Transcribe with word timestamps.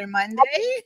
Easter 0.00 0.06
Monday. 0.06 0.82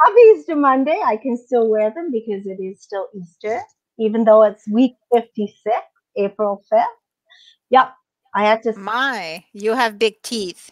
Happy 0.00 0.20
Easter 0.36 0.56
Monday. 0.56 1.00
I 1.04 1.16
can 1.16 1.36
still 1.36 1.68
wear 1.68 1.92
them 1.94 2.10
because 2.12 2.46
it 2.46 2.62
is 2.62 2.82
still 2.82 3.08
Easter, 3.14 3.60
even 3.98 4.24
though 4.24 4.42
it's 4.42 4.66
week 4.68 4.94
56, 5.12 5.76
April 6.16 6.62
5th. 6.72 6.84
Yep. 7.70 7.92
I 8.34 8.44
have 8.46 8.62
to. 8.62 8.72
My, 8.78 9.44
you 9.52 9.74
have 9.74 9.98
big 9.98 10.20
teeth. 10.22 10.70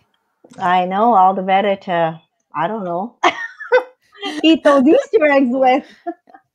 I 0.58 0.84
know, 0.86 1.14
all 1.14 1.34
the 1.34 1.42
better 1.42 1.76
to, 1.76 2.20
I 2.54 2.66
don't 2.66 2.84
know, 2.84 3.16
eat 4.42 4.64
those 4.64 4.84
Easter 4.86 5.24
eggs 5.26 5.50
with. 5.50 5.86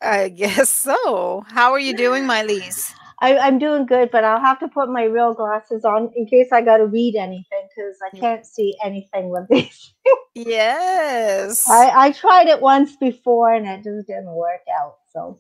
I 0.02 0.30
guess 0.30 0.70
so. 0.70 1.46
How 1.48 1.72
are 1.72 1.80
you 1.80 1.96
doing, 1.96 2.26
my 2.26 2.44
Lise? 2.44 2.94
I, 3.20 3.38
I'm 3.38 3.58
doing 3.58 3.88
good, 3.88 4.12
but 4.12 4.24
I'll 4.24 4.40
have 4.40 4.60
to 4.60 4.68
put 4.68 4.90
my 4.90 5.04
real 5.04 5.34
glasses 5.34 5.84
on 5.84 6.12
in 6.16 6.28
case 6.28 6.50
I 6.52 6.62
got 6.62 6.78
to 6.78 6.86
read 6.86 7.16
anything 7.16 7.68
because 7.76 7.98
I 8.06 8.16
can't 8.16 8.46
see 8.46 8.76
anything 8.84 9.30
with 9.30 9.48
these. 9.50 9.94
yes. 10.36 11.68
I, 11.68 11.92
I 11.96 12.12
tried 12.12 12.48
it 12.48 12.62
once 12.62 12.96
before 12.96 13.54
and 13.54 13.66
it 13.66 13.84
just 13.84 14.08
didn't 14.08 14.32
work 14.32 14.62
out. 14.80 14.98
So, 15.12 15.40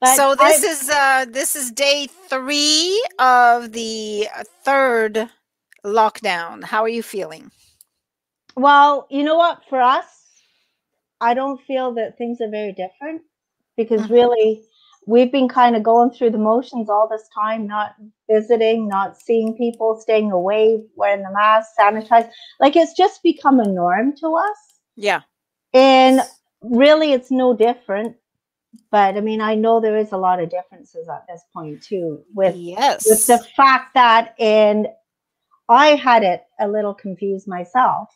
but 0.00 0.16
so 0.16 0.34
this 0.34 0.64
I, 0.64 0.68
is 0.68 0.90
uh 0.90 1.26
this 1.28 1.54
is 1.54 1.70
day 1.70 2.06
three 2.06 3.04
of 3.18 3.72
the 3.72 4.28
third 4.64 5.28
lockdown. 5.84 6.64
How 6.64 6.82
are 6.82 6.88
you 6.88 7.02
feeling? 7.02 7.50
Well, 8.56 9.06
you 9.10 9.22
know 9.22 9.36
what? 9.36 9.62
For 9.68 9.82
us, 9.82 10.06
I 11.20 11.34
don't 11.34 11.60
feel 11.60 11.92
that 11.94 12.16
things 12.16 12.40
are 12.40 12.48
very 12.48 12.72
different 12.72 13.22
because 13.76 14.02
mm-hmm. 14.02 14.14
really 14.14 14.62
we've 15.08 15.32
been 15.32 15.48
kind 15.48 15.74
of 15.74 15.82
going 15.82 16.10
through 16.10 16.30
the 16.30 16.38
motions 16.38 16.90
all 16.90 17.08
this 17.08 17.26
time, 17.34 17.66
not 17.66 17.94
visiting, 18.30 18.86
not 18.86 19.18
seeing 19.18 19.56
people, 19.56 19.98
staying 19.98 20.30
away, 20.30 20.82
wearing 20.96 21.22
the 21.22 21.32
mask, 21.32 21.70
sanitize. 21.80 22.30
Like 22.60 22.76
it's 22.76 22.92
just 22.92 23.22
become 23.22 23.58
a 23.58 23.66
norm 23.66 24.14
to 24.16 24.36
us. 24.36 24.80
Yeah. 24.96 25.22
And 25.72 26.20
really, 26.60 27.12
it's 27.12 27.30
no 27.30 27.56
different. 27.56 28.16
But 28.90 29.16
I 29.16 29.20
mean, 29.20 29.40
I 29.40 29.54
know 29.54 29.80
there 29.80 29.96
is 29.96 30.12
a 30.12 30.18
lot 30.18 30.42
of 30.42 30.50
differences 30.50 31.08
at 31.08 31.24
this 31.26 31.42
point 31.54 31.82
too, 31.82 32.22
with 32.34 32.54
yes, 32.54 33.08
with 33.08 33.26
the 33.26 33.38
fact 33.56 33.94
that, 33.94 34.34
and 34.38 34.88
I 35.70 35.96
had 35.96 36.22
it 36.22 36.42
a 36.60 36.68
little 36.68 36.94
confused 36.94 37.48
myself 37.48 38.10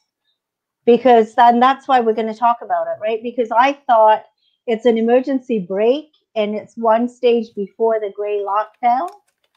because 0.84 1.34
then 1.36 1.58
that's 1.58 1.88
why 1.88 2.00
we're 2.00 2.12
going 2.12 2.32
to 2.32 2.38
talk 2.38 2.58
about 2.62 2.86
it, 2.86 3.00
right? 3.00 3.20
Because 3.22 3.50
I 3.50 3.72
thought 3.86 4.24
it's 4.66 4.84
an 4.84 4.98
emergency 4.98 5.58
break 5.58 6.11
and 6.34 6.54
it's 6.54 6.76
one 6.76 7.08
stage 7.08 7.54
before 7.54 8.00
the 8.00 8.12
gray 8.14 8.44
lockdown. 8.44 9.08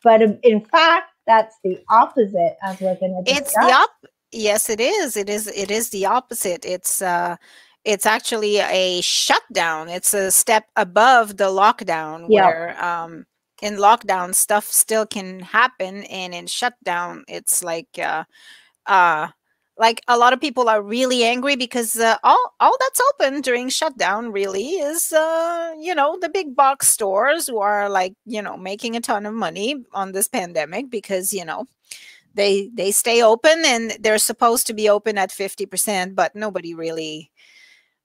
But 0.03 0.21
in 0.21 0.63
fact, 0.65 1.11
that's 1.25 1.55
the 1.63 1.81
opposite 1.89 2.57
as 2.61 2.79
we're 2.79 2.95
going 2.95 3.23
to. 3.25 3.31
It's 3.31 3.53
the 3.53 3.61
op. 3.61 3.89
Yes, 4.31 4.69
it 4.69 4.79
is. 4.79 5.17
It 5.17 5.29
is. 5.29 5.47
It 5.47 5.71
is 5.71 5.89
the 5.89 6.05
opposite. 6.05 6.65
It's 6.65 7.01
uh, 7.01 7.37
it's 7.83 8.05
actually 8.05 8.57
a 8.57 9.01
shutdown. 9.01 9.89
It's 9.89 10.13
a 10.13 10.31
step 10.31 10.65
above 10.75 11.37
the 11.37 11.45
lockdown 11.45 12.27
yep. 12.29 12.45
where 12.45 12.83
um, 12.83 13.25
in 13.61 13.75
lockdown 13.75 14.35
stuff 14.35 14.65
still 14.65 15.05
can 15.05 15.39
happen, 15.39 16.03
and 16.03 16.33
in 16.33 16.47
shutdown 16.47 17.23
it's 17.27 17.63
like 17.63 17.97
uh, 17.97 18.25
uh, 18.85 19.29
like 19.77 20.01
a 20.07 20.17
lot 20.17 20.33
of 20.33 20.39
people 20.39 20.69
are 20.69 20.81
really 20.81 21.23
angry 21.23 21.55
because 21.55 21.97
uh, 21.97 22.17
all 22.23 22.55
all 22.59 22.75
that's 22.79 23.01
open 23.09 23.41
during 23.41 23.69
shutdown 23.69 24.31
really 24.31 24.67
is 24.79 25.11
uh, 25.11 25.73
you 25.79 25.93
know 25.93 26.17
the 26.21 26.29
big 26.29 26.55
box 26.55 26.87
stores 26.87 27.47
who 27.47 27.59
are 27.59 27.89
like 27.89 28.13
you 28.25 28.41
know 28.41 28.57
making 28.57 28.95
a 28.95 29.01
ton 29.01 29.25
of 29.25 29.33
money 29.33 29.83
on 29.91 30.11
this 30.11 30.27
pandemic 30.27 30.89
because 30.89 31.33
you 31.33 31.43
know 31.43 31.67
they 32.35 32.69
they 32.73 32.91
stay 32.91 33.21
open 33.21 33.63
and 33.65 33.97
they're 33.99 34.17
supposed 34.17 34.67
to 34.67 34.73
be 34.73 34.89
open 34.89 35.17
at 35.17 35.29
50% 35.29 36.15
but 36.15 36.35
nobody 36.35 36.73
really 36.73 37.31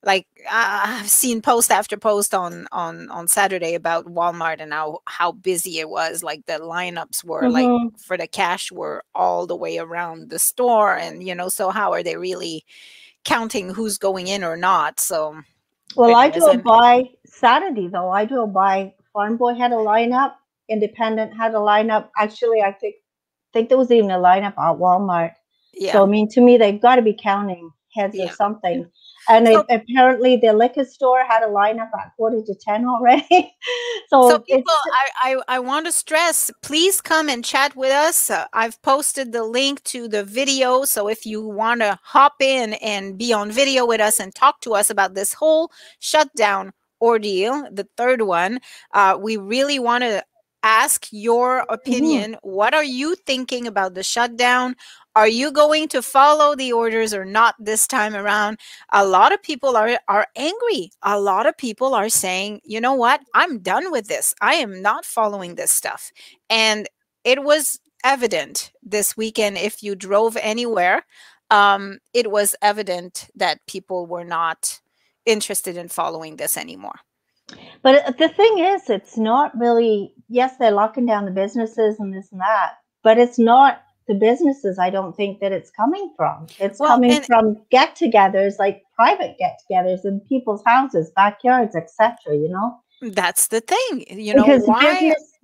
like 0.02 0.26
I've 0.50 1.10
seen 1.10 1.42
post 1.42 1.70
after 1.70 1.96
post 1.96 2.34
on 2.34 2.66
on 2.72 3.10
on 3.10 3.28
Saturday 3.28 3.74
about 3.74 4.06
Walmart 4.06 4.60
and 4.60 4.72
how 4.72 5.00
how 5.06 5.32
busy 5.32 5.78
it 5.78 5.90
was. 5.90 6.22
Like 6.22 6.46
the 6.46 6.54
lineups 6.54 7.22
were 7.24 7.42
mm-hmm. 7.42 7.52
like 7.52 7.98
for 7.98 8.16
the 8.16 8.26
cash 8.26 8.72
were 8.72 9.04
all 9.14 9.46
the 9.46 9.56
way 9.56 9.78
around 9.78 10.30
the 10.30 10.38
store, 10.38 10.96
and 10.96 11.22
you 11.22 11.34
know, 11.34 11.48
so 11.48 11.70
how 11.70 11.92
are 11.92 12.02
they 12.02 12.16
really 12.16 12.64
counting 13.24 13.74
who's 13.74 13.98
going 13.98 14.26
in 14.26 14.42
or 14.42 14.56
not? 14.56 15.00
So, 15.00 15.38
well, 15.96 16.14
I 16.16 16.30
drove 16.30 16.62
by 16.62 17.04
Saturday 17.26 17.88
though. 17.88 18.10
I 18.10 18.24
drove 18.24 18.54
by 18.54 18.94
Farm 19.12 19.36
Boy 19.36 19.54
had 19.54 19.72
a 19.72 19.76
lineup, 19.76 20.34
Independent 20.70 21.36
had 21.36 21.52
a 21.52 21.58
lineup. 21.58 22.08
Actually, 22.16 22.62
I 22.62 22.72
think 22.72 22.94
think 23.52 23.68
there 23.68 23.78
was 23.78 23.90
even 23.90 24.10
a 24.10 24.18
lineup 24.18 24.54
at 24.56 24.78
Walmart. 24.78 25.34
Yeah. 25.74 25.92
So 25.92 26.04
I 26.04 26.06
mean, 26.06 26.26
to 26.30 26.40
me, 26.40 26.56
they've 26.56 26.80
got 26.80 26.96
to 26.96 27.02
be 27.02 27.12
counting 27.20 27.70
heads 27.94 28.16
yeah. 28.16 28.26
or 28.26 28.28
something. 28.30 28.90
And 29.28 29.46
so, 29.46 29.60
it, 29.68 29.82
apparently, 29.82 30.36
the 30.36 30.52
liquor 30.52 30.84
store 30.84 31.24
had 31.24 31.42
a 31.42 31.48
lineup 31.48 31.90
at 31.98 32.12
quarter 32.16 32.42
to 32.42 32.54
10 32.54 32.86
already. 32.86 33.26
so, 34.08 34.30
so 34.30 34.38
people, 34.38 34.72
I, 35.22 35.34
I, 35.48 35.56
I, 35.56 35.58
want 35.58 35.86
to 35.86 35.92
stress 35.92 36.50
please 36.62 37.00
come 37.00 37.28
and 37.28 37.44
chat 37.44 37.76
with 37.76 37.92
us. 37.92 38.30
Uh, 38.30 38.46
I've 38.52 38.80
posted 38.82 39.32
the 39.32 39.44
link 39.44 39.82
to 39.84 40.08
the 40.08 40.24
video. 40.24 40.84
So, 40.84 41.08
if 41.08 41.26
you 41.26 41.46
want 41.46 41.80
to 41.80 41.98
hop 42.02 42.34
in 42.40 42.74
and 42.74 43.18
be 43.18 43.32
on 43.32 43.50
video 43.50 43.86
with 43.86 44.00
us 44.00 44.20
and 44.20 44.34
talk 44.34 44.60
to 44.62 44.74
us 44.74 44.90
about 44.90 45.14
this 45.14 45.34
whole 45.34 45.70
shutdown 45.98 46.72
ordeal, 47.00 47.68
the 47.70 47.88
third 47.96 48.22
one, 48.22 48.60
uh, 48.92 49.18
we 49.20 49.36
really 49.36 49.78
want 49.78 50.02
to 50.02 50.24
ask 50.62 51.06
your 51.10 51.60
mm-hmm. 51.60 51.74
opinion. 51.74 52.32
Mm-hmm. 52.32 52.48
What 52.48 52.74
are 52.74 52.84
you 52.84 53.14
thinking 53.14 53.66
about 53.66 53.94
the 53.94 54.02
shutdown? 54.02 54.76
Are 55.16 55.28
you 55.28 55.50
going 55.50 55.88
to 55.88 56.02
follow 56.02 56.54
the 56.54 56.72
orders 56.72 57.12
or 57.12 57.24
not 57.24 57.56
this 57.58 57.86
time 57.86 58.14
around? 58.14 58.60
A 58.92 59.04
lot 59.04 59.32
of 59.32 59.42
people 59.42 59.76
are, 59.76 59.98
are 60.06 60.26
angry. 60.36 60.92
A 61.02 61.18
lot 61.18 61.46
of 61.46 61.56
people 61.56 61.94
are 61.94 62.08
saying, 62.08 62.60
you 62.64 62.80
know 62.80 62.94
what? 62.94 63.20
I'm 63.34 63.58
done 63.58 63.90
with 63.90 64.06
this. 64.06 64.34
I 64.40 64.54
am 64.54 64.80
not 64.82 65.04
following 65.04 65.56
this 65.56 65.72
stuff. 65.72 66.12
And 66.48 66.88
it 67.24 67.42
was 67.42 67.80
evident 68.04 68.72
this 68.82 69.16
weekend 69.16 69.58
if 69.58 69.82
you 69.82 69.94
drove 69.94 70.36
anywhere, 70.40 71.04
um, 71.50 71.98
it 72.14 72.30
was 72.30 72.54
evident 72.62 73.28
that 73.34 73.66
people 73.66 74.06
were 74.06 74.24
not 74.24 74.80
interested 75.26 75.76
in 75.76 75.88
following 75.88 76.36
this 76.36 76.56
anymore. 76.56 77.00
But 77.82 78.06
uh, 78.06 78.12
the 78.12 78.28
thing 78.28 78.58
is, 78.58 78.88
it's 78.88 79.18
not 79.18 79.58
really, 79.58 80.14
yes, 80.28 80.56
they're 80.56 80.70
locking 80.70 81.06
down 81.06 81.24
the 81.24 81.30
businesses 81.32 81.98
and 81.98 82.14
this 82.14 82.30
and 82.30 82.40
that, 82.40 82.74
but 83.02 83.18
it's 83.18 83.38
not 83.38 83.82
the 84.10 84.16
businesses 84.16 84.76
I 84.76 84.90
don't 84.90 85.16
think 85.16 85.38
that 85.38 85.52
it's 85.52 85.70
coming 85.70 86.12
from. 86.16 86.48
It's 86.58 86.80
well, 86.80 86.90
coming 86.90 87.22
from 87.22 87.56
get 87.70 87.96
togethers, 87.96 88.58
like 88.58 88.82
private 88.96 89.36
get 89.38 89.60
togethers 89.70 90.04
in 90.04 90.20
people's 90.28 90.62
houses, 90.66 91.12
backyards, 91.14 91.76
etc. 91.76 92.16
You 92.30 92.48
know? 92.48 92.80
That's 93.12 93.46
the 93.46 93.60
thing. 93.60 94.04
You 94.10 94.34
know, 94.34 94.42
because 94.42 94.66
why 94.66 94.94
business, 94.94 95.38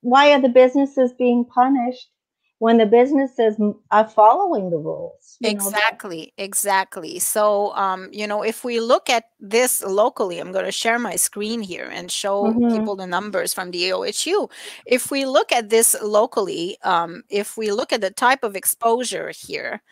why 0.00 0.32
are 0.32 0.40
the 0.40 0.48
businesses 0.48 1.12
being 1.12 1.44
punished 1.44 2.08
when 2.58 2.78
the 2.78 2.86
businesses 2.86 3.56
are 3.90 4.08
following 4.08 4.70
the 4.70 4.78
rules. 4.78 5.36
Exactly, 5.42 6.32
know? 6.38 6.44
exactly. 6.44 7.18
So, 7.18 7.74
um, 7.74 8.08
you 8.12 8.26
know, 8.26 8.42
if 8.42 8.64
we 8.64 8.80
look 8.80 9.10
at 9.10 9.24
this 9.38 9.82
locally, 9.82 10.38
I'm 10.38 10.52
going 10.52 10.64
to 10.64 10.72
share 10.72 10.98
my 10.98 11.16
screen 11.16 11.60
here 11.60 11.88
and 11.92 12.10
show 12.10 12.44
mm-hmm. 12.44 12.70
people 12.70 12.96
the 12.96 13.06
numbers 13.06 13.52
from 13.52 13.70
the 13.70 13.82
EOHU. 13.82 14.50
If 14.86 15.10
we 15.10 15.26
look 15.26 15.52
at 15.52 15.68
this 15.68 15.94
locally, 16.02 16.78
um, 16.82 17.24
if 17.28 17.58
we 17.58 17.72
look 17.72 17.92
at 17.92 18.00
the 18.00 18.10
type 18.10 18.42
of 18.42 18.56
exposure 18.56 19.30
here, 19.36 19.82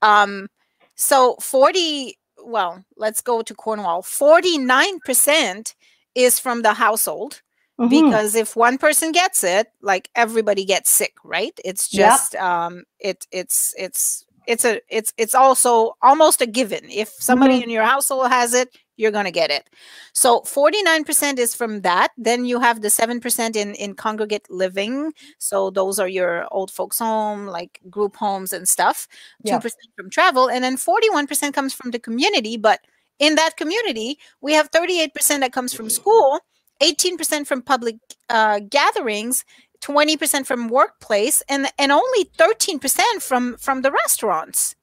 um, 0.00 0.48
so 0.94 1.36
40, 1.40 2.18
well, 2.42 2.84
let's 2.96 3.20
go 3.20 3.42
to 3.42 3.54
Cornwall, 3.54 4.02
49% 4.02 5.74
is 6.14 6.38
from 6.38 6.62
the 6.62 6.74
household. 6.74 7.42
Mm-hmm. 7.80 7.88
Because 7.88 8.34
if 8.34 8.54
one 8.54 8.78
person 8.78 9.10
gets 9.10 9.42
it, 9.42 9.68
like 9.82 10.08
everybody 10.14 10.64
gets 10.64 10.90
sick, 10.90 11.14
right? 11.24 11.58
It's 11.64 11.88
just 11.88 12.34
yep. 12.34 12.42
um 12.42 12.84
it 13.00 13.26
it's 13.32 13.74
it's 13.76 14.24
it's 14.46 14.64
a 14.64 14.80
it's 14.88 15.12
it's 15.16 15.34
also 15.34 15.96
almost 16.00 16.40
a 16.40 16.46
given. 16.46 16.84
If 16.90 17.08
somebody 17.08 17.54
mm-hmm. 17.54 17.64
in 17.64 17.70
your 17.70 17.84
household 17.84 18.28
has 18.28 18.54
it, 18.54 18.68
you're 18.96 19.10
going 19.10 19.24
to 19.24 19.32
get 19.32 19.50
it. 19.50 19.68
So 20.12 20.40
49% 20.42 21.38
is 21.38 21.52
from 21.52 21.80
that. 21.80 22.12
Then 22.16 22.44
you 22.44 22.60
have 22.60 22.80
the 22.80 22.88
7% 22.88 23.56
in 23.56 23.74
in 23.74 23.94
congregate 23.94 24.48
living. 24.50 25.12
So 25.38 25.70
those 25.70 25.98
are 25.98 26.08
your 26.08 26.46
old 26.52 26.70
folks 26.70 27.00
home, 27.00 27.46
like 27.46 27.80
group 27.90 28.14
homes 28.14 28.52
and 28.52 28.68
stuff. 28.68 29.08
2% 29.46 29.72
from 29.96 30.10
travel 30.10 30.48
and 30.48 30.62
then 30.62 30.76
41% 30.76 31.52
comes 31.52 31.74
from 31.74 31.90
the 31.90 31.98
community, 31.98 32.56
but 32.56 32.80
in 33.18 33.36
that 33.36 33.56
community, 33.56 34.18
we 34.40 34.52
have 34.54 34.70
38% 34.70 35.40
that 35.40 35.52
comes 35.52 35.72
from 35.72 35.88
school 35.88 36.40
18% 36.84 37.46
from 37.46 37.62
public 37.62 37.96
uh, 38.28 38.60
gatherings 38.68 39.44
20% 39.82 40.46
from 40.46 40.68
workplace 40.68 41.42
and 41.48 41.66
and 41.78 41.92
only 41.92 42.24
13% 42.38 43.20
from 43.20 43.56
from 43.58 43.82
the 43.82 43.90
restaurants 43.90 44.76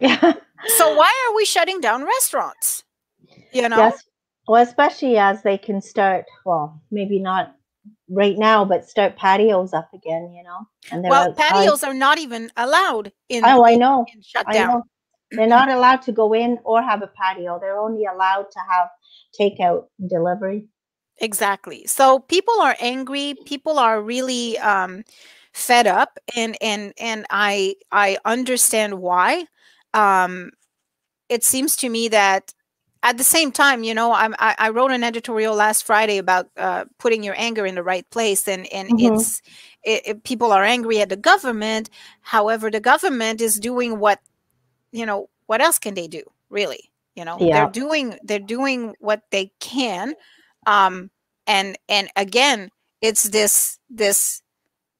yeah 0.00 0.32
so 0.78 0.94
why 0.96 1.12
are 1.28 1.36
we 1.36 1.44
shutting 1.44 1.80
down 1.80 2.04
restaurants 2.04 2.84
you 3.52 3.68
know 3.68 3.76
yes. 3.76 4.02
well 4.48 4.62
especially 4.62 5.16
as 5.16 5.42
they 5.42 5.56
can 5.56 5.80
start 5.80 6.24
well 6.44 6.82
maybe 6.90 7.20
not 7.20 7.54
right 8.10 8.36
now 8.36 8.64
but 8.64 8.88
start 8.88 9.16
patios 9.16 9.72
up 9.72 9.88
again 9.94 10.32
you 10.36 10.42
know 10.42 10.60
and 10.90 11.04
well 11.04 11.28
outside. 11.28 11.50
patios 11.50 11.84
are 11.84 11.94
not 11.94 12.18
even 12.18 12.50
allowed 12.56 13.12
in 13.28 13.44
oh 13.44 13.64
i 13.64 13.76
know 13.76 14.04
in 14.12 14.20
shutdown 14.22 14.82
They're 15.30 15.46
not 15.46 15.68
allowed 15.70 16.02
to 16.02 16.12
go 16.12 16.32
in 16.34 16.58
or 16.64 16.82
have 16.82 17.02
a 17.02 17.08
patio. 17.08 17.58
They're 17.60 17.78
only 17.78 18.04
allowed 18.04 18.46
to 18.52 18.60
have 18.70 18.88
takeout 19.38 19.86
and 19.98 20.08
delivery. 20.08 20.68
Exactly. 21.18 21.86
So 21.86 22.18
people 22.20 22.60
are 22.60 22.76
angry. 22.80 23.34
People 23.44 23.78
are 23.78 24.02
really 24.02 24.58
um, 24.58 25.04
fed 25.52 25.86
up, 25.86 26.18
and 26.36 26.56
and 26.60 26.92
and 26.98 27.26
I 27.30 27.76
I 27.90 28.18
understand 28.24 29.00
why. 29.00 29.46
Um, 29.94 30.50
it 31.28 31.42
seems 31.42 31.74
to 31.76 31.88
me 31.88 32.08
that 32.08 32.52
at 33.02 33.18
the 33.18 33.24
same 33.24 33.52
time, 33.52 33.84
you 33.84 33.94
know, 33.94 34.12
I'm, 34.12 34.34
I, 34.38 34.56
I 34.58 34.68
wrote 34.70 34.90
an 34.90 35.04
editorial 35.04 35.54
last 35.54 35.84
Friday 35.84 36.18
about 36.18 36.48
uh, 36.56 36.86
putting 36.98 37.22
your 37.22 37.34
anger 37.38 37.64
in 37.64 37.76
the 37.76 37.82
right 37.82 38.08
place, 38.10 38.48
and 38.48 38.66
and 38.72 38.90
mm-hmm. 38.90 39.14
it's 39.14 39.42
it, 39.84 40.02
it, 40.06 40.24
people 40.24 40.52
are 40.52 40.64
angry 40.64 41.00
at 41.00 41.08
the 41.08 41.16
government. 41.16 41.88
However, 42.20 42.70
the 42.70 42.80
government 42.80 43.40
is 43.40 43.60
doing 43.60 44.00
what, 44.00 44.20
you 44.90 45.06
know, 45.06 45.28
what 45.46 45.60
else 45.60 45.78
can 45.78 45.94
they 45.94 46.08
do? 46.08 46.22
Really, 46.50 46.90
you 47.14 47.24
know, 47.24 47.36
yeah. 47.40 47.60
they're 47.60 47.70
doing 47.70 48.18
they're 48.24 48.38
doing 48.38 48.94
what 48.98 49.22
they 49.30 49.52
can, 49.60 50.14
um, 50.66 51.10
and 51.46 51.78
and 51.88 52.08
again, 52.16 52.70
it's 53.00 53.24
this 53.24 53.78
this 53.88 54.42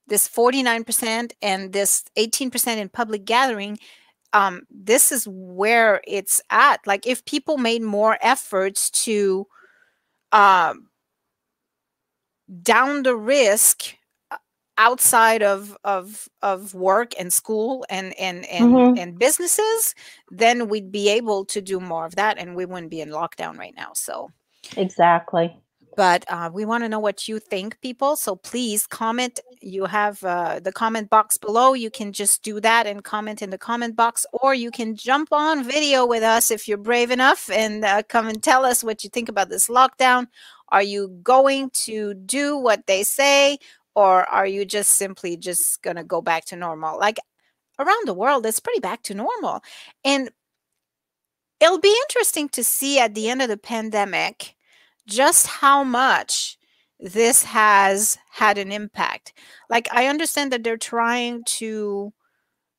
this 0.08 0.28
49% 0.28 1.32
and 1.42 1.72
this 1.72 2.04
18% 2.16 2.76
in 2.76 2.88
public 2.88 3.24
gathering 3.24 3.76
um, 4.36 4.62
this 4.70 5.12
is 5.12 5.26
where 5.28 6.02
it's 6.06 6.42
at. 6.50 6.86
Like 6.86 7.06
if 7.06 7.24
people 7.24 7.56
made 7.56 7.82
more 7.82 8.18
efforts 8.20 8.90
to 9.04 9.46
um, 10.32 10.88
down 12.62 13.02
the 13.02 13.16
risk 13.16 13.94
uh, 14.30 14.36
outside 14.76 15.42
of 15.42 15.76
of 15.84 16.28
of 16.42 16.74
work 16.74 17.12
and 17.18 17.32
school 17.32 17.86
and 17.88 18.12
and 18.18 18.44
and, 18.46 18.72
mm-hmm. 18.72 18.98
and 18.98 19.18
businesses, 19.18 19.94
then 20.30 20.68
we'd 20.68 20.92
be 20.92 21.08
able 21.08 21.46
to 21.46 21.62
do 21.62 21.80
more 21.80 22.04
of 22.04 22.16
that, 22.16 22.36
and 22.38 22.54
we 22.54 22.66
wouldn't 22.66 22.90
be 22.90 23.00
in 23.00 23.10
lockdown 23.10 23.56
right 23.56 23.74
now. 23.74 23.92
So 23.94 24.30
exactly. 24.76 25.56
But 25.96 26.26
uh, 26.28 26.50
we 26.52 26.66
want 26.66 26.84
to 26.84 26.90
know 26.90 26.98
what 26.98 27.26
you 27.26 27.38
think 27.38 27.80
people 27.80 28.16
so 28.16 28.36
please 28.36 28.86
comment. 28.86 29.40
You 29.62 29.86
have 29.86 30.22
uh, 30.22 30.60
the 30.60 30.70
comment 30.70 31.08
box 31.08 31.38
below. 31.38 31.72
You 31.72 31.90
can 31.90 32.12
just 32.12 32.42
do 32.42 32.60
that 32.60 32.86
and 32.86 33.02
comment 33.02 33.40
in 33.40 33.48
the 33.48 33.58
comment 33.58 33.96
box 33.96 34.26
or 34.30 34.54
you 34.54 34.70
can 34.70 34.94
jump 34.94 35.32
on 35.32 35.64
video 35.64 36.04
with 36.04 36.22
us 36.22 36.50
if 36.50 36.68
you're 36.68 36.76
brave 36.76 37.10
enough 37.10 37.50
and 37.50 37.82
uh, 37.84 38.02
come 38.02 38.28
and 38.28 38.42
tell 38.42 38.66
us 38.66 38.84
what 38.84 39.02
you 39.02 39.10
think 39.10 39.30
about 39.30 39.48
this 39.48 39.68
lockdown. 39.68 40.26
Are 40.68 40.82
you 40.82 41.08
going 41.22 41.70
to 41.84 42.12
do 42.12 42.58
what 42.58 42.86
they 42.86 43.02
say 43.02 43.58
or 43.94 44.28
are 44.28 44.46
you 44.46 44.66
just 44.66 44.92
simply 44.92 45.38
just 45.38 45.80
going 45.80 45.96
to 45.96 46.04
go 46.04 46.20
back 46.20 46.44
to 46.46 46.56
normal? 46.56 46.98
Like 46.98 47.16
around 47.78 48.06
the 48.06 48.14
world 48.14 48.44
it's 48.44 48.60
pretty 48.60 48.80
back 48.80 49.02
to 49.04 49.14
normal. 49.14 49.62
And 50.04 50.30
it'll 51.58 51.80
be 51.80 51.96
interesting 52.02 52.50
to 52.50 52.62
see 52.62 52.98
at 52.98 53.14
the 53.14 53.30
end 53.30 53.40
of 53.40 53.48
the 53.48 53.56
pandemic 53.56 54.55
just 55.06 55.46
how 55.46 55.84
much 55.84 56.58
this 56.98 57.42
has 57.44 58.18
had 58.30 58.58
an 58.58 58.72
impact. 58.72 59.32
Like 59.68 59.88
I 59.92 60.06
understand 60.06 60.52
that 60.52 60.64
they're 60.64 60.76
trying 60.76 61.44
to 61.44 62.12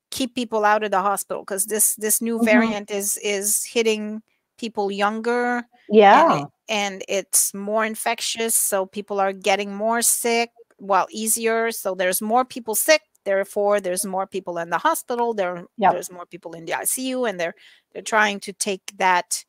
keep 0.09 0.35
people 0.35 0.65
out 0.65 0.83
of 0.83 0.91
the 0.91 1.01
hospital 1.01 1.43
because 1.43 1.65
this 1.65 1.95
this 1.95 2.21
new 2.21 2.37
mm-hmm. 2.37 2.45
variant 2.45 2.91
is 2.91 3.17
is 3.17 3.63
hitting 3.63 4.21
people 4.57 4.91
younger. 4.91 5.63
Yeah. 5.89 6.33
And, 6.33 6.41
it, 6.41 6.47
and 6.69 7.03
it's 7.07 7.53
more 7.53 7.85
infectious, 7.85 8.55
so 8.55 8.85
people 8.85 9.19
are 9.19 9.33
getting 9.33 9.73
more 9.73 10.01
sick, 10.01 10.49
well, 10.79 11.07
easier. 11.11 11.71
So 11.71 11.95
there's 11.95 12.21
more 12.21 12.43
people 12.43 12.75
sick, 12.75 13.01
therefore 13.23 13.79
there's 13.79 14.05
more 14.05 14.27
people 14.27 14.57
in 14.57 14.69
the 14.69 14.77
hospital, 14.77 15.33
there 15.33 15.65
yep. 15.77 15.93
there's 15.93 16.11
more 16.11 16.25
people 16.25 16.53
in 16.53 16.65
the 16.65 16.73
ICU, 16.73 17.29
and 17.29 17.39
they're 17.39 17.55
they're 17.93 18.01
trying 18.01 18.39
to 18.41 18.53
take 18.53 18.97
that, 18.97 19.45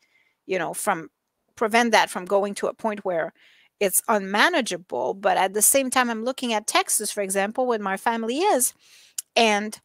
you 0.47 0.59
know, 0.59 0.75
from 0.75 1.11
prevent 1.59 1.93
that 1.93 2.09
from 2.09 2.25
going 2.25 2.55
to 2.55 2.69
a 2.69 2.73
point 2.75 3.05
where 3.05 3.33
it's 3.81 4.01
unmanageable. 4.09 5.15
But 5.15 5.37
at 5.37 5.53
the 5.53 5.63
same 5.63 5.91
time, 5.91 6.09
I'm 6.09 6.25
looking 6.25 6.53
at 6.53 6.67
Texas, 6.67 7.11
for 7.11 7.21
example, 7.21 7.67
where 7.67 7.79
my 7.79 7.97
family 7.97 8.39
is, 8.39 8.73
and 9.37 9.79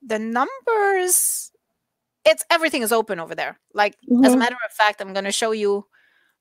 the 0.00 0.18
numbers, 0.18 1.52
it's 2.24 2.44
everything 2.50 2.82
is 2.82 2.92
open 2.92 3.20
over 3.20 3.34
there. 3.34 3.58
Like, 3.74 3.94
mm-hmm. 3.96 4.24
as 4.24 4.30
a 4.30 4.34
mm-hmm. 4.34 4.38
matter 4.38 4.56
of 4.64 4.72
fact, 4.72 5.00
I'm 5.00 5.12
going 5.12 5.24
to 5.24 5.32
show 5.32 5.52
you. 5.52 5.86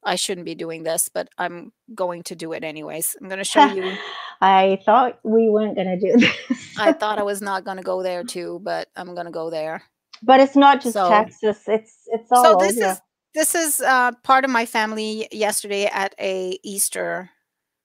I 0.04 0.16
shouldn't 0.16 0.46
be 0.46 0.56
doing 0.56 0.84
this, 0.84 1.10
but 1.10 1.28
I'm 1.40 1.74
going 1.94 2.22
to 2.24 2.36
do 2.36 2.54
it 2.54 2.64
anyways. 2.64 3.16
I'm 3.20 3.28
going 3.28 3.40
to 3.40 3.44
show 3.44 3.66
you. 3.66 3.98
I 4.42 4.80
thought 4.86 5.20
we 5.24 5.50
weren't 5.50 5.76
going 5.76 5.88
to 5.88 6.00
do 6.00 6.18
this. 6.50 6.78
I 6.78 6.94
thought 6.94 7.18
I 7.18 7.24
was 7.24 7.42
not 7.42 7.66
going 7.66 7.78
to 7.78 7.84
go 7.84 8.04
there 8.04 8.24
too, 8.24 8.62
but 8.64 8.90
I'm 8.96 9.16
going 9.16 9.26
to 9.26 9.32
go 9.32 9.50
there. 9.50 9.82
But 10.22 10.40
it's 10.40 10.56
not 10.56 10.82
just 10.82 10.94
so, 10.94 11.10
Texas. 11.10 11.64
It's 11.68 11.94
it's 12.08 12.32
all 12.32 12.44
so 12.44 12.58
this 12.60 12.78
over. 12.78 12.92
is 12.92 13.02
this 13.34 13.56
is 13.56 13.80
uh, 13.82 14.12
part 14.24 14.46
of 14.46 14.52
my 14.52 14.66
family 14.66 15.28
yesterday 15.32 15.86
at 15.86 16.16
a 16.20 16.58
Easter 16.64 17.30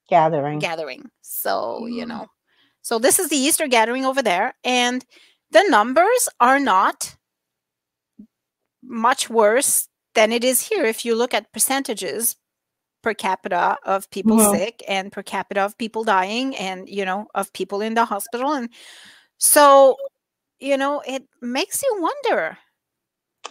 gathering. 0.08 0.58
Gathering. 0.58 1.10
So, 1.22 1.86
you 1.86 2.04
mm. 2.04 2.08
know. 2.08 2.26
So 2.82 2.98
this 2.98 3.18
is 3.18 3.28
the 3.28 3.36
Easter 3.36 3.68
gathering 3.68 4.04
over 4.04 4.22
there 4.22 4.54
and 4.64 5.04
the 5.52 5.64
numbers 5.68 6.28
are 6.40 6.58
not 6.58 7.16
much 8.82 9.30
worse 9.30 9.88
than 10.14 10.32
it 10.32 10.42
is 10.44 10.68
here 10.68 10.84
if 10.84 11.04
you 11.04 11.14
look 11.14 11.32
at 11.32 11.52
percentages 11.52 12.36
per 13.02 13.14
capita 13.14 13.76
of 13.84 14.10
people 14.10 14.36
mm-hmm. 14.36 14.56
sick 14.56 14.82
and 14.88 15.12
per 15.12 15.22
capita 15.22 15.60
of 15.60 15.78
people 15.78 16.04
dying 16.04 16.56
and 16.56 16.88
you 16.88 17.04
know 17.04 17.26
of 17.34 17.52
people 17.52 17.80
in 17.80 17.94
the 17.94 18.04
hospital 18.04 18.52
and 18.52 18.68
so 19.38 19.96
you 20.60 20.76
know 20.76 21.02
it 21.06 21.24
makes 21.40 21.82
you 21.82 21.96
wonder 22.00 22.58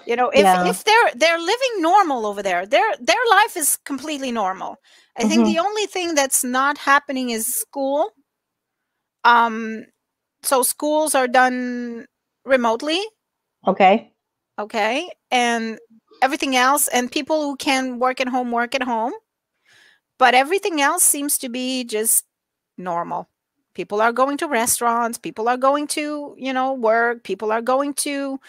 you 0.06 0.16
know 0.16 0.30
if, 0.30 0.44
yeah. 0.44 0.68
if 0.68 0.84
they're 0.84 1.12
they're 1.16 1.40
living 1.40 1.82
normal 1.82 2.26
over 2.26 2.42
there 2.42 2.66
their 2.66 2.96
their 3.00 3.24
life 3.30 3.58
is 3.58 3.78
completely 3.86 4.32
normal. 4.32 4.78
I 5.18 5.22
mm-hmm. 5.22 5.30
think 5.30 5.46
the 5.46 5.60
only 5.60 5.86
thing 5.86 6.16
that's 6.16 6.44
not 6.44 6.78
happening 6.78 7.30
is 7.30 7.46
school. 7.46 8.12
Um 9.24 9.86
so 10.44 10.64
schools 10.64 11.14
are 11.14 11.28
done 11.28 12.06
remotely. 12.46 13.02
Okay. 13.68 14.12
Okay 14.58 15.10
and 15.30 15.80
everything 16.22 16.56
else 16.56 16.88
and 16.88 17.12
people 17.12 17.42
who 17.42 17.56
can 17.56 18.00
work 18.00 18.22
at 18.22 18.28
home 18.30 18.52
work 18.52 18.76
at 18.76 18.84
home. 18.84 19.14
But 20.18 20.36
everything 20.36 20.82
else 20.82 21.04
seems 21.04 21.38
to 21.40 21.50
be 21.50 21.84
just 21.84 22.26
normal. 22.78 23.28
People 23.74 24.02
are 24.02 24.14
going 24.14 24.38
to 24.38 24.48
restaurants 24.48 25.18
people 25.18 25.50
are 25.50 25.58
going 25.58 25.88
to 25.88 26.36
you 26.38 26.54
know 26.54 26.74
work 26.74 27.24
people 27.24 27.52
are 27.52 27.62
going 27.62 27.94
to 27.94 28.40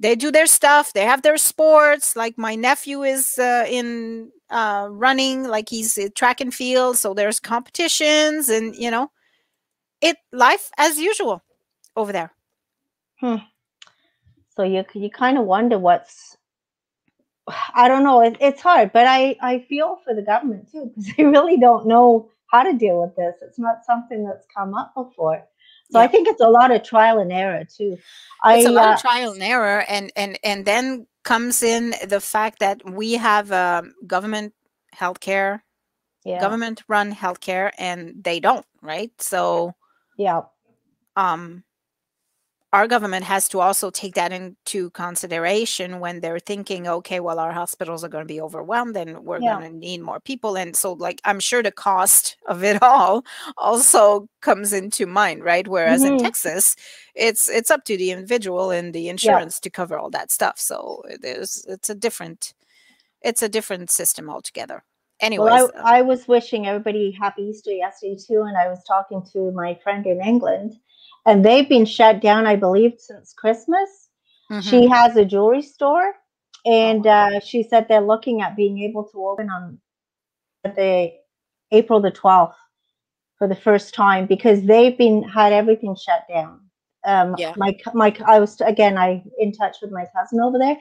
they 0.00 0.14
do 0.14 0.30
their 0.30 0.46
stuff 0.46 0.92
they 0.92 1.04
have 1.04 1.22
their 1.22 1.36
sports 1.36 2.16
like 2.16 2.36
my 2.36 2.54
nephew 2.54 3.02
is 3.02 3.38
uh, 3.38 3.64
in 3.68 4.30
uh, 4.50 4.86
running 4.90 5.44
like 5.44 5.68
he's 5.68 5.98
track 6.14 6.40
and 6.40 6.54
field 6.54 6.96
so 6.96 7.14
there's 7.14 7.40
competitions 7.40 8.48
and 8.48 8.74
you 8.76 8.90
know 8.90 9.10
it 10.00 10.16
life 10.32 10.70
as 10.78 10.98
usual 10.98 11.42
over 11.96 12.12
there 12.12 12.32
hmm. 13.20 13.36
so 14.56 14.62
you 14.62 14.84
you 14.94 15.10
kind 15.10 15.38
of 15.38 15.44
wonder 15.44 15.78
what's 15.78 16.36
i 17.74 17.88
don't 17.88 18.04
know 18.04 18.20
it, 18.20 18.36
it's 18.40 18.60
hard 18.60 18.92
but 18.92 19.06
i 19.06 19.36
i 19.40 19.58
feel 19.68 19.98
for 20.04 20.14
the 20.14 20.22
government 20.22 20.70
too 20.70 20.90
because 20.94 21.12
they 21.16 21.24
really 21.24 21.56
don't 21.56 21.86
know 21.86 22.28
how 22.50 22.62
to 22.62 22.72
deal 22.72 23.00
with 23.00 23.14
this 23.16 23.34
it's 23.42 23.58
not 23.58 23.84
something 23.84 24.24
that's 24.24 24.46
come 24.54 24.74
up 24.74 24.92
before 24.94 25.42
so 25.90 25.98
yeah. 25.98 26.04
I 26.04 26.08
think 26.08 26.28
it's 26.28 26.40
a 26.40 26.48
lot 26.48 26.70
of 26.70 26.82
trial 26.82 27.18
and 27.18 27.32
error 27.32 27.64
too. 27.64 27.92
It's 28.46 28.66
I, 28.66 28.70
a 28.70 28.70
lot 28.70 28.88
uh, 28.88 28.92
of 28.94 29.00
trial 29.00 29.32
and 29.32 29.42
error, 29.42 29.84
and 29.88 30.12
and 30.16 30.38
and 30.42 30.64
then 30.64 31.06
comes 31.22 31.62
in 31.62 31.94
the 32.06 32.20
fact 32.20 32.58
that 32.60 32.80
we 32.88 33.12
have 33.12 33.52
um, 33.52 33.94
government 34.06 34.54
healthcare, 34.94 35.60
yeah. 36.24 36.40
government 36.40 36.82
run 36.88 37.12
healthcare, 37.12 37.70
and 37.78 38.22
they 38.22 38.40
don't, 38.40 38.66
right? 38.82 39.10
So 39.18 39.74
yeah, 40.16 40.42
um, 41.16 41.64
our 42.74 42.88
government 42.88 43.24
has 43.24 43.48
to 43.48 43.60
also 43.60 43.88
take 43.88 44.16
that 44.16 44.32
into 44.32 44.90
consideration 44.90 46.00
when 46.00 46.20
they're 46.20 46.40
thinking 46.40 46.88
okay 46.88 47.20
well 47.20 47.38
our 47.38 47.52
hospitals 47.52 48.02
are 48.02 48.08
going 48.08 48.24
to 48.26 48.34
be 48.34 48.40
overwhelmed 48.40 48.96
and 48.96 49.24
we're 49.24 49.40
yeah. 49.40 49.60
going 49.60 49.70
to 49.70 49.78
need 49.78 50.00
more 50.02 50.18
people 50.18 50.56
and 50.56 50.74
so 50.74 50.94
like 50.94 51.20
i'm 51.24 51.38
sure 51.38 51.62
the 51.62 51.70
cost 51.70 52.36
of 52.48 52.64
it 52.64 52.82
all 52.82 53.24
also 53.56 54.28
comes 54.40 54.72
into 54.72 55.06
mind 55.06 55.44
right 55.44 55.68
whereas 55.68 56.02
mm-hmm. 56.02 56.14
in 56.14 56.18
texas 56.18 56.74
it's 57.14 57.48
it's 57.48 57.70
up 57.70 57.84
to 57.84 57.96
the 57.96 58.10
individual 58.10 58.72
and 58.72 58.92
the 58.92 59.08
insurance 59.08 59.60
yeah. 59.60 59.62
to 59.62 59.70
cover 59.70 59.96
all 59.96 60.10
that 60.10 60.32
stuff 60.32 60.58
so 60.58 61.00
there's 61.20 61.64
it's 61.68 61.88
a 61.88 61.94
different 61.94 62.54
it's 63.22 63.42
a 63.42 63.48
different 63.48 63.90
system 63.90 64.28
altogether 64.28 64.82
Anyway, 65.20 65.44
well, 65.48 65.70
I, 65.82 65.98
I 65.98 66.02
was 66.02 66.26
wishing 66.26 66.66
everybody 66.66 67.12
happy 67.12 67.42
easter 67.42 67.70
yesterday 67.70 68.16
too 68.16 68.42
and 68.42 68.56
i 68.56 68.66
was 68.68 68.82
talking 68.82 69.22
to 69.32 69.52
my 69.52 69.78
friend 69.82 70.04
in 70.06 70.20
england 70.20 70.74
and 71.26 71.44
they've 71.44 71.68
been 71.68 71.86
shut 71.86 72.20
down, 72.20 72.46
I 72.46 72.56
believe, 72.56 72.94
since 72.98 73.32
Christmas. 73.32 74.08
Mm-hmm. 74.50 74.60
She 74.60 74.86
has 74.88 75.16
a 75.16 75.24
jewelry 75.24 75.62
store, 75.62 76.12
and 76.66 77.06
uh, 77.06 77.40
she 77.40 77.62
said 77.62 77.86
they're 77.88 78.00
looking 78.00 78.42
at 78.42 78.56
being 78.56 78.80
able 78.80 79.04
to 79.04 79.26
open 79.26 79.50
on 79.50 79.78
the 80.64 81.12
April 81.70 82.00
the 82.00 82.10
twelfth 82.10 82.56
for 83.38 83.48
the 83.48 83.56
first 83.56 83.94
time 83.94 84.26
because 84.26 84.62
they've 84.62 84.96
been 84.96 85.22
had 85.22 85.52
everything 85.52 85.96
shut 85.96 86.24
down. 86.28 86.60
Um, 87.06 87.34
yeah. 87.36 87.52
My 87.56 87.76
my 87.92 88.16
I 88.26 88.40
was 88.40 88.60
again 88.60 88.96
I 88.96 89.22
in 89.38 89.52
touch 89.52 89.76
with 89.82 89.92
my 89.92 90.06
cousin 90.16 90.40
over 90.40 90.58
there, 90.58 90.76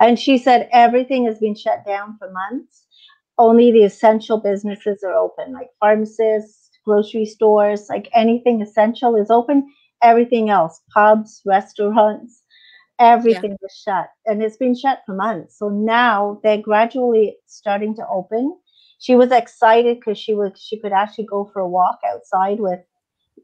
and 0.00 0.18
she 0.18 0.38
said 0.38 0.68
everything 0.72 1.24
has 1.26 1.38
been 1.38 1.54
shut 1.54 1.84
down 1.86 2.16
for 2.18 2.30
months. 2.30 2.86
Only 3.36 3.70
the 3.70 3.84
essential 3.84 4.38
businesses 4.38 5.04
are 5.04 5.14
open, 5.14 5.52
like 5.52 5.68
pharmacists, 5.78 6.70
grocery 6.84 7.24
stores, 7.24 7.86
like 7.88 8.08
anything 8.12 8.60
essential 8.60 9.14
is 9.14 9.30
open. 9.30 9.72
Everything 10.02 10.50
else, 10.50 10.80
pubs, 10.92 11.42
restaurants, 11.44 12.42
everything 12.98 13.52
yeah. 13.52 13.56
was 13.60 13.82
shut, 13.84 14.08
and 14.26 14.42
it's 14.42 14.56
been 14.56 14.76
shut 14.76 15.02
for 15.06 15.14
months. 15.14 15.58
So 15.58 15.68
now 15.68 16.40
they're 16.42 16.62
gradually 16.62 17.36
starting 17.46 17.94
to 17.96 18.06
open. 18.08 18.56
She 19.00 19.14
was 19.14 19.30
excited 19.30 19.98
because 19.98 20.18
she 20.18 20.34
was 20.34 20.52
she 20.60 20.80
could 20.80 20.92
actually 20.92 21.26
go 21.26 21.44
for 21.52 21.60
a 21.60 21.68
walk 21.68 21.98
outside 22.06 22.60
with, 22.60 22.80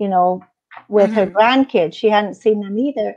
you 0.00 0.08
know, 0.08 0.42
with 0.88 1.10
mm-hmm. 1.10 1.14
her 1.14 1.26
grandkids. 1.26 1.94
She 1.94 2.08
hadn't 2.08 2.34
seen 2.34 2.60
them 2.60 2.78
either. 2.78 3.16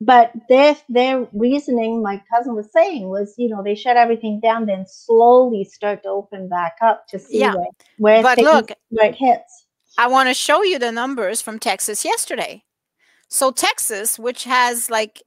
But 0.00 0.32
their 0.48 0.76
their 0.88 1.26
reasoning, 1.32 2.02
my 2.02 2.22
cousin 2.32 2.54
was 2.54 2.70
saying, 2.72 3.08
was 3.08 3.34
you 3.36 3.48
know 3.48 3.62
they 3.62 3.74
shut 3.74 3.96
everything 3.96 4.38
down, 4.40 4.66
then 4.66 4.86
slowly 4.86 5.64
start 5.64 6.04
to 6.04 6.08
open 6.08 6.48
back 6.48 6.76
up 6.80 7.06
to 7.08 7.18
see 7.18 7.40
yeah. 7.40 7.54
where, 7.54 7.66
where, 7.98 8.22
but 8.22 8.38
look, 8.38 8.70
where 8.90 9.10
it 9.10 9.16
hits. 9.16 9.66
I 9.98 10.06
want 10.06 10.28
to 10.28 10.34
show 10.34 10.62
you 10.62 10.78
the 10.78 10.92
numbers 10.92 11.42
from 11.42 11.58
Texas 11.58 12.04
yesterday. 12.04 12.62
So 13.28 13.50
Texas, 13.50 14.18
which 14.18 14.44
has 14.44 14.88
like 14.88 15.22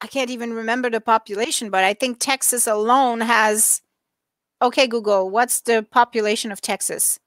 I 0.00 0.06
can't 0.06 0.30
even 0.30 0.54
remember 0.54 0.88
the 0.90 1.00
population, 1.00 1.70
but 1.70 1.84
I 1.84 1.92
think 1.92 2.18
Texas 2.18 2.66
alone 2.66 3.20
has 3.20 3.82
okay, 4.62 4.86
Google, 4.86 5.30
what's 5.30 5.60
the 5.60 5.86
population 5.90 6.50
of 6.50 6.60
Texas? 6.62 7.20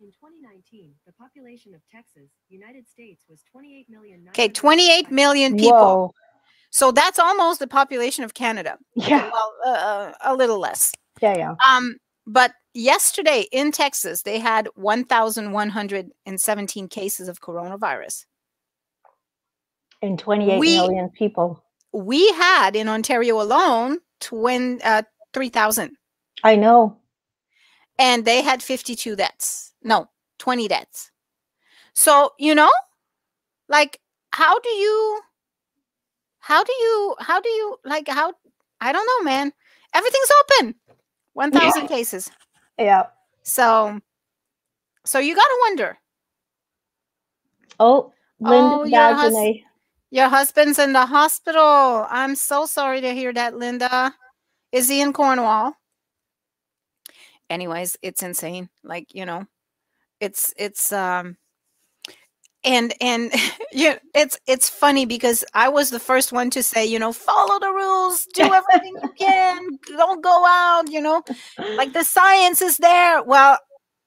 In 0.00 0.06
2019, 0.06 0.94
the 1.06 1.12
population 1.12 1.74
of 1.74 1.82
Texas, 1.92 2.30
United 2.48 2.88
States 2.88 3.22
was 3.28 3.42
28 3.52 3.90
million. 3.90 4.26
Okay, 4.30 4.48
28 4.48 5.10
million 5.10 5.56
people. 5.56 5.72
Whoa. 5.72 6.14
So 6.70 6.92
that's 6.92 7.18
almost 7.18 7.60
the 7.60 7.66
population 7.66 8.24
of 8.24 8.32
Canada. 8.32 8.78
Yeah. 8.94 9.30
Well, 9.30 9.52
uh, 9.66 9.70
uh, 9.70 10.12
a 10.22 10.34
little 10.34 10.58
less. 10.58 10.92
Yeah, 11.20 11.36
yeah. 11.36 11.54
Um, 11.68 11.96
but 12.26 12.52
yesterday 12.74 13.46
in 13.52 13.72
Texas, 13.72 14.22
they 14.22 14.38
had 14.38 14.68
1,117 14.74 16.88
cases 16.88 17.28
of 17.28 17.40
coronavirus. 17.40 18.26
In 20.02 20.16
28 20.16 20.58
we, 20.58 20.76
million 20.76 21.10
people. 21.10 21.62
We 21.92 22.32
had 22.32 22.74
in 22.76 22.88
Ontario 22.88 23.40
alone 23.40 23.98
20, 24.20 24.82
uh, 24.82 25.02
3,000. 25.32 25.96
I 26.42 26.56
know. 26.56 26.96
And 27.98 28.24
they 28.24 28.42
had 28.42 28.62
52 28.62 29.16
deaths. 29.16 29.72
No, 29.82 30.08
20 30.38 30.68
deaths. 30.68 31.10
So, 31.94 32.32
you 32.38 32.54
know, 32.54 32.70
like, 33.68 34.00
how 34.32 34.58
do 34.60 34.70
you, 34.70 35.20
how 36.38 36.64
do 36.64 36.72
you, 36.72 37.16
how 37.18 37.40
do 37.40 37.48
you, 37.48 37.76
like, 37.84 38.08
how, 38.08 38.32
I 38.80 38.92
don't 38.92 39.06
know, 39.06 39.24
man. 39.24 39.52
Everything's 39.92 40.30
open. 40.40 40.74
1,000 41.34 41.82
yeah. 41.82 41.88
cases. 41.88 42.30
Yeah. 42.78 43.06
So, 43.42 44.00
so 45.04 45.18
you 45.18 45.34
got 45.34 45.46
to 45.46 45.58
wonder. 45.68 45.98
Oh, 47.78 48.12
Linda 48.40 48.74
oh, 48.74 48.84
your, 48.84 49.14
hus- 49.14 49.58
your 50.10 50.28
husband's 50.28 50.78
in 50.78 50.92
the 50.92 51.06
hospital. 51.06 52.06
I'm 52.08 52.34
so 52.34 52.66
sorry 52.66 53.00
to 53.00 53.14
hear 53.14 53.32
that, 53.32 53.56
Linda. 53.56 54.14
Is 54.72 54.88
he 54.88 55.00
in 55.00 55.12
Cornwall? 55.12 55.74
Anyways, 57.48 57.96
it's 58.02 58.22
insane. 58.22 58.68
Like, 58.84 59.14
you 59.14 59.26
know, 59.26 59.46
it's 60.20 60.54
it's 60.56 60.92
um 60.92 61.36
and 62.64 62.94
and 63.00 63.32
yeah, 63.72 63.98
it's 64.14 64.38
it's 64.46 64.68
funny 64.68 65.06
because 65.06 65.44
I 65.54 65.68
was 65.68 65.90
the 65.90 66.00
first 66.00 66.32
one 66.32 66.50
to 66.50 66.62
say, 66.62 66.84
you 66.84 66.98
know, 66.98 67.12
follow 67.12 67.58
the 67.58 67.70
rules, 67.70 68.26
do 68.34 68.42
everything 68.54 68.94
you 69.02 69.12
can, 69.18 69.78
don't 69.88 70.22
go 70.22 70.44
out, 70.46 70.90
you 70.90 71.00
know. 71.00 71.22
Like 71.58 71.92
the 71.92 72.04
science 72.04 72.62
is 72.62 72.76
there. 72.78 73.22
Well, 73.22 73.58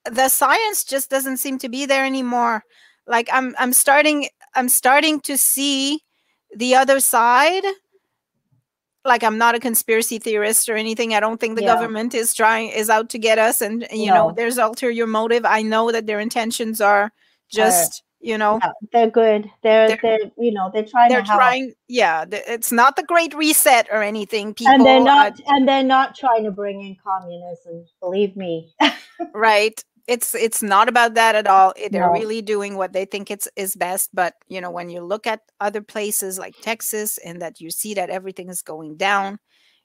the 0.05 0.29
science 0.29 0.83
just 0.83 1.09
doesn't 1.09 1.37
seem 1.37 1.57
to 1.59 1.69
be 1.69 1.85
there 1.85 2.05
anymore. 2.05 2.63
Like 3.07 3.29
I'm 3.31 3.55
I'm 3.57 3.73
starting 3.73 4.27
I'm 4.55 4.69
starting 4.69 5.19
to 5.21 5.37
see 5.37 6.01
the 6.55 6.75
other 6.75 6.99
side 6.99 7.63
like 9.05 9.23
I'm 9.23 9.37
not 9.37 9.55
a 9.55 9.59
conspiracy 9.59 10.17
theorist 10.17 10.69
or 10.69 10.75
anything. 10.75 11.13
I 11.13 11.19
don't 11.19 11.39
think 11.39 11.55
the 11.55 11.63
yeah. 11.63 11.73
government 11.73 12.13
is 12.13 12.33
trying 12.33 12.69
is 12.69 12.89
out 12.89 13.09
to 13.09 13.19
get 13.19 13.37
us 13.37 13.61
and 13.61 13.85
you 13.91 14.07
no. 14.07 14.13
know 14.13 14.33
there's 14.33 14.57
ulterior 14.57 15.07
motive. 15.07 15.45
I 15.45 15.61
know 15.61 15.91
that 15.91 16.05
their 16.05 16.19
intentions 16.19 16.79
are 16.79 17.11
just 17.49 18.01
uh, 18.01 18.12
you 18.23 18.37
know? 18.37 18.59
They're 18.91 19.09
good. 19.09 19.49
They're, 19.61 19.89
they're, 19.89 19.99
they're 20.01 20.31
you 20.37 20.51
know 20.51 20.71
they're 20.73 20.85
trying 20.85 21.09
they're 21.09 21.23
trying 21.23 21.73
yeah 21.87 22.25
it's 22.31 22.71
not 22.71 22.95
the 22.95 23.03
great 23.03 23.35
reset 23.35 23.87
or 23.91 24.01
anything 24.01 24.53
people 24.53 24.73
and 24.73 24.85
they're 24.85 25.03
not 25.03 25.39
uh, 25.39 25.43
and 25.47 25.67
they're 25.67 25.83
not 25.83 26.15
trying 26.15 26.43
to 26.43 26.51
bring 26.51 26.81
in 26.81 26.95
communism 27.03 27.85
believe 27.99 28.35
me. 28.35 28.73
Right. 29.33 29.81
It's 30.07 30.35
it's 30.35 30.61
not 30.61 30.89
about 30.89 31.13
that 31.13 31.35
at 31.35 31.47
all. 31.47 31.73
They're 31.77 32.07
no. 32.07 32.11
really 32.11 32.41
doing 32.41 32.75
what 32.75 32.91
they 32.91 33.05
think 33.05 33.31
it's 33.31 33.47
is 33.55 33.75
best 33.75 34.09
but 34.13 34.33
you 34.47 34.59
know 34.59 34.71
when 34.71 34.89
you 34.89 35.01
look 35.01 35.27
at 35.27 35.41
other 35.59 35.81
places 35.81 36.37
like 36.37 36.55
texas 36.61 37.17
and 37.19 37.41
that 37.41 37.61
you 37.61 37.69
see 37.69 37.93
that 37.93 38.09
everything 38.09 38.49
is 38.49 38.61
going 38.61 38.97
down 38.97 39.39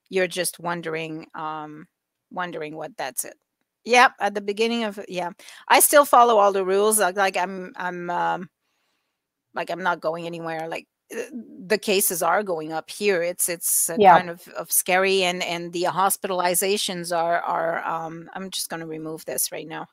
you're 0.09 0.27
just 0.27 0.59
wondering 0.59 1.27
um 1.35 1.87
wondering 2.31 2.75
what 2.77 2.97
that's 2.97 3.25
it 3.25 3.37
yep 3.85 4.13
at 4.21 4.35
the 4.35 4.41
beginning 4.41 4.85
of 4.85 4.99
yeah. 5.09 5.31
I 5.69 5.81
still 5.81 6.05
follow 6.05 6.39
all 6.39 6.53
the 6.53 6.65
rules 6.65 6.99
like, 6.99 7.17
like 7.17 7.37
i'm 7.37 7.73
i'm 7.77 8.11
um 8.11 8.49
like 9.55 9.71
i'm 9.71 9.83
not 9.83 10.01
going 10.01 10.27
anywhere 10.27 10.69
like 10.69 10.87
uh, 11.15 11.23
the 11.67 11.79
cases 11.79 12.23
are 12.23 12.43
going 12.43 12.73
up 12.73 12.91
here. 12.91 13.23
It's 13.23 13.49
it's 13.49 13.91
yeah. 13.99 14.17
kind 14.19 14.29
of, 14.29 14.47
of 14.49 14.71
scary 14.71 15.23
and 15.23 15.43
and 15.43 15.73
the 15.73 15.85
hospitalizations 15.85 17.17
are 17.17 17.41
are 17.41 17.83
um 17.85 18.29
i'm 18.35 18.51
just 18.51 18.69
going 18.69 18.81
to 18.81 18.87
remove 18.87 19.25
this 19.25 19.51
right 19.51 19.67
now 19.67 19.87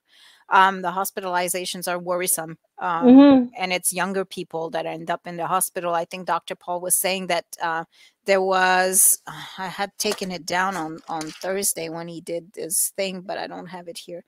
um, 0.50 0.82
the 0.82 0.92
hospitalizations 0.92 1.88
are 1.88 2.00
worrisome. 2.00 2.58
Um, 2.78 3.06
mm-hmm. 3.08 3.46
And 3.58 3.74
it's 3.74 3.94
younger 3.94 4.26
people 4.26 4.70
that 4.72 4.86
end 4.86 5.10
up 5.10 5.26
in 5.26 5.38
the 5.38 5.48
hospital. 5.48 5.94
I 5.94 6.06
think 6.06 6.28
Dr. 6.28 6.56
Paul 6.56 6.82
was 6.82 6.96
saying 6.96 7.28
that 7.28 7.46
uh, 7.62 7.86
there 8.26 8.42
was, 8.42 9.22
I 9.58 9.68
had 9.68 9.92
taken 9.98 10.32
it 10.32 10.46
down 10.46 10.76
on, 10.76 11.00
on 11.08 11.22
Thursday 11.22 11.90
when 11.90 12.08
he 12.08 12.22
did 12.22 12.54
this 12.54 12.92
thing, 12.96 13.22
but 13.22 13.38
I 13.38 13.48
don't 13.48 13.68
have 13.68 13.88
it 13.88 13.98
here. 13.98 14.24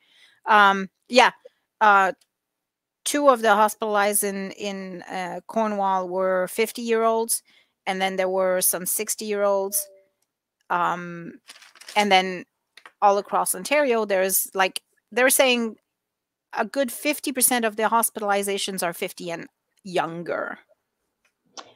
Um, 0.47 0.89
yeah. 1.07 1.31
Uh, 1.79 2.13
two 3.05 3.29
of 3.29 3.41
the 3.41 3.53
hospitalized 3.53 4.23
in, 4.23 4.51
in 4.51 5.03
uh, 5.03 5.41
Cornwall 5.47 6.09
were 6.09 6.47
50 6.47 6.81
year 6.81 7.03
olds, 7.03 7.43
and 7.85 8.01
then 8.01 8.15
there 8.15 8.29
were 8.29 8.61
some 8.61 8.85
60 8.85 9.25
year 9.25 9.43
olds. 9.43 9.87
Um, 10.69 11.33
and 11.95 12.11
then 12.11 12.45
all 13.01 13.17
across 13.19 13.53
Ontario, 13.53 14.05
there's 14.05 14.49
like, 14.55 14.81
they're 15.11 15.29
saying 15.29 15.77
a 16.57 16.65
good 16.65 16.89
50% 16.89 17.65
of 17.65 17.75
the 17.75 17.83
hospitalizations 17.83 18.83
are 18.83 18.93
50 18.93 19.31
and 19.31 19.47
younger. 19.83 20.59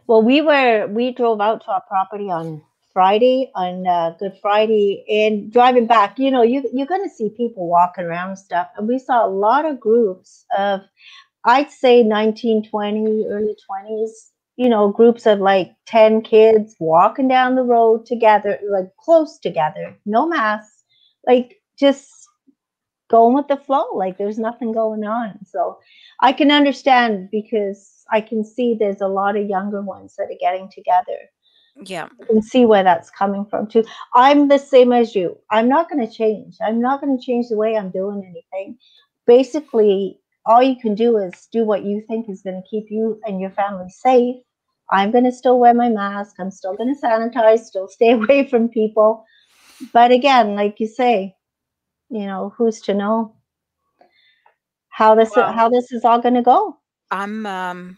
Well, 0.08 0.22
we 0.24 0.42
were, 0.42 0.88
we 0.88 1.14
drove 1.14 1.40
out 1.40 1.64
to 1.66 1.72
our 1.72 1.82
property 1.88 2.30
on 2.30 2.62
Friday, 2.92 3.52
on 3.56 3.88
uh, 3.88 4.16
Good 4.20 4.38
Friday, 4.42 5.06
and 5.10 5.52
driving 5.52 5.88
back, 5.88 6.20
you 6.20 6.30
know, 6.30 6.42
you, 6.42 6.70
you're 6.74 6.88
going 6.88 7.08
to 7.08 7.16
see 7.16 7.30
people 7.30 7.68
walking 7.68 8.06
around 8.06 8.30
and 8.30 8.38
stuff. 8.38 8.68
And 8.76 8.88
we 8.88 9.00
saw 9.00 9.26
a 9.26 9.30
lot 9.30 9.66
of 9.66 9.80
groups 9.80 10.46
of, 10.58 10.82
I'd 11.46 11.72
say 11.72 12.04
19, 12.04 12.70
20, 12.70 13.26
early 13.30 13.56
20s, 13.70 14.10
you 14.58 14.70
know, 14.70 14.92
groups 14.92 15.26
of 15.26 15.40
like 15.40 15.72
10 15.88 16.22
kids 16.22 16.76
walking 16.80 17.28
down 17.28 17.56
the 17.56 17.64
road 17.64 18.06
together, 18.06 18.60
like 18.70 18.96
close 18.98 19.40
together, 19.40 19.96
no 20.06 20.28
masks, 20.28 20.84
like 21.26 21.62
just 21.80 22.21
going 23.12 23.36
with 23.36 23.48
the 23.48 23.58
flow 23.58 23.86
like 23.94 24.18
there's 24.18 24.40
nothing 24.40 24.72
going 24.72 25.04
on. 25.04 25.38
So 25.46 25.78
i 26.22 26.32
can 26.32 26.52
understand 26.52 27.30
because 27.32 28.06
i 28.12 28.22
can 28.22 28.44
see 28.44 28.74
there's 28.74 29.02
a 29.02 29.08
lot 29.08 29.36
of 29.36 29.48
younger 29.48 29.82
ones 29.82 30.16
that 30.18 30.32
are 30.34 30.40
getting 30.40 30.70
together. 30.70 31.20
Yeah. 31.84 32.08
I 32.22 32.26
can 32.26 32.42
see 32.42 32.66
where 32.66 32.84
that's 32.84 33.10
coming 33.10 33.46
from 33.46 33.68
too. 33.68 33.84
I'm 34.14 34.48
the 34.48 34.58
same 34.58 34.92
as 34.92 35.16
you. 35.16 35.38
I'm 35.50 35.70
not 35.70 35.90
going 35.90 36.06
to 36.06 36.14
change. 36.14 36.58
I'm 36.66 36.82
not 36.82 37.02
going 37.02 37.18
to 37.18 37.24
change 37.24 37.48
the 37.50 37.58
way 37.58 37.76
i'm 37.76 37.92
doing 37.92 38.24
anything. 38.24 38.78
Basically 39.26 40.20
all 40.46 40.64
you 40.64 40.76
can 40.76 40.96
do 40.96 41.18
is 41.18 41.48
do 41.52 41.66
what 41.66 41.84
you 41.84 42.04
think 42.08 42.30
is 42.30 42.42
going 42.42 42.62
to 42.62 42.70
keep 42.70 42.86
you 42.90 43.20
and 43.26 43.40
your 43.40 43.52
family 43.52 43.90
safe. 43.90 44.38
I'm 44.90 45.12
going 45.12 45.24
to 45.24 45.32
still 45.32 45.60
wear 45.60 45.74
my 45.74 45.88
mask. 45.88 46.36
I'm 46.40 46.52
still 46.52 46.76
going 46.76 46.94
to 46.94 47.02
sanitize 47.02 47.60
still 47.60 47.88
stay 47.88 48.12
away 48.20 48.48
from 48.48 48.70
people. 48.70 49.26
But 49.94 50.12
again 50.12 50.56
like 50.56 50.80
you 50.80 50.88
say 50.88 51.36
you 52.12 52.26
know, 52.26 52.54
who's 52.56 52.82
to 52.82 52.94
know 52.94 53.36
how 54.90 55.16
this 55.16 55.32
well, 55.36 55.52
how 55.52 55.70
this 55.70 55.92
is 55.92 56.06
all 56.06 56.20
going 56.20 56.36
to 56.36 56.42
go? 56.42 56.78
I'm 57.10 57.46
um 57.46 57.98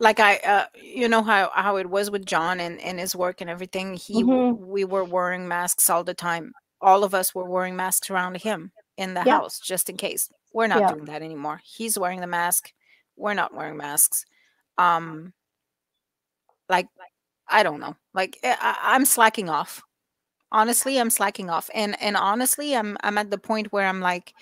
like 0.00 0.20
I 0.20 0.36
uh 0.38 0.66
you 0.74 1.08
know 1.08 1.22
how 1.22 1.50
how 1.54 1.76
it 1.76 1.88
was 1.88 2.10
with 2.10 2.26
John 2.26 2.60
and 2.60 2.80
and 2.80 2.98
his 2.98 3.16
work 3.16 3.40
and 3.40 3.48
everything. 3.48 3.94
He 3.94 4.22
mm-hmm. 4.22 4.66
we 4.66 4.84
were 4.84 5.04
wearing 5.04 5.48
masks 5.48 5.88
all 5.88 6.04
the 6.04 6.14
time. 6.14 6.52
All 6.80 7.04
of 7.04 7.14
us 7.14 7.34
were 7.34 7.48
wearing 7.48 7.76
masks 7.76 8.10
around 8.10 8.38
him 8.38 8.72
in 8.96 9.14
the 9.14 9.22
yeah. 9.24 9.38
house 9.38 9.60
just 9.60 9.88
in 9.88 9.96
case. 9.96 10.28
We're 10.52 10.66
not 10.66 10.80
yeah. 10.80 10.92
doing 10.92 11.04
that 11.06 11.22
anymore. 11.22 11.60
He's 11.64 11.98
wearing 11.98 12.20
the 12.20 12.26
mask 12.26 12.72
we're 13.20 13.34
not 13.34 13.54
wearing 13.54 13.76
masks. 13.76 14.24
Um, 14.78 15.32
like 16.68 16.88
I 17.46 17.62
don't 17.62 17.80
know. 17.80 17.96
Like 18.14 18.38
eh, 18.42 18.56
I, 18.58 18.94
I'm 18.94 19.04
slacking 19.04 19.48
off. 19.48 19.82
Honestly, 20.52 20.98
I'm 20.98 21.10
slacking 21.10 21.50
off, 21.50 21.70
and 21.74 22.00
and 22.02 22.16
honestly, 22.16 22.74
I'm 22.74 22.96
I'm 23.02 23.18
at 23.18 23.30
the 23.30 23.38
point 23.38 23.72
where 23.72 23.86
I'm 23.86 24.00
like, 24.00 24.34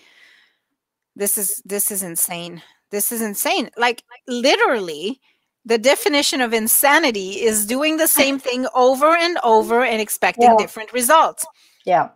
this 1.17 1.37
is 1.37 1.63
this 1.65 1.91
is 1.91 2.03
insane. 2.03 2.63
This 2.91 3.13
is 3.13 3.21
insane. 3.21 3.71
Like 3.77 4.03
literally, 4.27 5.21
the 5.65 5.79
definition 5.79 6.41
of 6.41 6.55
insanity 6.55 7.43
is 7.43 7.67
doing 7.67 7.99
the 7.99 8.07
same 8.07 8.39
thing 8.47 8.67
over 8.75 9.17
and 9.17 9.39
over 9.45 9.85
and 9.85 10.01
expecting 10.01 10.51
yeah. 10.51 10.57
different 10.59 10.93
results. 10.93 11.47
Yeah. 11.85 12.11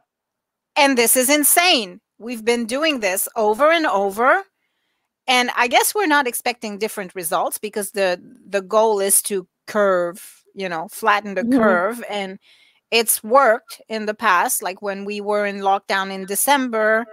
And 0.77 0.97
this 0.97 1.17
is 1.17 1.29
insane. 1.29 2.01
We've 2.19 2.45
been 2.45 2.67
doing 2.67 3.01
this 3.01 3.29
over 3.37 3.71
and 3.71 3.85
over 3.87 4.45
and 5.27 5.51
i 5.57 5.69
guess 5.69 5.95
we're 5.95 6.07
not 6.07 6.27
expecting 6.27 6.79
different 6.79 7.15
results 7.15 7.59
because 7.59 7.93
the 7.93 8.21
the 8.47 8.61
goal 8.61 9.01
is 9.01 9.23
to 9.23 9.47
curve 9.67 10.43
you 10.55 10.69
know 10.69 10.89
flatten 10.91 11.35
the 11.35 11.43
mm-hmm. 11.43 11.59
curve 11.59 12.05
and 12.09 12.39
it's 12.93 13.25
worked 13.25 13.83
in 13.89 14.07
the 14.07 14.15
past 14.15 14.63
like 14.63 14.81
when 14.81 15.05
we 15.05 15.21
were 15.21 15.45
in 15.45 15.59
lockdown 15.59 16.13
in 16.13 16.25
december 16.27 17.05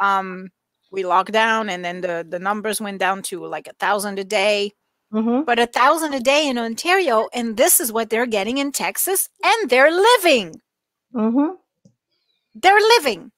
um 0.00 0.48
we 0.92 1.04
locked 1.04 1.32
down 1.32 1.68
and 1.68 1.84
then 1.84 2.00
the 2.00 2.24
the 2.28 2.38
numbers 2.38 2.80
went 2.80 3.00
down 3.00 3.20
to 3.22 3.44
like 3.44 3.66
a 3.66 3.72
thousand 3.80 4.18
a 4.20 4.24
day 4.24 4.70
mm-hmm. 5.12 5.42
but 5.42 5.58
a 5.58 5.66
thousand 5.66 6.14
a 6.14 6.20
day 6.20 6.46
in 6.48 6.56
ontario 6.58 7.28
and 7.34 7.56
this 7.56 7.80
is 7.80 7.92
what 7.92 8.10
they're 8.10 8.26
getting 8.26 8.58
in 8.58 8.70
texas 8.70 9.28
and 9.42 9.70
they're 9.70 9.90
living 9.90 10.54
mm-hmm. 11.12 11.54
they're 12.54 12.86
living 12.96 13.32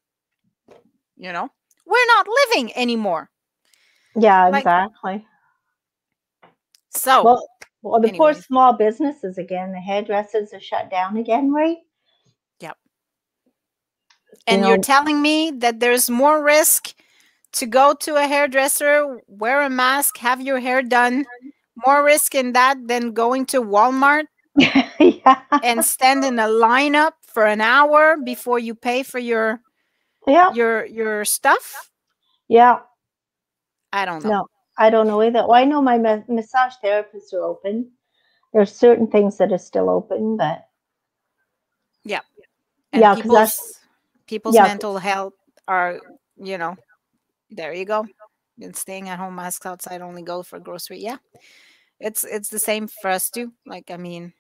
you 1.17 1.33
know 1.33 1.49
we're 1.87 2.07
not 2.07 2.27
living 2.29 2.77
anymore 2.77 3.31
yeah, 4.19 4.49
like, 4.49 4.63
exactly. 4.63 5.27
So, 6.91 7.25
well, 7.25 7.49
well 7.83 8.01
the 8.01 8.13
poor 8.13 8.35
small 8.35 8.73
businesses 8.73 9.39
again, 9.39 9.73
the 9.73 9.81
hairdressers 9.81 10.53
are 10.53 10.61
shut 10.61 10.91
down 10.91 11.17
again, 11.17 11.53
right? 11.53 11.79
Yep. 12.61 12.77
And 14.47 14.65
you 14.65 14.73
are 14.73 14.79
telling 14.79 15.23
me 15.23 15.51
that 15.59 15.81
there's 15.81 16.11
more 16.11 16.43
risk 16.43 16.95
to 17.53 17.67
go 17.67 17.95
to 17.95 18.17
a 18.17 18.27
hairdresser, 18.27 19.21
wear 19.27 19.63
a 19.63 19.71
mask, 19.71 20.19
have 20.19 20.41
your 20.41 20.61
hair 20.61 20.83
done, 20.83 21.25
more 21.87 22.05
risk 22.05 22.35
in 22.35 22.53
that 22.53 22.77
than 22.87 23.13
going 23.13 23.47
to 23.47 23.63
Walmart 23.63 24.25
yeah. 25.01 25.41
and 25.63 25.85
stand 25.85 26.25
in 26.25 26.39
a 26.39 26.47
lineup 26.47 27.13
for 27.23 27.47
an 27.47 27.61
hour 27.61 28.17
before 28.25 28.59
you 28.59 28.75
pay 28.75 29.03
for 29.03 29.19
your 29.19 29.61
yeah. 30.27 30.53
your 30.53 30.85
your 30.87 31.25
stuff? 31.25 31.91
Yeah. 32.49 32.81
I 33.93 34.05
don't 34.05 34.23
know. 34.25 34.31
No, 34.31 34.47
I 34.79 34.91
don't 34.91 35.09
know 35.09 35.21
either. 35.23 35.41
Well, 35.41 35.55
I 35.55 35.65
know 35.65 35.83
my 35.83 35.99
massage 36.29 36.75
therapists 36.83 37.35
are 37.35 37.43
open. 37.43 37.91
There's 38.53 38.73
certain 38.73 39.09
things 39.09 39.37
that 39.39 39.53
are 39.53 39.59
still 39.59 39.91
open, 39.91 40.37
but 40.37 40.67
yeah, 42.05 42.21
and 42.93 43.03
yeah, 43.03 43.15
because 43.17 43.25
people's, 43.27 43.81
people's 44.27 44.55
yeah. 44.55 44.63
mental 44.63 44.97
health 44.97 45.35
are, 45.67 46.01
you 46.37 46.57
know, 46.57 46.77
there 47.51 47.75
you 47.75 47.85
go. 47.85 48.07
Been 48.57 48.73
staying 48.73 49.09
at 49.09 49.19
home, 49.19 49.35
masks 49.35 49.67
outside, 49.67 50.01
only 50.01 50.23
go 50.23 50.43
for 50.43 50.59
grocery. 50.61 51.01
Yeah, 51.01 51.19
it's 52.01 52.25
it's 52.25 52.49
the 52.49 52.59
same 52.59 52.89
for 52.89 53.11
us 53.11 53.31
too. 53.31 53.53
Like, 53.67 53.91
I 53.91 53.97
mean, 53.99 54.33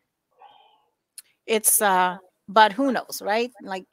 it's 1.46 1.83
uh, 1.83 2.16
but 2.48 2.72
who 2.72 2.92
knows, 2.92 3.20
right? 3.22 3.51
Like 3.61 3.87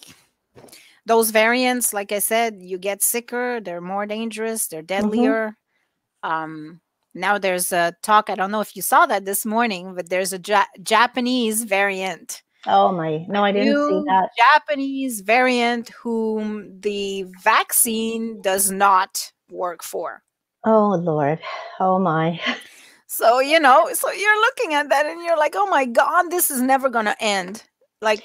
those 1.05 1.31
variants, 1.31 1.93
like 1.93 2.11
I 2.11 2.19
said, 2.19 2.61
you 2.61 2.77
get 2.77 3.03
sicker, 3.03 3.59
they're 3.59 3.81
more 3.81 4.05
dangerous, 4.05 4.67
they're 4.67 4.81
mm-hmm. 4.81 5.09
deadlier. 5.09 5.47
Mm-hmm. 5.47 5.64
Um, 6.25 6.81
now 7.13 7.37
there's 7.37 7.71
a 7.71 7.93
talk, 8.01 8.29
I 8.29 8.35
don't 8.35 8.51
know 8.51 8.61
if 8.61 8.75
you 8.75 8.81
saw 8.81 9.05
that 9.05 9.25
this 9.25 9.45
morning, 9.45 9.93
but 9.95 10.09
there's 10.09 10.33
a 10.33 10.39
ja- 10.45 10.65
Japanese 10.81 11.63
variant. 11.63 12.41
Oh 12.65 12.91
my, 12.91 13.25
no, 13.27 13.43
I 13.43 13.51
didn't 13.51 13.77
see 13.87 14.03
that. 14.07 14.29
Japanese 14.37 15.21
variant 15.21 15.89
whom 15.89 16.79
the 16.81 17.25
vaccine 17.43 18.41
does 18.41 18.71
not 18.71 19.31
work 19.49 19.83
for. 19.83 20.23
Oh 20.65 20.95
Lord. 20.95 21.39
Oh 21.79 21.99
my. 21.99 22.39
So, 23.07 23.39
you 23.39 23.59
know, 23.59 23.87
so 23.93 24.11
you're 24.11 24.41
looking 24.41 24.73
at 24.73 24.89
that 24.89 25.05
and 25.05 25.23
you're 25.23 25.37
like, 25.37 25.53
oh 25.55 25.67
my 25.67 25.85
God, 25.85 26.31
this 26.31 26.49
is 26.49 26.59
never 26.59 26.89
going 26.89 27.05
to 27.05 27.23
end. 27.23 27.63
Like, 28.01 28.21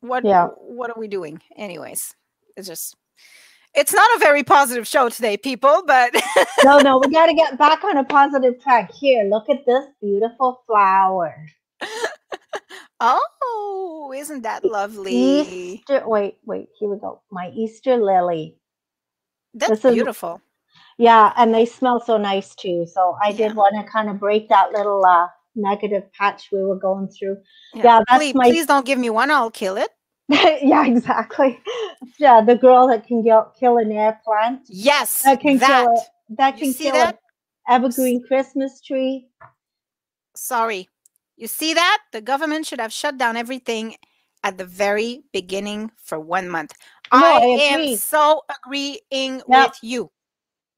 what 0.00 0.24
yeah 0.24 0.46
what 0.58 0.90
are 0.90 0.98
we 0.98 1.08
doing 1.08 1.40
anyways 1.56 2.14
it's 2.56 2.68
just 2.68 2.96
it's 3.78 3.92
not 3.92 4.16
a 4.16 4.18
very 4.18 4.42
positive 4.42 4.86
show 4.86 5.08
today 5.08 5.36
people 5.36 5.82
but 5.86 6.12
no 6.64 6.78
no 6.80 6.98
we 6.98 7.12
got 7.12 7.26
to 7.26 7.34
get 7.34 7.56
back 7.56 7.84
on 7.84 7.96
a 7.96 8.04
positive 8.04 8.60
track 8.60 8.92
here 8.92 9.24
look 9.24 9.48
at 9.48 9.64
this 9.66 9.84
beautiful 10.00 10.62
flower 10.66 11.46
oh 13.00 14.12
isn't 14.16 14.42
that 14.42 14.64
lovely 14.64 15.12
easter 15.12 16.02
wait 16.06 16.38
wait 16.44 16.68
here 16.78 16.88
we 16.88 16.98
go 16.98 17.20
my 17.30 17.50
easter 17.54 17.96
lily 17.96 18.56
that's 19.54 19.82
this 19.82 19.94
beautiful 19.94 20.34
is, 20.34 20.40
yeah 20.98 21.32
and 21.36 21.54
they 21.54 21.64
smell 21.64 22.00
so 22.00 22.16
nice 22.16 22.54
too 22.56 22.84
so 22.92 23.16
i 23.22 23.28
yeah. 23.28 23.48
did 23.48 23.56
want 23.56 23.74
to 23.76 23.90
kind 23.90 24.10
of 24.10 24.18
break 24.18 24.48
that 24.48 24.72
little 24.72 25.04
uh 25.06 25.28
negative 25.58 26.10
patch 26.12 26.50
we 26.52 26.62
were 26.62 26.78
going 26.78 27.08
through. 27.08 27.36
Yeah, 27.74 27.82
yeah 27.82 28.00
that's 28.08 28.18
please, 28.18 28.34
my. 28.34 28.48
Please 28.48 28.66
don't 28.66 28.86
give 28.86 28.98
me 28.98 29.10
one. 29.10 29.30
I'll 29.30 29.50
kill 29.50 29.76
it. 29.76 29.90
yeah, 30.62 30.86
exactly. 30.86 31.58
Yeah, 32.18 32.42
the 32.42 32.54
girl 32.54 32.88
that 32.88 33.06
can 33.06 33.22
kill, 33.22 33.52
kill 33.58 33.78
an 33.78 33.90
air 33.92 34.20
plant. 34.24 34.62
Yes, 34.68 35.22
that 35.22 35.40
can 35.40 35.56
that. 35.58 35.84
kill 35.84 35.96
a, 35.96 36.34
that 36.34 36.56
can 36.58 36.74
kill 36.74 36.92
that? 36.92 37.18
evergreen 37.68 38.22
Christmas 38.22 38.80
tree. 38.80 39.28
Sorry, 40.34 40.88
you 41.36 41.46
see 41.46 41.74
that 41.74 41.98
the 42.12 42.20
government 42.20 42.66
should 42.66 42.80
have 42.80 42.92
shut 42.92 43.16
down 43.16 43.36
everything 43.36 43.96
at 44.44 44.58
the 44.58 44.64
very 44.64 45.22
beginning 45.32 45.90
for 45.96 46.20
one 46.20 46.48
month. 46.48 46.72
No, 47.12 47.18
I, 47.20 47.40
I 47.40 47.62
am 47.74 47.96
so 47.96 48.42
agreeing 48.64 49.42
with 49.46 49.78
you. 49.82 50.10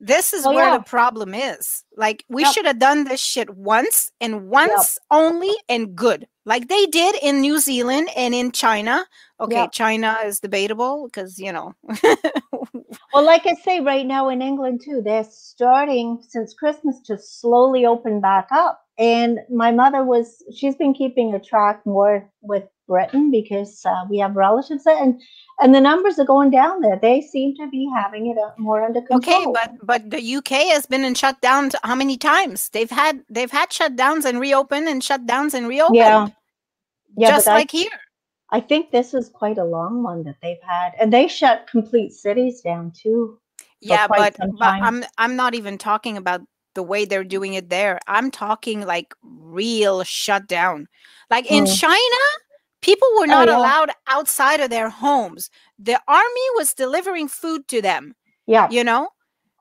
This 0.00 0.32
is 0.32 0.46
oh, 0.46 0.54
where 0.54 0.70
yeah. 0.70 0.78
the 0.78 0.84
problem 0.84 1.34
is. 1.34 1.84
Like 1.96 2.24
we 2.28 2.42
yep. 2.42 2.54
should 2.54 2.64
have 2.64 2.78
done 2.78 3.04
this 3.04 3.20
shit 3.20 3.50
once 3.50 4.10
and 4.20 4.48
once 4.48 4.98
yep. 4.98 5.06
only 5.10 5.52
and 5.68 5.94
good. 5.94 6.26
Like 6.46 6.68
they 6.68 6.86
did 6.86 7.16
in 7.22 7.42
New 7.42 7.58
Zealand 7.58 8.08
and 8.16 8.34
in 8.34 8.50
China. 8.50 9.04
Okay, 9.38 9.56
yep. 9.56 9.72
China 9.72 10.16
is 10.24 10.40
debatable 10.40 11.06
because, 11.06 11.38
you 11.38 11.52
know. 11.52 11.74
well, 13.12 13.24
like 13.24 13.46
I 13.46 13.54
say 13.62 13.80
right 13.80 14.06
now 14.06 14.30
in 14.30 14.40
England 14.40 14.80
too, 14.82 15.02
they're 15.04 15.24
starting 15.30 16.18
since 16.26 16.54
Christmas 16.54 17.00
to 17.02 17.18
slowly 17.18 17.84
open 17.84 18.20
back 18.20 18.48
up. 18.50 18.80
And 19.00 19.40
my 19.48 19.72
mother 19.72 20.04
was 20.04 20.42
she's 20.54 20.76
been 20.76 20.92
keeping 20.92 21.32
a 21.32 21.40
track 21.40 21.80
more 21.86 22.30
with 22.42 22.64
Britain 22.86 23.30
because 23.30 23.80
uh, 23.86 24.04
we 24.10 24.18
have 24.18 24.36
relatives 24.36 24.84
there, 24.84 25.02
and 25.02 25.18
and 25.58 25.74
the 25.74 25.80
numbers 25.80 26.18
are 26.18 26.26
going 26.26 26.50
down 26.50 26.82
there. 26.82 26.98
They 27.00 27.22
seem 27.22 27.54
to 27.56 27.66
be 27.70 27.88
having 27.96 28.26
it 28.26 28.36
uh, 28.36 28.50
more 28.58 28.84
under 28.84 29.00
control. 29.00 29.36
Okay, 29.36 29.46
but 29.54 29.86
but 29.86 30.10
the 30.10 30.36
UK 30.36 30.68
has 30.74 30.84
been 30.84 31.02
in 31.02 31.14
shutdown 31.14 31.70
how 31.82 31.94
many 31.94 32.18
times? 32.18 32.68
They've 32.68 32.90
had 32.90 33.24
they've 33.30 33.50
had 33.50 33.70
shutdowns 33.70 34.26
and 34.26 34.38
reopen 34.38 34.86
and 34.86 35.00
shutdowns 35.00 35.54
and 35.54 35.66
reopen. 35.66 35.94
Yeah, 35.94 36.28
yeah, 37.16 37.30
just 37.30 37.46
like 37.46 37.74
I, 37.74 37.78
here. 37.78 38.00
I 38.50 38.60
think 38.60 38.90
this 38.90 39.14
is 39.14 39.30
quite 39.30 39.56
a 39.56 39.64
long 39.64 40.02
one 40.02 40.24
that 40.24 40.36
they've 40.42 40.62
had, 40.62 40.92
and 41.00 41.10
they 41.10 41.26
shut 41.26 41.68
complete 41.70 42.12
cities 42.12 42.60
down 42.60 42.92
too. 42.94 43.38
Yeah, 43.80 44.06
but, 44.08 44.36
but 44.38 44.66
I'm 44.66 45.04
I'm 45.16 45.36
not 45.36 45.54
even 45.54 45.78
talking 45.78 46.18
about 46.18 46.42
the 46.80 46.86
way 46.92 47.04
they're 47.04 47.24
doing 47.24 47.54
it 47.54 47.68
there. 47.68 47.98
I'm 48.06 48.30
talking 48.30 48.86
like 48.86 49.14
real 49.22 50.02
shutdown. 50.02 50.88
Like 51.28 51.50
in 51.50 51.64
mm. 51.64 51.78
China, 51.78 52.24
People 52.82 53.08
were 53.18 53.24
oh, 53.24 53.26
not 53.26 53.48
oh, 53.48 53.52
yeah. 53.52 53.58
allowed 53.58 53.90
outside 54.06 54.60
of 54.60 54.70
their 54.70 54.88
homes. 54.88 55.50
The 55.78 56.00
army 56.08 56.46
was 56.56 56.74
delivering 56.74 57.28
food 57.28 57.68
to 57.68 57.82
them. 57.82 58.14
Yeah. 58.46 58.70
You 58.70 58.84
know? 58.84 59.10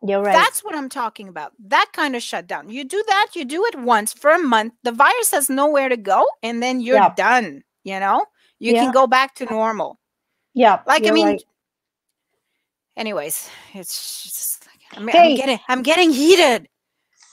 You're 0.02 0.22
right. 0.22 0.34
That's 0.34 0.64
what 0.64 0.76
I'm 0.76 0.88
talking 0.88 1.28
about. 1.28 1.52
That 1.60 1.90
kind 1.92 2.16
of 2.16 2.24
shutdown. 2.24 2.70
You 2.70 2.86
do 2.86 3.04
that, 3.10 3.32
you 3.36 3.44
do 3.44 3.66
it 3.66 3.80
once 3.80 4.14
for 4.14 4.32
a 4.32 4.40
month. 4.40 4.74
The 4.84 4.94
virus 4.94 5.32
has 5.32 5.50
nowhere 5.50 5.90
to 5.90 5.98
go, 5.98 6.26
and 6.42 6.64
then 6.64 6.80
you're 6.80 6.96
yeah. 6.96 7.14
done. 7.16 7.64
You 7.84 8.00
know? 8.00 8.26
You 8.60 8.74
yeah. 8.74 8.84
can 8.84 8.94
go 8.94 9.08
back 9.08 9.36
to 9.36 9.46
normal. 9.46 10.00
Yeah. 10.54 10.80
Like 10.88 11.06
I 11.06 11.12
mean 11.12 11.28
right. 11.28 11.44
anyways, 12.96 13.50
it's 13.74 14.24
just 14.24 14.66
like 14.68 14.98
I'm, 14.98 15.08
hey. 15.10 15.32
I'm 15.32 15.36
getting 15.36 15.60
I'm 15.68 15.82
getting 15.82 16.12
heated. 16.12 16.69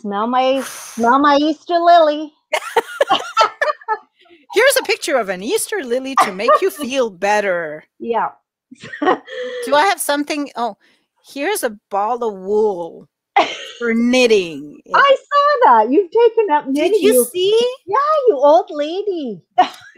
Smell 0.01 0.27
my 0.27 0.61
smell 0.63 1.19
my 1.19 1.37
Easter 1.37 1.79
lily. 1.79 2.33
Here's 4.55 4.77
a 4.77 4.83
picture 4.83 5.17
of 5.17 5.29
an 5.29 5.43
Easter 5.43 5.83
lily 5.83 6.15
to 6.25 6.33
make 6.33 6.51
you 6.61 6.71
feel 6.71 7.11
better. 7.11 7.85
Yeah. 7.99 8.31
Do 9.01 9.75
I 9.75 9.87
have 9.87 10.01
something? 10.01 10.51
Oh, 10.57 10.77
here's 11.27 11.63
a 11.63 11.79
ball 11.91 12.25
of 12.25 12.35
wool 12.35 13.09
for 13.79 13.95
knitting. 13.95 14.81
I 14.95 15.17
saw 15.17 15.71
that. 15.71 15.91
You've 15.91 16.11
taken 16.11 16.51
up 16.51 16.67
knitting. 16.67 16.93
Did 16.93 17.03
you 17.03 17.25
see? 17.27 17.59
Yeah, 17.87 17.97
you 18.29 18.37
old 18.37 18.71
lady. 18.71 19.43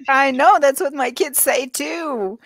I 0.08 0.30
know. 0.30 0.58
That's 0.60 0.80
what 0.80 0.94
my 0.94 1.10
kids 1.10 1.40
say 1.40 1.66
too. 1.66 2.38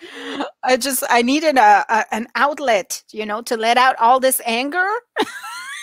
I 0.63 0.77
just 0.77 1.03
I 1.09 1.21
needed 1.21 1.57
a, 1.57 1.85
a 1.89 2.05
an 2.11 2.27
outlet, 2.35 3.03
you 3.11 3.25
know, 3.25 3.41
to 3.43 3.57
let 3.57 3.77
out 3.77 3.95
all 3.99 4.19
this 4.19 4.41
anger. 4.45 4.87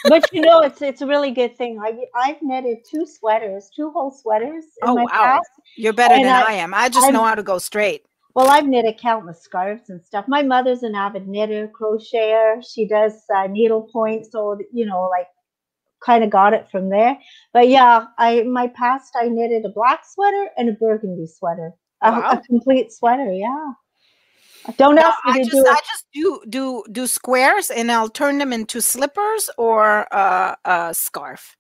But 0.04 0.32
you 0.32 0.40
know, 0.40 0.60
it's 0.60 0.82
it's 0.82 1.02
a 1.02 1.06
really 1.06 1.30
good 1.30 1.56
thing. 1.56 1.78
I 1.80 2.04
I've 2.14 2.40
knitted 2.42 2.78
two 2.88 3.06
sweaters, 3.06 3.70
two 3.74 3.90
whole 3.90 4.10
sweaters. 4.10 4.64
oh 4.82 4.94
wow, 4.94 5.06
past, 5.10 5.50
you're 5.76 5.92
better 5.92 6.14
than 6.16 6.26
I, 6.26 6.42
I, 6.42 6.52
am. 6.54 6.74
I 6.74 6.88
just 6.88 7.06
I'm, 7.06 7.12
know 7.12 7.24
how 7.24 7.34
to 7.34 7.42
go 7.42 7.58
straight. 7.58 8.04
Well, 8.34 8.48
I've 8.48 8.66
knitted 8.66 8.98
countless 8.98 9.40
scarves 9.40 9.90
and 9.90 10.02
stuff. 10.04 10.26
My 10.28 10.42
mother's 10.42 10.82
an 10.82 10.94
avid 10.94 11.26
knitter, 11.26 11.68
crocheter. 11.68 12.64
She 12.66 12.86
does 12.86 13.14
uh, 13.34 13.48
needlepoint, 13.48 14.30
so 14.30 14.58
you 14.72 14.86
know, 14.86 15.08
like 15.10 15.26
kind 16.04 16.24
of 16.24 16.30
got 16.30 16.54
it 16.54 16.68
from 16.70 16.88
there. 16.88 17.18
But 17.52 17.68
yeah, 17.68 18.06
I 18.18 18.42
my 18.42 18.68
past 18.68 19.14
I 19.20 19.28
knitted 19.28 19.64
a 19.64 19.70
black 19.70 20.02
sweater 20.04 20.48
and 20.56 20.68
a 20.68 20.72
burgundy 20.72 21.26
sweater, 21.26 21.72
wow. 22.02 22.30
a, 22.30 22.36
a, 22.36 22.42
complete 22.42 22.92
sweater. 22.92 23.32
Yeah. 23.32 23.72
Don't 24.76 24.98
ask 24.98 25.18
me 25.24 25.32
I 25.32 25.38
to 25.38 25.44
just, 25.44 25.52
do 25.52 25.60
it. 25.60 25.68
I 25.68 25.80
just 25.86 26.06
do 26.12 26.42
do 26.48 26.84
do 26.92 27.06
squares 27.06 27.70
and 27.70 27.90
I'll 27.90 28.08
turn 28.08 28.38
them 28.38 28.52
into 28.52 28.80
slippers 28.80 29.50
or 29.56 30.06
uh, 30.12 30.56
a 30.64 30.94
scarf. 30.94 31.56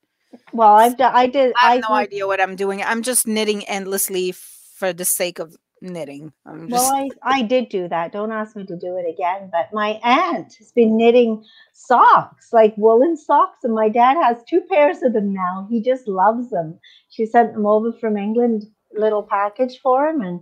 Well, 0.52 0.74
I've 0.74 0.96
done. 0.96 1.12
I 1.14 1.26
did. 1.26 1.52
I 1.60 1.74
have 1.76 1.84
I 1.84 1.88
no 1.88 2.00
did, 2.00 2.08
idea 2.08 2.26
what 2.26 2.40
I'm 2.40 2.56
doing. 2.56 2.82
I'm 2.82 3.02
just 3.02 3.26
knitting 3.26 3.64
endlessly 3.64 4.32
for 4.32 4.92
the 4.92 5.04
sake 5.04 5.38
of 5.38 5.56
knitting. 5.82 6.32
I'm 6.46 6.68
just... 6.68 6.72
Well, 6.72 7.08
I, 7.22 7.38
I 7.38 7.42
did 7.42 7.68
do 7.68 7.88
that. 7.88 8.12
Don't 8.12 8.32
ask 8.32 8.54
me 8.54 8.66
to 8.66 8.76
do 8.76 8.96
it 8.96 9.08
again. 9.10 9.50
But 9.50 9.72
my 9.72 9.98
aunt 10.04 10.54
has 10.58 10.72
been 10.72 10.96
knitting 10.96 11.42
socks, 11.72 12.52
like 12.52 12.74
woolen 12.76 13.16
socks, 13.16 13.64
and 13.64 13.74
my 13.74 13.88
dad 13.88 14.16
has 14.22 14.44
two 14.48 14.60
pairs 14.70 15.02
of 15.02 15.14
them 15.14 15.32
now. 15.32 15.66
He 15.70 15.80
just 15.80 16.06
loves 16.06 16.50
them. 16.50 16.78
She 17.08 17.26
sent 17.26 17.54
them 17.54 17.66
over 17.66 17.92
from 17.94 18.16
England, 18.16 18.66
little 18.92 19.22
package 19.22 19.80
for 19.80 20.06
him, 20.06 20.20
and 20.20 20.40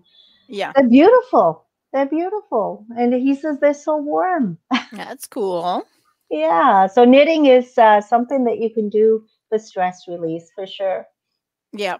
yeah, 0.48 0.72
they're 0.74 0.88
beautiful. 0.88 1.64
They're 1.92 2.06
beautiful, 2.06 2.86
and 2.96 3.14
he 3.14 3.34
says 3.34 3.58
they're 3.60 3.74
so 3.74 3.96
warm. 3.96 4.58
That's 4.92 5.26
cool. 5.26 5.86
yeah, 6.30 6.86
so 6.86 7.04
knitting 7.04 7.46
is 7.46 7.76
uh, 7.78 8.00
something 8.00 8.44
that 8.44 8.58
you 8.58 8.72
can 8.72 8.88
do 8.88 9.24
for 9.48 9.58
stress 9.58 10.06
release 10.06 10.50
for 10.54 10.66
sure. 10.66 11.06
Yeah 11.72 11.98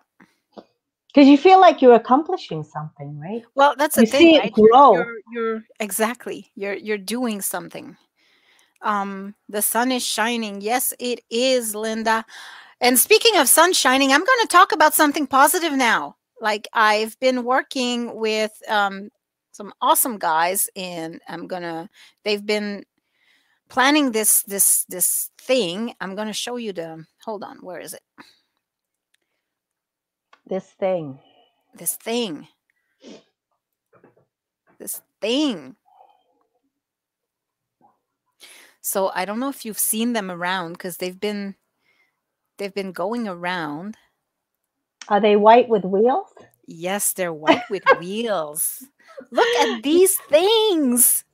because 1.09 1.29
you 1.29 1.38
feel 1.38 1.61
like 1.61 1.83
you're 1.83 1.94
accomplishing 1.94 2.62
something 2.62 3.18
right 3.18 3.42
well 3.55 3.74
that's 3.77 3.96
the 3.96 4.03
you 4.03 4.07
thing 4.07 4.20
see 4.20 4.38
right? 4.38 4.46
it 4.48 4.53
grow. 4.53 4.94
You're, 4.94 5.16
you're, 5.33 5.62
exactly 5.81 6.51
you're 6.55 6.74
you're 6.74 6.98
doing 6.98 7.40
something 7.40 7.96
um 8.83 9.35
the 9.48 9.62
sun 9.62 9.90
is 9.90 10.05
shining 10.05 10.61
yes 10.61 10.94
it 11.01 11.20
is 11.31 11.74
linda 11.74 12.24
and 12.81 12.98
speaking 12.98 13.37
of 13.37 13.48
sun 13.48 13.72
shining 13.72 14.12
i'm 14.12 14.24
going 14.24 14.40
to 14.42 14.48
talk 14.48 14.72
about 14.72 14.94
something 14.94 15.27
positive 15.27 15.72
now 15.72 16.16
like 16.40 16.68
i've 16.72 17.18
been 17.18 17.42
working 17.42 18.14
with 18.14 18.53
um 18.68 19.09
some 19.59 19.73
awesome 19.81 20.18
guys 20.18 20.68
and 20.77 21.21
i'm 21.29 21.47
gonna 21.47 21.90
they've 22.25 22.47
been 22.47 22.85
planning 23.68 24.12
this 24.12 24.42
this 24.44 24.85
this 24.88 25.31
thing 25.37 25.92
i'm 26.01 26.14
gonna 26.14 26.33
show 26.33 26.57
you 26.57 26.73
the 26.73 27.05
hold 27.25 27.42
on 27.42 27.59
where 27.59 27.81
is 27.81 27.92
it 27.92 28.03
this 30.49 30.64
thing. 30.64 31.18
This 31.75 31.97
thing. 31.97 32.49
This 34.79 35.03
thing. 35.21 35.77
So 38.81 39.11
I 39.14 39.27
don't 39.27 39.40
know 39.40 39.51
if 39.51 39.66
you've 39.66 39.79
seen 39.79 40.14
them 40.14 40.31
around 40.31 40.73
because 40.73 40.97
they've 40.97 41.21
been 41.21 41.57
they've 42.57 42.73
been 42.73 42.92
going 42.92 43.29
around. 43.29 43.99
Are 45.09 45.21
they 45.21 45.37
white 45.37 45.68
with 45.68 45.85
wheels? 45.85 46.29
Yes, 46.66 47.12
they're 47.12 47.33
white 47.33 47.68
with 47.68 47.85
wheels. 48.01 48.87
Look 49.31 49.47
at 49.61 49.83
these 49.83 50.17
things. 50.29 51.25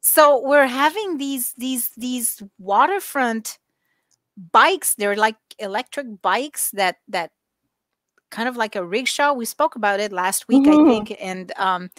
So 0.00 0.40
we're 0.40 0.66
having 0.66 1.18
these 1.18 1.52
these 1.58 1.90
these 1.96 2.42
waterfront 2.58 3.58
bikes. 4.52 4.94
They're 4.94 5.16
like 5.16 5.36
electric 5.58 6.22
bikes 6.22 6.70
that 6.72 6.96
that 7.08 7.30
kind 8.30 8.48
of 8.48 8.56
like 8.56 8.76
a 8.76 8.84
rickshaw. 8.84 9.32
We 9.32 9.44
spoke 9.44 9.76
about 9.76 10.00
it 10.00 10.12
last 10.12 10.48
week, 10.48 10.64
mm-hmm. 10.64 10.88
I 10.88 10.90
think, 10.90 11.16
and 11.20 11.52
um, 11.56 11.90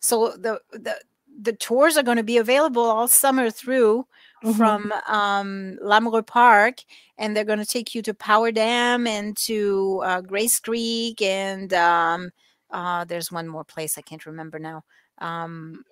so 0.00 0.36
the 0.36 0.60
the 0.72 0.98
the 1.40 1.52
tours 1.52 1.96
are 1.96 2.02
going 2.02 2.16
to 2.16 2.22
be 2.22 2.38
available 2.38 2.82
all 2.82 3.06
summer 3.06 3.50
through 3.50 4.06
mm-hmm. 4.44 4.56
from 4.56 4.92
um, 5.06 5.78
Lamoureux 5.82 6.26
Park, 6.26 6.82
and 7.16 7.36
they're 7.36 7.44
going 7.44 7.58
to 7.58 7.66
take 7.66 7.94
you 7.94 8.02
to 8.02 8.14
Power 8.14 8.50
Dam 8.50 9.06
and 9.06 9.36
to 9.38 10.00
uh, 10.04 10.20
Gray's 10.20 10.58
Creek, 10.58 11.20
and 11.22 11.72
um, 11.74 12.30
uh, 12.70 13.04
there's 13.04 13.32
one 13.32 13.48
more 13.48 13.64
place 13.64 13.98
I 13.98 14.02
can't 14.02 14.26
remember 14.26 14.58
now. 14.58 14.84
Um, 15.18 15.84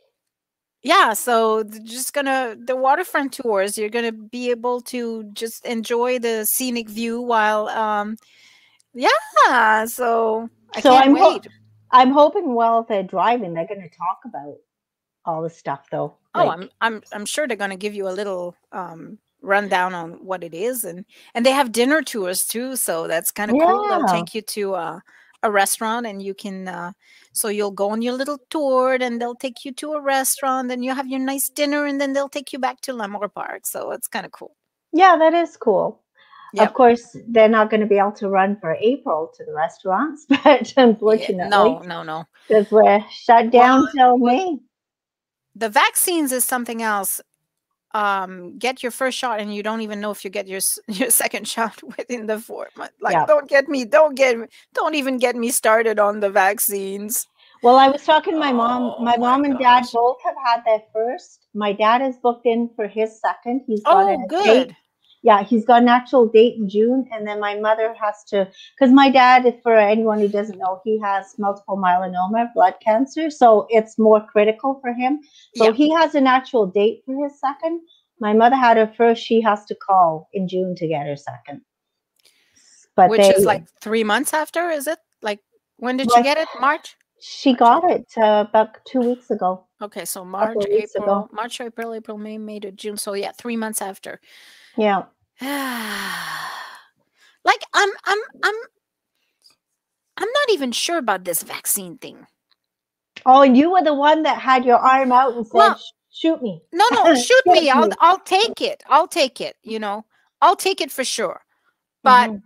yeah, 0.83 1.15
so 1.15 1.65
just 1.65 2.13
gonna 2.13 2.57
the 2.59 2.77
waterfront 2.77 3.33
tours. 3.33 3.77
You're 3.77 3.89
gonna 3.89 4.13
be 4.13 4.51
able 4.51 4.81
to 4.83 5.25
just 5.33 5.65
enjoy 5.67 6.19
the 6.19 6.45
scenic 6.45 6.89
view 6.89 7.21
while 7.21 7.69
um, 7.69 8.17
yeah. 8.95 9.85
So 9.87 10.49
I 10.75 10.81
so 10.81 10.91
can't 10.91 11.07
I'm 11.07 11.13
wait. 11.15 11.23
Ho- 11.23 11.51
I'm 11.91 12.11
hoping 12.11 12.55
while 12.55 12.83
they're 12.83 13.03
driving, 13.03 13.55
they're 13.55 13.67
to 13.81 13.97
talk 13.97 14.21
about 14.25 14.57
all 15.25 15.43
the 15.43 15.51
stuff, 15.51 15.87
though. 15.91 16.17
Oh, 16.35 16.51
I'm 16.51 16.71
I'm 16.81 17.03
I'm 17.13 17.27
sure 17.27 17.47
they're 17.49 17.57
to 17.71 17.77
give 17.77 17.95
you 17.95 18.09
a 18.09 18.11
little 18.11 18.55
um, 18.73 19.19
rundown 19.43 19.95
on 19.95 20.25
what 20.25 20.45
it 20.45 20.55
is, 20.55 20.85
and 20.85 21.05
and 21.35 21.45
they 21.45 21.53
have 21.53 21.73
dinner 21.73 22.03
tours 22.03 22.47
too. 22.47 22.77
So 22.77 23.07
that's 23.07 23.31
kind 23.31 23.51
of 23.51 23.57
yeah. 23.57 23.67
cool. 23.67 23.89
They'll 23.89 24.07
take 24.07 24.35
you 24.35 24.43
to 24.43 24.75
uh, 24.75 25.01
a 25.43 25.51
restaurant, 25.51 26.07
and 26.07 26.23
you 26.23 26.35
can. 26.35 26.69
Uh, 26.69 26.93
so 27.33 27.49
you'll 27.49 27.71
go 27.71 27.91
on 27.91 28.03
your 28.03 28.15
little 28.15 28.39
tour, 28.51 28.97
and 29.01 29.21
they'll 29.21 29.35
take 29.35 29.65
you 29.65 29.73
to 29.73 29.93
a 29.93 30.01
restaurant, 30.01 30.71
and 30.71 30.85
you 30.85 30.95
have 30.95 31.07
your 31.07 31.21
nice 31.21 31.49
dinner, 31.49 31.87
and 31.87 32.01
then 32.01 32.13
they'll 32.13 32.29
take 32.29 32.53
you 32.53 32.59
back 32.59 32.81
to 32.83 32.93
Lamoureux 32.93 33.33
Park. 33.33 33.67
So 33.67 33.91
it's 33.93 34.09
kind 34.09 34.27
of 34.27 34.33
cool. 34.33 34.57
Yeah, 34.93 35.17
that 35.17 35.35
is 35.35 35.57
cool. 35.57 36.03
Yep. 36.55 36.69
Of 36.69 36.75
course, 36.75 37.17
they're 37.29 37.49
not 37.49 37.71
going 37.71 37.81
to 37.81 37.87
be 37.87 37.99
able 37.99 38.13
to 38.13 38.29
run 38.29 38.57
for 38.61 38.77
April 38.81 39.31
to 39.37 39.45
the 39.45 39.53
restaurants, 39.53 40.25
but 40.29 40.73
unfortunately, 40.77 41.37
yeah, 41.37 41.49
no, 41.49 41.79
no, 41.81 42.03
no, 42.03 42.25
because 42.49 42.71
we're 42.71 43.05
shut 43.11 43.51
down 43.51 43.81
well, 43.81 44.17
till 44.17 44.19
May. 44.19 44.59
The 45.55 45.69
vaccines 45.69 46.33
is 46.33 46.45
something 46.45 46.83
else. 46.83 47.21
Um, 47.97 48.59
get 48.59 48.83
your 48.83 48.93
first 48.93 49.17
shot, 49.17 49.41
and 49.41 49.55
you 49.55 49.63
don't 49.63 49.81
even 49.81 50.03
know 50.03 50.11
if 50.11 50.23
you 50.23 50.29
get 50.29 50.47
your 50.47 50.61
your 50.89 51.09
second 51.09 51.49
shot 51.49 51.83
within 51.97 52.27
the 52.27 52.39
four 52.39 52.69
months. 52.77 52.95
Like, 53.01 53.15
yeah. 53.15 53.25
don't 53.25 53.49
get 53.49 53.69
me, 53.69 53.87
don't 53.87 54.15
get, 54.15 54.37
don't 54.75 54.95
even 54.95 55.17
get 55.17 55.35
me 55.35 55.51
started 55.51 55.99
on 55.99 56.21
the 56.21 56.29
vaccines. 56.29 57.27
Well, 57.63 57.77
I 57.77 57.89
was 57.89 58.05
talking 58.05 58.35
to 58.35 58.39
my 58.39 58.53
mom. 58.53 58.83
Oh, 58.99 59.03
my 59.03 59.17
mom 59.17 59.43
my 59.43 59.49
and 59.49 59.59
dad 59.59 59.87
both 59.95 60.19
have 60.25 60.35
had 60.45 60.63
their 60.67 60.83
first. 60.93 61.47
My 61.55 61.73
dad 61.73 62.03
is 62.03 62.19
booked 62.19 62.45
in 62.45 62.69
for 62.77 62.87
his 62.87 63.19
second. 63.19 63.63
He's 63.67 63.83
got 63.83 64.11
oh, 64.11 64.27
good. 64.29 64.77
Yeah, 65.27 65.43
he's 65.43 65.65
got 65.65 65.83
an 65.83 65.89
actual 65.89 66.29
date 66.29 66.55
in 66.57 66.69
June, 66.69 67.05
and 67.13 67.27
then 67.27 67.41
my 67.41 67.57
mother 67.57 67.93
has 68.01 68.23
to, 68.29 68.49
because 68.75 68.95
my 68.95 69.11
dad, 69.11 69.45
if 69.45 69.61
for 69.61 69.77
anyone 69.77 70.21
who 70.21 70.29
doesn't 70.29 70.57
know, 70.57 70.81
he 70.85 71.01
has 71.01 71.35
multiple 71.37 71.77
myeloma, 71.77 72.47
blood 72.55 72.75
cancer, 72.81 73.29
so 73.29 73.67
it's 73.69 73.99
more 73.99 74.25
critical 74.25 74.79
for 74.81 74.93
him. 74.93 75.19
So 75.57 75.65
yeah. 75.65 75.73
he 75.73 75.93
has 75.93 76.15
an 76.15 76.29
actual 76.29 76.65
date 76.69 77.03
for 77.05 77.25
his 77.25 77.41
second. 77.41 77.81
My 78.21 78.35
mother 78.35 78.55
had 78.55 78.77
her 78.77 78.93
first; 78.97 79.21
she 79.21 79.41
has 79.41 79.65
to 79.65 79.75
call 79.75 80.29
in 80.33 80.47
June 80.47 80.77
to 80.77 80.87
get 80.87 81.09
her 81.09 81.17
second. 81.17 81.63
But 82.95 83.11
which 83.11 83.23
they, 83.23 83.31
is 83.31 83.45
like 83.45 83.67
three 83.81 84.05
months 84.05 84.33
after, 84.33 84.71
is 84.71 84.87
it? 84.87 85.01
Like 85.23 85.41
when 85.79 85.97
did 85.97 86.09
you 86.15 86.23
get 86.23 86.39
it? 86.39 86.47
March. 86.61 86.95
She 87.19 87.53
got 87.53 87.83
it 87.91 88.07
uh, 88.17 88.45
about 88.49 88.77
two 88.85 89.01
weeks 89.01 89.31
ago. 89.31 89.65
Okay, 89.83 90.05
so 90.05 90.25
March, 90.25 90.57
April, 90.71 91.03
ago. 91.03 91.29
March, 91.33 91.61
April, 91.61 91.95
April, 91.95 92.17
May, 92.17 92.39
May 92.39 92.61
to 92.61 92.71
June. 92.71 92.97
So 92.97 93.15
yeah, 93.15 93.33
three 93.33 93.57
months 93.57 93.83
after. 93.83 94.21
Yeah. 94.77 95.05
like 95.41 95.51
I'm 97.75 97.91
I'm 98.05 98.19
I'm 98.43 98.55
I'm 100.19 100.29
not 100.29 100.53
even 100.53 100.73
sure 100.73 100.99
about 100.99 101.25
this 101.25 101.43
vaccine 101.43 101.99
thing. 101.99 102.27
Oh, 103.27 103.43
and 103.43 103.57
you 103.57 103.73
were 103.73 103.83
the 103.83 103.95
one 103.95 104.23
that 104.23 104.39
had 104.39 104.65
your 104.65 104.79
arm 104.79 105.13
out 105.13 105.35
and 105.35 105.47
said, 105.47 105.59
well, 105.59 105.81
"Shoot 106.11 106.43
me." 106.43 106.63
No, 106.73 106.85
no, 106.93 107.15
shoot, 107.15 107.25
shoot 107.27 107.47
me. 107.47 107.71
I'll 107.71 107.91
I'll 108.01 108.21
take 108.21 108.61
it. 108.61 108.83
I'll 108.89 109.09
take 109.09 109.41
it, 109.41 109.57
you 109.63 109.79
know. 109.79 110.05
I'll 110.41 110.57
take 110.57 110.81
it 110.81 110.91
for 110.91 111.05
sure. 111.05 111.43
But 112.03 112.31
mm-hmm. 112.31 112.39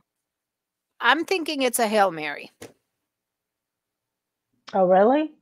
I'm 1.00 1.24
thinking 1.24 1.62
it's 1.62 1.78
a 1.78 1.86
Hail 1.86 2.10
Mary. 2.10 2.50
Oh, 4.72 4.86
really? 4.86 5.32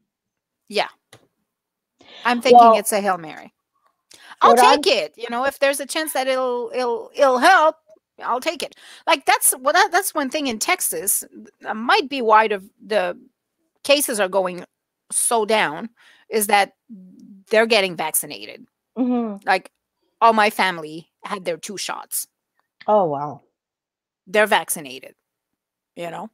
Yeah. 0.69 0.89
I'm 2.25 2.41
thinking 2.41 2.59
well, 2.59 2.79
it's 2.79 2.93
a 2.93 3.01
Hail 3.01 3.19
Mary. 3.19 3.53
I'll 4.41 4.57
take 4.57 4.87
I'm, 4.87 5.05
it. 5.05 5.15
You 5.17 5.27
know, 5.31 5.45
if 5.45 5.59
there's 5.59 5.81
a 5.81 5.87
chance 5.87 6.13
that 6.13 6.27
it'll 6.27 6.71
it'll 6.75 7.11
it'll 7.15 7.39
help, 7.39 7.77
I'll 8.23 8.41
take 8.41 8.63
it. 8.63 8.75
Like 9.07 9.25
that's 9.27 9.55
well, 9.61 9.73
that, 9.73 9.91
that's 9.93 10.15
one 10.15 10.31
thing 10.31 10.47
in 10.47 10.59
Texas. 10.59 11.25
Uh, 11.65 11.75
might 11.75 12.09
be 12.09 12.23
why 12.23 12.49
the 12.49 12.63
the 12.85 13.19
cases 13.85 14.21
are 14.21 14.29
going 14.29 14.65
so 15.11 15.45
down 15.45 15.91
is 16.31 16.47
that 16.49 16.73
they're 17.51 17.67
getting 17.67 17.97
vaccinated. 17.97 18.67
Mm-hmm. 18.97 19.47
Like 19.47 19.71
all 20.21 20.33
my 20.33 20.51
family 20.51 21.09
had 21.25 21.45
their 21.45 21.57
two 21.57 21.77
shots. 21.77 22.27
Oh 22.87 23.05
wow, 23.05 23.43
they're 24.27 24.47
vaccinated. 24.47 25.15
You 25.97 26.11
know, 26.11 26.31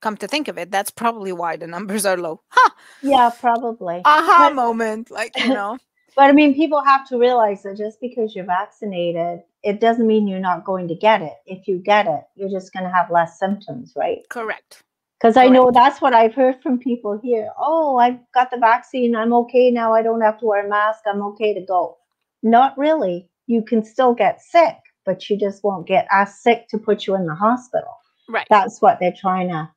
come 0.00 0.16
to 0.18 0.28
think 0.28 0.48
of 0.48 0.58
it, 0.58 0.70
that's 0.70 0.90
probably 0.90 1.32
why 1.32 1.56
the 1.56 1.66
numbers 1.66 2.04
are 2.04 2.16
low. 2.16 2.42
Huh? 2.48 2.70
Yeah, 3.02 3.30
probably. 3.30 4.02
Aha 4.04 4.48
but, 4.48 4.54
moment, 4.54 5.10
like 5.10 5.32
you 5.38 5.48
know. 5.54 5.78
But 6.16 6.30
I 6.30 6.32
mean, 6.32 6.54
people 6.54 6.82
have 6.84 7.06
to 7.08 7.18
realize 7.18 7.62
that 7.62 7.76
just 7.76 8.00
because 8.00 8.34
you're 8.34 8.44
vaccinated 8.44 9.42
it 9.62 9.80
doesn't 9.80 10.06
mean 10.06 10.26
you're 10.26 10.40
not 10.40 10.64
going 10.64 10.88
to 10.88 10.94
get 10.94 11.22
it. 11.22 11.34
If 11.46 11.68
you 11.68 11.78
get 11.78 12.06
it, 12.06 12.22
you're 12.34 12.50
just 12.50 12.72
going 12.72 12.84
to 12.84 12.90
have 12.90 13.10
less 13.10 13.38
symptoms, 13.38 13.92
right? 13.96 14.20
Correct. 14.30 14.82
Because 15.20 15.36
I 15.36 15.48
know 15.48 15.70
that's 15.70 16.00
what 16.00 16.14
I've 16.14 16.34
heard 16.34 16.62
from 16.62 16.78
people 16.78 17.20
here. 17.22 17.50
Oh, 17.58 17.98
I've 17.98 18.18
got 18.32 18.50
the 18.50 18.56
vaccine. 18.56 19.14
I'm 19.14 19.34
okay 19.34 19.70
now. 19.70 19.92
I 19.92 20.02
don't 20.02 20.22
have 20.22 20.40
to 20.40 20.46
wear 20.46 20.64
a 20.64 20.68
mask. 20.68 21.00
I'm 21.06 21.20
okay 21.22 21.52
to 21.52 21.60
go. 21.60 21.98
Not 22.42 22.76
really. 22.78 23.28
You 23.46 23.62
can 23.62 23.84
still 23.84 24.14
get 24.14 24.40
sick, 24.40 24.76
but 25.04 25.28
you 25.28 25.38
just 25.38 25.62
won't 25.62 25.86
get 25.86 26.06
as 26.10 26.40
sick 26.40 26.68
to 26.70 26.78
put 26.78 27.06
you 27.06 27.14
in 27.16 27.26
the 27.26 27.34
hospital. 27.34 27.98
Right. 28.30 28.46
That's 28.48 28.80
what 28.80 28.98
they're 28.98 29.14
trying 29.14 29.50
to 29.50 29.70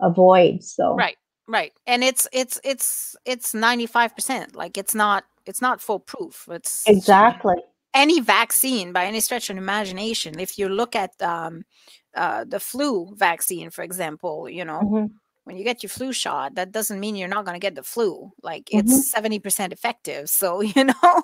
avoid. 0.00 0.64
So 0.64 0.96
right, 0.96 1.16
right, 1.46 1.72
and 1.86 2.02
it's 2.02 2.26
it's 2.32 2.58
it's 2.64 3.14
it's 3.24 3.54
ninety 3.54 3.86
five 3.86 4.16
percent. 4.16 4.56
Like 4.56 4.78
it's 4.78 4.94
not 4.94 5.24
it's 5.48 5.62
not 5.62 5.80
foolproof. 5.80 6.48
It's 6.50 6.84
exactly 6.86 7.56
any 7.94 8.20
vaccine 8.20 8.92
by 8.92 9.06
any 9.06 9.20
stretch 9.20 9.50
of 9.50 9.56
imagination. 9.56 10.38
If 10.38 10.58
you 10.58 10.68
look 10.68 10.94
at 10.94 11.20
um, 11.22 11.64
uh, 12.14 12.44
the 12.44 12.60
flu 12.60 13.14
vaccine, 13.16 13.70
for 13.70 13.82
example, 13.82 14.48
you 14.48 14.64
know, 14.64 14.80
mm-hmm. 14.80 15.06
when 15.44 15.56
you 15.56 15.64
get 15.64 15.82
your 15.82 15.90
flu 15.90 16.12
shot, 16.12 16.54
that 16.54 16.70
doesn't 16.70 17.00
mean 17.00 17.16
you're 17.16 17.28
not 17.28 17.44
going 17.44 17.54
to 17.54 17.66
get 17.66 17.74
the 17.74 17.82
flu. 17.82 18.30
Like 18.42 18.66
mm-hmm. 18.66 18.88
it's 18.88 19.12
70% 19.12 19.72
effective. 19.72 20.28
So, 20.38 20.60
you 20.60 20.84
know, 20.84 21.22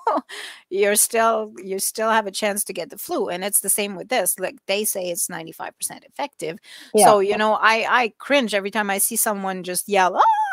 you're 0.71 0.97
still, 0.97 1.53
you 1.63 1.79
still 1.79 2.11
have 2.11 2.27
a 2.27 2.33
chance 2.33 2.65
to 2.65 2.73
get 2.73 2.91
the 2.91 2.99
flu. 2.99 3.29
And 3.29 3.45
it's 3.45 3.61
the 3.61 3.71
same 3.71 3.95
with 3.95 4.09
this. 4.09 4.39
Like 4.39 4.57
they 4.67 4.85
say 4.85 5.11
it's 5.11 5.29
95% 5.29 5.71
effective. 6.05 6.59
Yeah. 6.95 7.05
So, 7.05 7.21
you 7.21 7.37
know, 7.37 7.55
I, 7.55 7.87
I 7.89 8.13
cringe 8.19 8.55
every 8.55 8.71
time 8.71 8.91
I 8.91 8.99
see 8.99 9.17
someone 9.17 9.63
just 9.63 9.89
yell, 9.89 10.17
oh, 10.17 10.44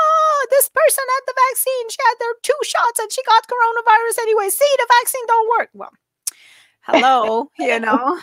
this 0.49 0.69
person 0.69 1.03
had 1.07 1.23
the 1.27 1.33
vaccine. 1.49 1.89
She 1.89 1.97
had 2.05 2.15
their 2.19 2.33
two 2.43 2.59
shots 2.63 2.99
and 2.99 3.11
she 3.11 3.23
got 3.23 3.43
coronavirus 3.47 4.21
anyway. 4.21 4.49
See, 4.49 4.75
the 4.77 4.87
vaccine 5.01 5.27
don't 5.27 5.49
work. 5.59 5.69
Well, 5.73 5.91
hello, 6.81 7.49
you 7.59 7.79
know. 7.79 8.19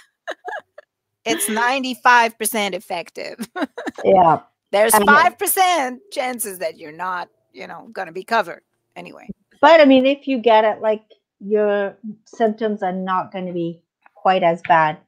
it's 1.24 1.48
95% 1.48 2.74
effective. 2.74 3.48
yeah. 4.04 4.40
There's 4.70 4.92
5% 4.92 5.98
chances 6.12 6.58
that 6.58 6.76
you're 6.78 6.92
not, 6.92 7.28
you 7.52 7.66
know, 7.66 7.88
going 7.92 8.06
to 8.06 8.12
be 8.12 8.24
covered 8.24 8.62
anyway. 8.96 9.28
But 9.60 9.80
I 9.80 9.84
mean, 9.86 10.06
if 10.06 10.28
you 10.28 10.38
get 10.38 10.64
it, 10.64 10.80
like 10.80 11.02
your 11.40 11.96
symptoms 12.26 12.82
are 12.82 12.92
not 12.92 13.32
going 13.32 13.46
to 13.46 13.52
be 13.52 13.82
quite 14.14 14.42
as 14.42 14.60
bad, 14.68 14.98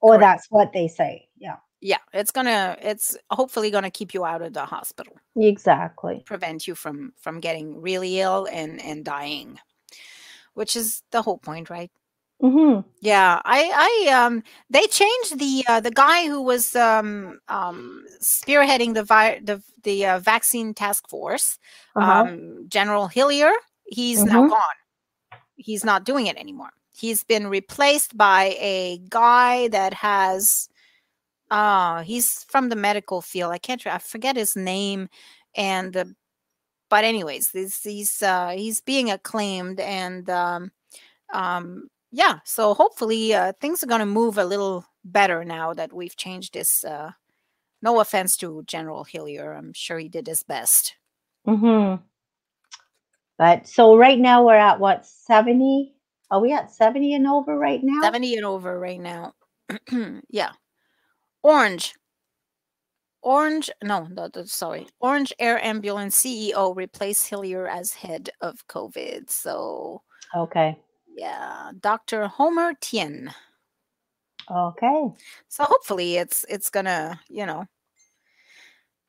or 0.00 0.12
Correct. 0.12 0.20
that's 0.20 0.46
what 0.50 0.72
they 0.72 0.88
say. 0.88 1.28
Yeah. 1.38 1.56
Yeah, 1.80 1.98
it's 2.12 2.32
gonna. 2.32 2.76
It's 2.82 3.16
hopefully 3.30 3.70
gonna 3.70 3.90
keep 3.90 4.12
you 4.12 4.24
out 4.24 4.42
of 4.42 4.52
the 4.52 4.64
hospital. 4.64 5.16
Exactly. 5.36 6.22
Prevent 6.26 6.66
you 6.66 6.74
from 6.74 7.12
from 7.16 7.40
getting 7.40 7.80
really 7.80 8.20
ill 8.20 8.48
and 8.50 8.82
and 8.82 9.04
dying, 9.04 9.58
which 10.54 10.74
is 10.74 11.02
the 11.12 11.22
whole 11.22 11.38
point, 11.38 11.70
right? 11.70 11.90
Mm-hmm. 12.42 12.88
Yeah, 13.00 13.42
I, 13.44 14.06
I, 14.06 14.12
um, 14.12 14.44
they 14.70 14.86
changed 14.86 15.40
the 15.40 15.64
uh, 15.68 15.80
the 15.80 15.90
guy 15.90 16.26
who 16.26 16.40
was 16.40 16.76
um, 16.76 17.40
um, 17.48 18.04
spearheading 18.20 18.94
the 18.94 19.02
vi- 19.02 19.40
the 19.42 19.60
the 19.82 20.06
uh, 20.06 20.18
vaccine 20.20 20.72
task 20.72 21.08
force, 21.08 21.58
uh-huh. 21.96 22.22
um, 22.22 22.66
General 22.68 23.08
Hillier. 23.08 23.50
He's 23.86 24.20
mm-hmm. 24.20 24.28
now 24.28 24.48
gone. 24.48 25.40
He's 25.56 25.84
not 25.84 26.04
doing 26.04 26.28
it 26.28 26.36
anymore. 26.36 26.70
He's 26.94 27.24
been 27.24 27.48
replaced 27.48 28.16
by 28.16 28.56
a 28.60 29.00
guy 29.08 29.68
that 29.68 29.94
has, 29.94 30.68
uh, 31.50 32.02
he's 32.02 32.44
from 32.44 32.68
the 32.68 32.76
medical 32.76 33.20
field. 33.20 33.52
I 33.52 33.58
can't, 33.58 33.86
I 33.86 33.98
forget 33.98 34.36
his 34.36 34.56
name, 34.56 35.08
and 35.56 35.92
the, 35.92 36.14
but 36.90 37.04
anyways, 37.04 37.50
this 37.50 37.82
he's 37.82 38.22
uh, 38.22 38.54
he's 38.56 38.80
being 38.80 39.10
acclaimed 39.10 39.80
and 39.80 40.28
um, 40.30 40.72
um 41.32 41.88
yeah, 42.10 42.38
so 42.44 42.74
hopefully 42.74 43.34
uh, 43.34 43.52
things 43.60 43.82
are 43.82 43.86
going 43.86 44.00
to 44.00 44.06
move 44.06 44.38
a 44.38 44.44
little 44.44 44.84
better 45.04 45.44
now 45.44 45.74
that 45.74 45.92
we've 45.92 46.16
changed 46.16 46.54
this. 46.54 46.84
Uh, 46.84 47.12
no 47.82 48.00
offense 48.00 48.36
to 48.38 48.62
General 48.66 49.04
Hillier, 49.04 49.52
I'm 49.52 49.72
sure 49.74 49.98
he 49.98 50.08
did 50.08 50.26
his 50.26 50.42
best. 50.42 50.96
Mm-hmm. 51.46 52.02
But 53.36 53.68
so 53.68 53.96
right 53.96 54.18
now 54.18 54.44
we're 54.44 54.56
at 54.56 54.80
what 54.80 55.06
70? 55.06 55.94
Are 56.30 56.40
we 56.40 56.52
at 56.52 56.72
70 56.72 57.14
and 57.14 57.26
over 57.26 57.56
right 57.56 57.80
now? 57.82 58.02
70 58.02 58.36
and 58.36 58.46
over 58.46 58.78
right 58.78 59.00
now. 59.00 59.32
yeah. 60.28 60.50
Orange. 61.42 61.94
Orange, 63.22 63.70
no, 63.82 64.06
no, 64.10 64.28
no, 64.34 64.44
sorry. 64.44 64.86
Ornge 65.00 65.32
Air 65.38 65.62
Ambulance 65.64 66.22
CEO 66.22 66.74
replaced 66.76 67.28
Hillier 67.28 67.68
as 67.68 67.92
head 67.92 68.30
of 68.40 68.66
COVID. 68.68 69.30
So, 69.30 70.02
okay. 70.34 70.78
Yeah, 71.16 71.72
Dr. 71.80 72.28
Homer 72.28 72.74
Tien. 72.80 73.34
Okay. 74.50 75.08
So 75.48 75.64
hopefully 75.64 76.16
it's 76.16 76.44
it's 76.48 76.70
gonna, 76.70 77.20
you 77.28 77.44
know, 77.44 77.66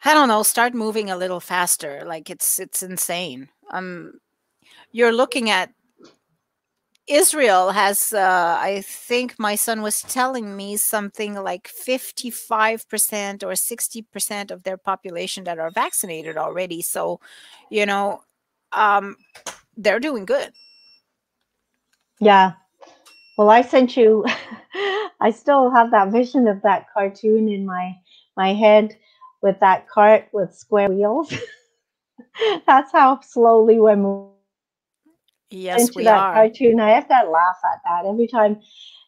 I 0.04 0.14
don't 0.14 0.28
know, 0.28 0.44
start 0.44 0.74
moving 0.74 1.10
a 1.10 1.16
little 1.18 1.40
faster. 1.40 2.04
Like 2.06 2.30
it's 2.30 2.60
it's 2.60 2.84
insane. 2.84 3.48
Um 3.72 4.14
you're 4.92 5.14
looking 5.14 5.50
at 5.50 5.72
Israel 7.10 7.72
has 7.72 8.14
uh 8.14 8.58
I 8.62 8.82
think 8.82 9.36
my 9.40 9.56
son 9.56 9.82
was 9.84 10.02
telling 10.04 10.58
me 10.58 10.78
something 10.78 11.36
like 11.36 11.70
55% 11.70 13.44
or 13.44 13.54
60% 13.54 14.52
of 14.52 14.64
their 14.64 14.78
population 14.78 15.46
that 15.46 15.60
are 15.60 15.72
vaccinated 15.72 16.38
already. 16.38 16.82
So, 16.84 17.22
you 17.72 17.86
know, 17.86 18.24
um 18.74 19.18
they're 19.78 20.00
doing 20.02 20.26
good. 20.26 20.54
Yeah. 22.20 22.54
Well, 23.38 23.50
I 23.50 23.62
sent 23.64 23.98
you. 23.98 24.26
I 25.22 25.32
still 25.32 25.72
have 25.72 25.92
that 25.92 26.12
vision 26.12 26.48
of 26.48 26.62
that 26.64 26.88
cartoon 26.94 27.50
in 27.50 27.66
my 27.66 27.96
my 28.38 28.54
head 28.54 28.98
with 29.42 29.60
that 29.62 29.90
cart 29.90 30.30
with 30.34 30.56
square 30.56 30.90
wheels. 30.90 31.34
That's 32.68 32.92
how 32.94 33.22
slowly 33.22 33.80
we're 33.80 33.98
moving. 33.98 34.32
Yes, 35.50 35.82
into 35.82 35.94
we 35.96 36.04
that 36.04 36.18
are. 36.18 36.34
cartoon. 36.34 36.80
I 36.80 36.92
have 36.92 37.08
to 37.08 37.30
laugh 37.30 37.58
at 37.74 37.82
that 37.86 38.08
every 38.08 38.28
time 38.28 38.60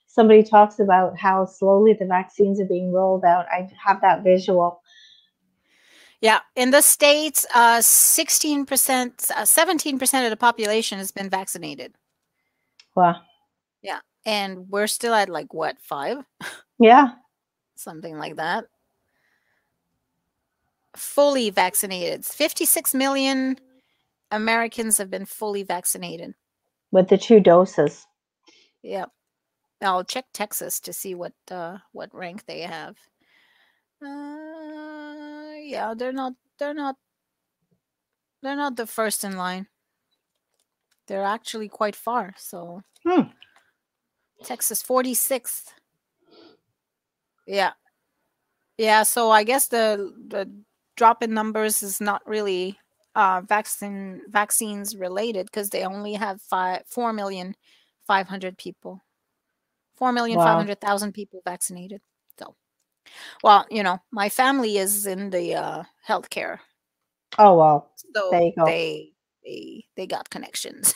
somebody 0.08 0.43
talks 0.43 0.80
about 0.80 1.17
how 1.17 1.45
slowly 1.45 1.93
the 1.93 2.06
vaccines 2.06 2.60
are 2.60 2.65
being 2.65 2.91
rolled 2.91 3.23
out. 3.23 3.45
I 3.51 3.69
have 3.84 4.01
that 4.01 4.23
visual. 4.23 4.82
Yeah, 6.19 6.39
in 6.56 6.69
the 6.71 6.82
states, 6.82 7.45
uh, 7.56 7.80
16%, 7.80 9.32
uh, 9.32 9.41
17% 9.41 10.23
of 10.23 10.30
the 10.30 10.38
population 10.38 10.99
has 10.99 11.12
been 11.12 11.30
vaccinated. 11.30 11.95
Wow. 12.95 13.21
Yeah. 13.82 13.99
And 14.25 14.69
we're 14.69 14.88
still 14.88 15.13
at 15.13 15.30
like 15.30 15.54
what, 15.54 15.77
five? 15.82 16.17
Yeah. 16.77 17.13
Something 17.75 18.17
like 18.19 18.36
that. 18.36 18.65
Fully 20.95 21.49
vaccinated. 21.49 22.25
56 22.25 22.93
million 22.93 23.58
Americans 24.32 24.98
have 24.98 25.10
been 25.10 25.26
fully 25.26 25.63
vaccinated. 25.63 26.34
With 26.91 27.10
the 27.10 27.17
two 27.17 27.39
doses. 27.39 28.06
Yep. 28.84 29.10
I'll 29.82 30.04
check 30.04 30.26
Texas 30.34 30.80
to 30.82 30.94
see 30.94 31.15
what 31.15 31.34
uh, 31.50 31.78
what 31.91 32.13
rank 32.13 32.46
they 32.46 32.62
have. 32.62 32.98
Uh, 34.04 35.56
yeah, 35.62 35.94
they're 35.98 36.13
not 36.13 36.34
they're 36.60 36.74
not 36.74 36.96
they're 38.41 38.56
not 38.56 38.76
the 38.76 38.88
first 38.88 39.24
in 39.24 39.38
line. 39.38 39.67
They're 41.08 41.24
actually 41.24 41.67
quite 41.67 41.96
far. 41.96 42.34
So 42.38 42.82
hmm. 43.04 43.30
Texas 44.44 44.84
46th. 44.84 45.74
Yeah. 47.48 47.72
Yeah, 48.78 49.04
so 49.04 49.30
I 49.30 49.44
guess 49.44 49.67
the 49.67 50.13
the 50.28 50.50
drop 50.96 51.24
in 51.24 51.34
numbers 51.34 51.84
is 51.84 52.02
not 52.02 52.22
really 52.28 52.80
uh 53.15 53.41
vaccine 53.47 54.21
vaccines 54.30 54.95
related 54.95 55.45
because 55.47 55.69
they 55.69 55.84
only 55.84 56.13
have 56.13 56.41
five 56.41 56.84
four 56.86 57.13
million 57.13 57.56
five 58.08 58.28
hundred 58.28 58.58
people. 58.58 59.04
Four 59.95 60.12
million 60.12 60.38
wow. 60.38 60.45
five 60.45 60.58
hundred 60.58 60.82
thousand 60.82 61.13
people 61.13 61.41
vaccinated. 61.45 62.02
So 62.39 62.56
well, 63.43 63.65
you 63.69 63.84
know, 63.84 64.00
my 64.12 64.30
family 64.30 64.78
is 64.78 65.06
in 65.06 65.30
the 65.30 65.56
uh 65.56 65.84
healthcare. 66.08 66.60
Oh 67.38 67.58
well. 67.58 67.91
So 68.13 68.30
there 68.32 68.43
you 68.43 68.54
go. 68.58 68.65
they 68.65 69.12
they 69.43 69.86
they 69.95 70.08
got 70.08 70.30
connections. 70.30 70.93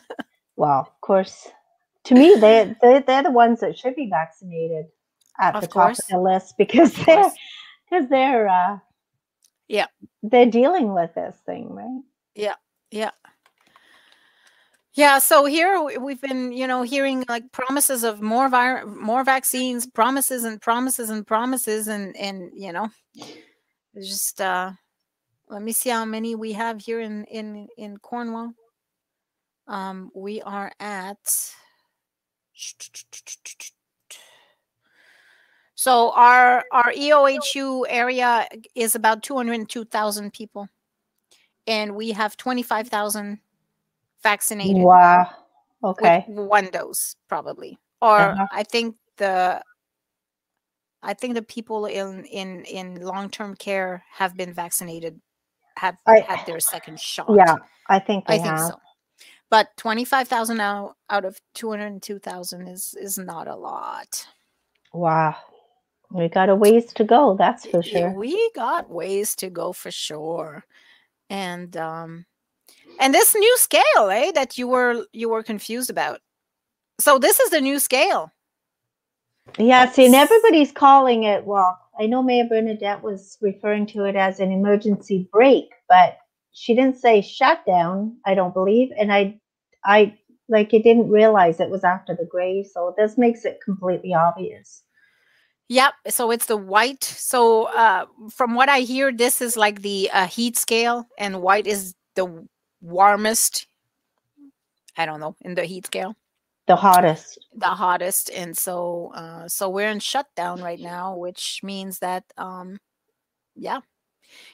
well, 0.56 0.80
of 0.80 1.00
course, 1.00 1.48
to 2.04 2.14
me, 2.14 2.36
they 2.36 2.74
they 2.82 3.02
they're 3.06 3.22
the 3.22 3.30
ones 3.30 3.60
that 3.60 3.78
should 3.78 3.94
be 3.94 4.08
vaccinated 4.10 4.86
at 5.40 5.54
of 5.54 5.62
the 5.62 5.68
course. 5.68 5.98
top 5.98 6.04
of 6.04 6.10
the 6.10 6.20
list 6.20 6.54
because 6.58 6.92
they're 7.04 7.30
because 7.88 8.08
they're 8.08 8.48
uh, 8.48 8.78
yeah 9.68 9.86
they're 10.22 10.46
dealing 10.46 10.92
with 10.92 11.14
this 11.14 11.36
thing, 11.46 11.70
right? 11.74 12.02
Yeah, 12.34 12.54
yeah. 12.90 13.10
Yeah, 14.94 15.18
so 15.18 15.44
here 15.44 15.80
we've 16.00 16.20
been, 16.20 16.50
you 16.50 16.66
know, 16.66 16.82
hearing 16.82 17.24
like 17.28 17.52
promises 17.52 18.02
of 18.02 18.20
more 18.20 18.48
vir- 18.48 18.84
more 18.86 19.22
vaccines, 19.22 19.86
promises 19.86 20.42
and 20.42 20.60
promises 20.60 21.10
and 21.10 21.24
promises, 21.24 21.86
and 21.86 22.16
and 22.16 22.50
you 22.52 22.72
know, 22.72 22.88
just 23.94 24.40
uh, 24.40 24.72
let 25.48 25.62
me 25.62 25.70
see 25.70 25.90
how 25.90 26.04
many 26.04 26.34
we 26.34 26.52
have 26.52 26.80
here 26.80 27.00
in 27.00 27.24
in 27.26 27.68
in 27.76 27.96
Cornwall. 27.98 28.52
Um, 29.68 30.10
we 30.16 30.42
are 30.42 30.72
at 30.80 31.18
So 35.78 36.10
our 36.10 36.64
our 36.72 36.92
EOHU 36.92 37.84
area 37.88 38.48
is 38.74 38.96
about 38.96 39.22
202,000 39.22 40.32
people. 40.32 40.68
And 41.68 41.94
we 41.94 42.10
have 42.10 42.36
25,000 42.36 43.38
vaccinated. 44.20 44.82
Wow. 44.82 45.30
Okay. 45.84 46.24
one 46.26 46.70
dose 46.72 47.14
probably. 47.28 47.78
Or 48.02 48.18
uh-huh. 48.18 48.48
I 48.50 48.64
think 48.64 48.96
the 49.18 49.62
I 51.04 51.14
think 51.14 51.34
the 51.34 51.42
people 51.42 51.86
in 51.86 52.24
in 52.24 52.64
in 52.64 53.00
long-term 53.00 53.54
care 53.54 54.02
have 54.10 54.36
been 54.36 54.52
vaccinated 54.52 55.20
have 55.76 55.96
I, 56.08 56.24
had 56.26 56.44
their 56.44 56.58
second 56.58 56.98
shot. 56.98 57.30
Yeah, 57.32 57.54
I 57.86 58.00
think 58.00 58.24
I 58.26 58.38
think 58.38 58.58
so. 58.58 58.80
But 59.48 59.68
25,000 59.76 60.56
now 60.56 60.96
out 61.08 61.24
of 61.24 61.40
202,000 61.54 62.66
is 62.66 62.96
is 63.00 63.16
not 63.16 63.46
a 63.46 63.54
lot. 63.54 64.26
Wow. 64.92 65.36
We 66.10 66.28
got 66.28 66.48
a 66.48 66.54
ways 66.54 66.92
to 66.94 67.04
go, 67.04 67.36
that's 67.38 67.66
for 67.66 67.82
sure. 67.82 68.10
We 68.12 68.50
got 68.54 68.90
ways 68.90 69.36
to 69.36 69.50
go 69.50 69.72
for 69.72 69.90
sure. 69.90 70.64
And 71.28 71.76
um 71.76 72.24
and 73.00 73.14
this 73.14 73.34
new 73.34 73.56
scale, 73.58 74.08
eh, 74.10 74.32
that 74.32 74.56
you 74.58 74.68
were 74.68 75.04
you 75.12 75.28
were 75.28 75.42
confused 75.42 75.90
about. 75.90 76.20
So 77.00 77.18
this 77.18 77.38
is 77.40 77.50
the 77.50 77.60
new 77.60 77.78
scale. 77.78 78.32
Yeah, 79.58 79.90
see, 79.90 80.06
and 80.06 80.14
everybody's 80.14 80.72
calling 80.72 81.24
it. 81.24 81.44
Well, 81.44 81.78
I 81.98 82.06
know 82.06 82.22
Mayor 82.22 82.46
Bernadette 82.48 83.02
was 83.02 83.38
referring 83.40 83.86
to 83.86 84.04
it 84.04 84.14
as 84.14 84.40
an 84.40 84.52
emergency 84.52 85.28
brake, 85.32 85.72
but 85.88 86.18
she 86.52 86.74
didn't 86.74 86.98
say 86.98 87.22
shutdown. 87.22 88.16
I 88.26 88.34
don't 88.34 88.54
believe, 88.54 88.90
and 88.98 89.12
I, 89.12 89.40
I 89.84 90.16
like, 90.48 90.74
it 90.74 90.82
didn't 90.82 91.10
realize 91.10 91.60
it 91.60 91.70
was 91.70 91.84
after 91.84 92.14
the 92.14 92.26
grave, 92.26 92.66
So 92.66 92.94
this 92.96 93.18
makes 93.18 93.44
it 93.44 93.60
completely 93.64 94.14
obvious. 94.14 94.82
Yep. 95.68 95.94
So 96.08 96.30
it's 96.30 96.46
the 96.46 96.56
white. 96.56 97.04
So 97.04 97.64
uh, 97.64 98.06
from 98.30 98.54
what 98.54 98.68
I 98.68 98.80
hear, 98.80 99.12
this 99.12 99.40
is 99.40 99.56
like 99.56 99.82
the 99.82 100.10
uh, 100.12 100.26
heat 100.26 100.56
scale, 100.56 101.06
and 101.18 101.42
white 101.42 101.66
is 101.66 101.94
the 102.14 102.46
warmest. 102.80 103.66
I 104.96 105.06
don't 105.06 105.20
know 105.20 105.36
in 105.42 105.54
the 105.54 105.64
heat 105.64 105.86
scale. 105.86 106.16
The 106.66 106.76
hottest. 106.76 107.38
The 107.54 107.66
hottest, 107.66 108.30
and 108.30 108.56
so 108.56 109.12
uh, 109.14 109.48
so 109.48 109.70
we're 109.70 109.88
in 109.88 110.00
shutdown 110.00 110.62
right 110.62 110.80
now, 110.80 111.16
which 111.16 111.60
means 111.62 111.98
that 112.00 112.24
um, 112.36 112.78
yeah, 113.54 113.80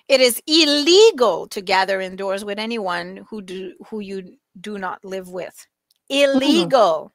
it 0.09 0.21
is 0.21 0.41
illegal 0.47 1.49
to 1.49 1.61
gather 1.61 2.01
indoors 2.01 2.45
with 2.45 2.59
anyone 2.59 3.27
who 3.29 3.43
do 3.43 3.75
who 3.89 4.01
you 4.01 4.37
do 4.61 4.79
not 4.79 5.05
live 5.05 5.29
with. 5.29 5.67
Mm-hmm. 6.11 6.37
Illegal. 6.37 7.13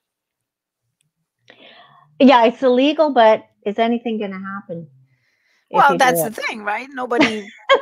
Mm-hmm. 1.49 2.27
Yeah, 2.27 2.45
it's 2.45 2.61
illegal, 2.61 3.11
but 3.11 3.48
is 3.65 3.79
anything 3.79 4.19
going 4.19 4.31
to 4.31 4.39
happen? 4.39 4.87
Well, 5.71 5.97
that's 5.97 6.23
the 6.23 6.31
thing, 6.31 6.63
right? 6.63 6.87
Nobody. 6.91 7.47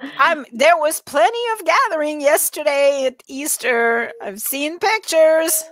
I'm. 0.00 0.44
There 0.52 0.76
was 0.76 1.00
plenty 1.00 1.38
of 1.54 1.66
gathering 1.66 2.20
yesterday 2.20 3.04
at 3.06 3.22
Easter. 3.28 4.12
I've 4.22 4.40
seen 4.40 4.78
pictures. 4.78 5.64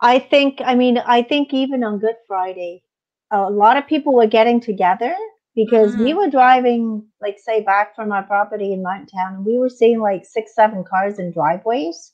I 0.00 0.18
think. 0.18 0.60
I 0.64 0.74
mean, 0.74 0.98
I 0.98 1.22
think 1.22 1.52
even 1.52 1.82
on 1.82 1.98
Good 1.98 2.16
Friday, 2.26 2.82
a 3.30 3.50
lot 3.50 3.76
of 3.76 3.86
people 3.86 4.14
were 4.14 4.26
getting 4.26 4.60
together 4.60 5.14
because 5.54 5.92
mm-hmm. 5.92 6.04
we 6.04 6.14
were 6.14 6.30
driving, 6.30 7.06
like, 7.20 7.38
say, 7.38 7.62
back 7.62 7.96
from 7.96 8.12
our 8.12 8.22
property 8.22 8.72
in 8.72 8.82
Mountain 8.82 9.06
Town, 9.06 9.36
and 9.36 9.44
we 9.44 9.58
were 9.58 9.70
seeing 9.70 10.00
like 10.00 10.24
six, 10.24 10.54
seven 10.54 10.84
cars 10.84 11.18
in 11.18 11.32
driveways 11.32 12.12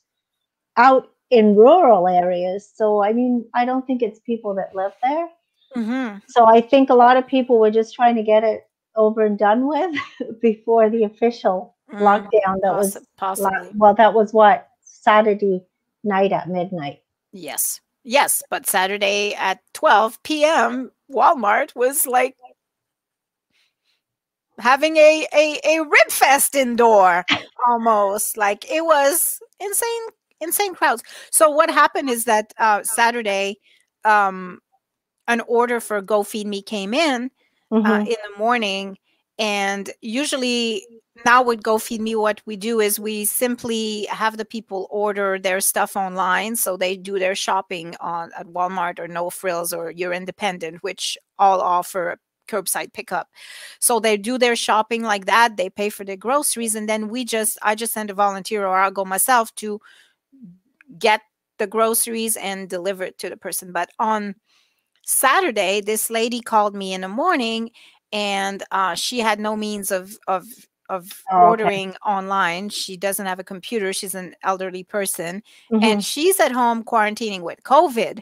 out 0.77 1.09
in 1.33 1.55
rural 1.55 2.07
areas. 2.07 2.71
So, 2.73 3.03
I 3.03 3.13
mean, 3.13 3.45
I 3.53 3.65
don't 3.65 3.85
think 3.85 4.01
it's 4.01 4.19
people 4.19 4.53
that 4.55 4.75
live 4.75 4.93
there. 5.01 5.27
Mm-hmm. 5.75 6.19
So, 6.27 6.45
I 6.45 6.61
think 6.61 6.89
a 6.89 6.95
lot 6.95 7.17
of 7.17 7.27
people 7.27 7.59
were 7.59 7.71
just 7.71 7.95
trying 7.95 8.15
to 8.15 8.23
get 8.23 8.43
it 8.43 8.67
over 8.95 9.25
and 9.25 9.37
done 9.37 9.67
with 9.67 9.95
before 10.41 10.89
the 10.89 11.03
official 11.03 11.75
mm, 11.91 11.99
lockdown. 11.99 12.59
That 12.61 12.75
was 12.75 12.97
possibly 13.17 13.69
well, 13.75 13.95
that 13.95 14.13
was 14.13 14.33
what 14.33 14.67
Saturday 14.83 15.63
night 16.03 16.31
at 16.31 16.49
midnight. 16.49 17.01
Yes, 17.31 17.81
yes, 18.03 18.43
but 18.49 18.67
Saturday 18.67 19.33
at 19.33 19.59
12 19.73 20.21
p.m., 20.23 20.91
Walmart 21.11 21.75
was 21.75 22.05
like 22.05 22.35
having 24.59 24.97
a 24.97 25.27
a, 25.33 25.59
a 25.65 25.79
rib 25.81 26.09
fest 26.09 26.55
indoor 26.55 27.25
almost 27.67 28.37
like 28.37 28.69
it 28.69 28.81
was 28.85 29.39
insane 29.59 30.01
insane 30.43 30.75
crowds. 30.75 31.03
So 31.31 31.49
what 31.49 31.69
happened 31.69 32.09
is 32.09 32.25
that 32.25 32.53
uh, 32.57 32.83
Saturday, 32.83 33.57
um, 34.05 34.59
an 35.27 35.41
order 35.47 35.79
for 35.79 36.01
Go 36.01 36.23
Feed 36.23 36.47
Me 36.47 36.61
came 36.61 36.93
in 36.93 37.31
uh, 37.71 37.75
mm-hmm. 37.75 37.91
uh, 37.91 37.99
in 37.99 38.05
the 38.05 38.37
morning, 38.37 38.97
and 39.39 39.89
usually 40.01 40.85
now 41.25 41.43
with 41.43 41.63
Go 41.63 41.77
Feed 41.77 42.01
Me, 42.01 42.15
what 42.15 42.41
we 42.45 42.55
do 42.55 42.79
is 42.79 42.99
we 42.99 43.25
simply 43.25 44.05
have 44.09 44.37
the 44.37 44.45
people 44.45 44.87
order 44.89 45.39
their 45.39 45.61
stuff 45.61 45.95
online, 45.95 46.55
so 46.55 46.75
they 46.75 46.97
do 46.97 47.19
their 47.19 47.35
shopping 47.35 47.95
on 47.99 48.31
at 48.37 48.47
Walmart 48.47 48.99
or 48.99 49.07
No 49.07 49.29
Frills 49.29 49.73
or 49.73 49.91
Your 49.91 50.11
Independent, 50.11 50.83
which 50.83 51.17
all 51.37 51.61
offer 51.61 52.17
curbside 52.47 52.93
pickup. 52.93 53.29
So 53.79 53.99
they 53.99 54.17
do 54.17 54.37
their 54.37 54.55
shopping 54.55 55.03
like 55.03 55.25
that. 55.25 55.55
They 55.55 55.69
pay 55.69 55.89
for 55.89 56.03
their 56.03 56.17
groceries, 56.17 56.75
and 56.75 56.89
then 56.89 57.09
we 57.09 57.25
just 57.25 57.57
I 57.61 57.75
just 57.75 57.93
send 57.93 58.09
a 58.09 58.13
volunteer 58.13 58.65
or 58.65 58.77
I'll 58.77 58.91
go 58.91 59.05
myself 59.05 59.53
to 59.55 59.79
get 60.97 61.21
the 61.59 61.67
groceries 61.67 62.35
and 62.37 62.69
deliver 62.69 63.03
it 63.03 63.17
to 63.19 63.29
the 63.29 63.37
person. 63.37 63.71
But 63.71 63.89
on 63.99 64.35
Saturday, 65.03 65.81
this 65.81 66.09
lady 66.09 66.41
called 66.41 66.75
me 66.75 66.93
in 66.93 67.01
the 67.01 67.07
morning 67.07 67.71
and 68.11 68.63
uh, 68.71 68.95
she 68.95 69.19
had 69.19 69.39
no 69.39 69.55
means 69.55 69.91
of 69.91 70.17
of 70.27 70.45
of 70.89 71.23
oh, 71.31 71.37
ordering 71.37 71.89
okay. 71.89 71.97
online. 72.05 72.69
She 72.69 72.95
doesn't 72.95 73.25
have 73.25 73.39
a 73.39 73.43
computer. 73.43 73.91
She's 73.93 74.15
an 74.15 74.35
elderly 74.43 74.83
person, 74.83 75.41
mm-hmm. 75.71 75.83
and 75.83 76.05
she's 76.05 76.39
at 76.39 76.51
home 76.51 76.83
quarantining 76.83 77.41
with 77.41 77.63
COVID. 77.63 78.21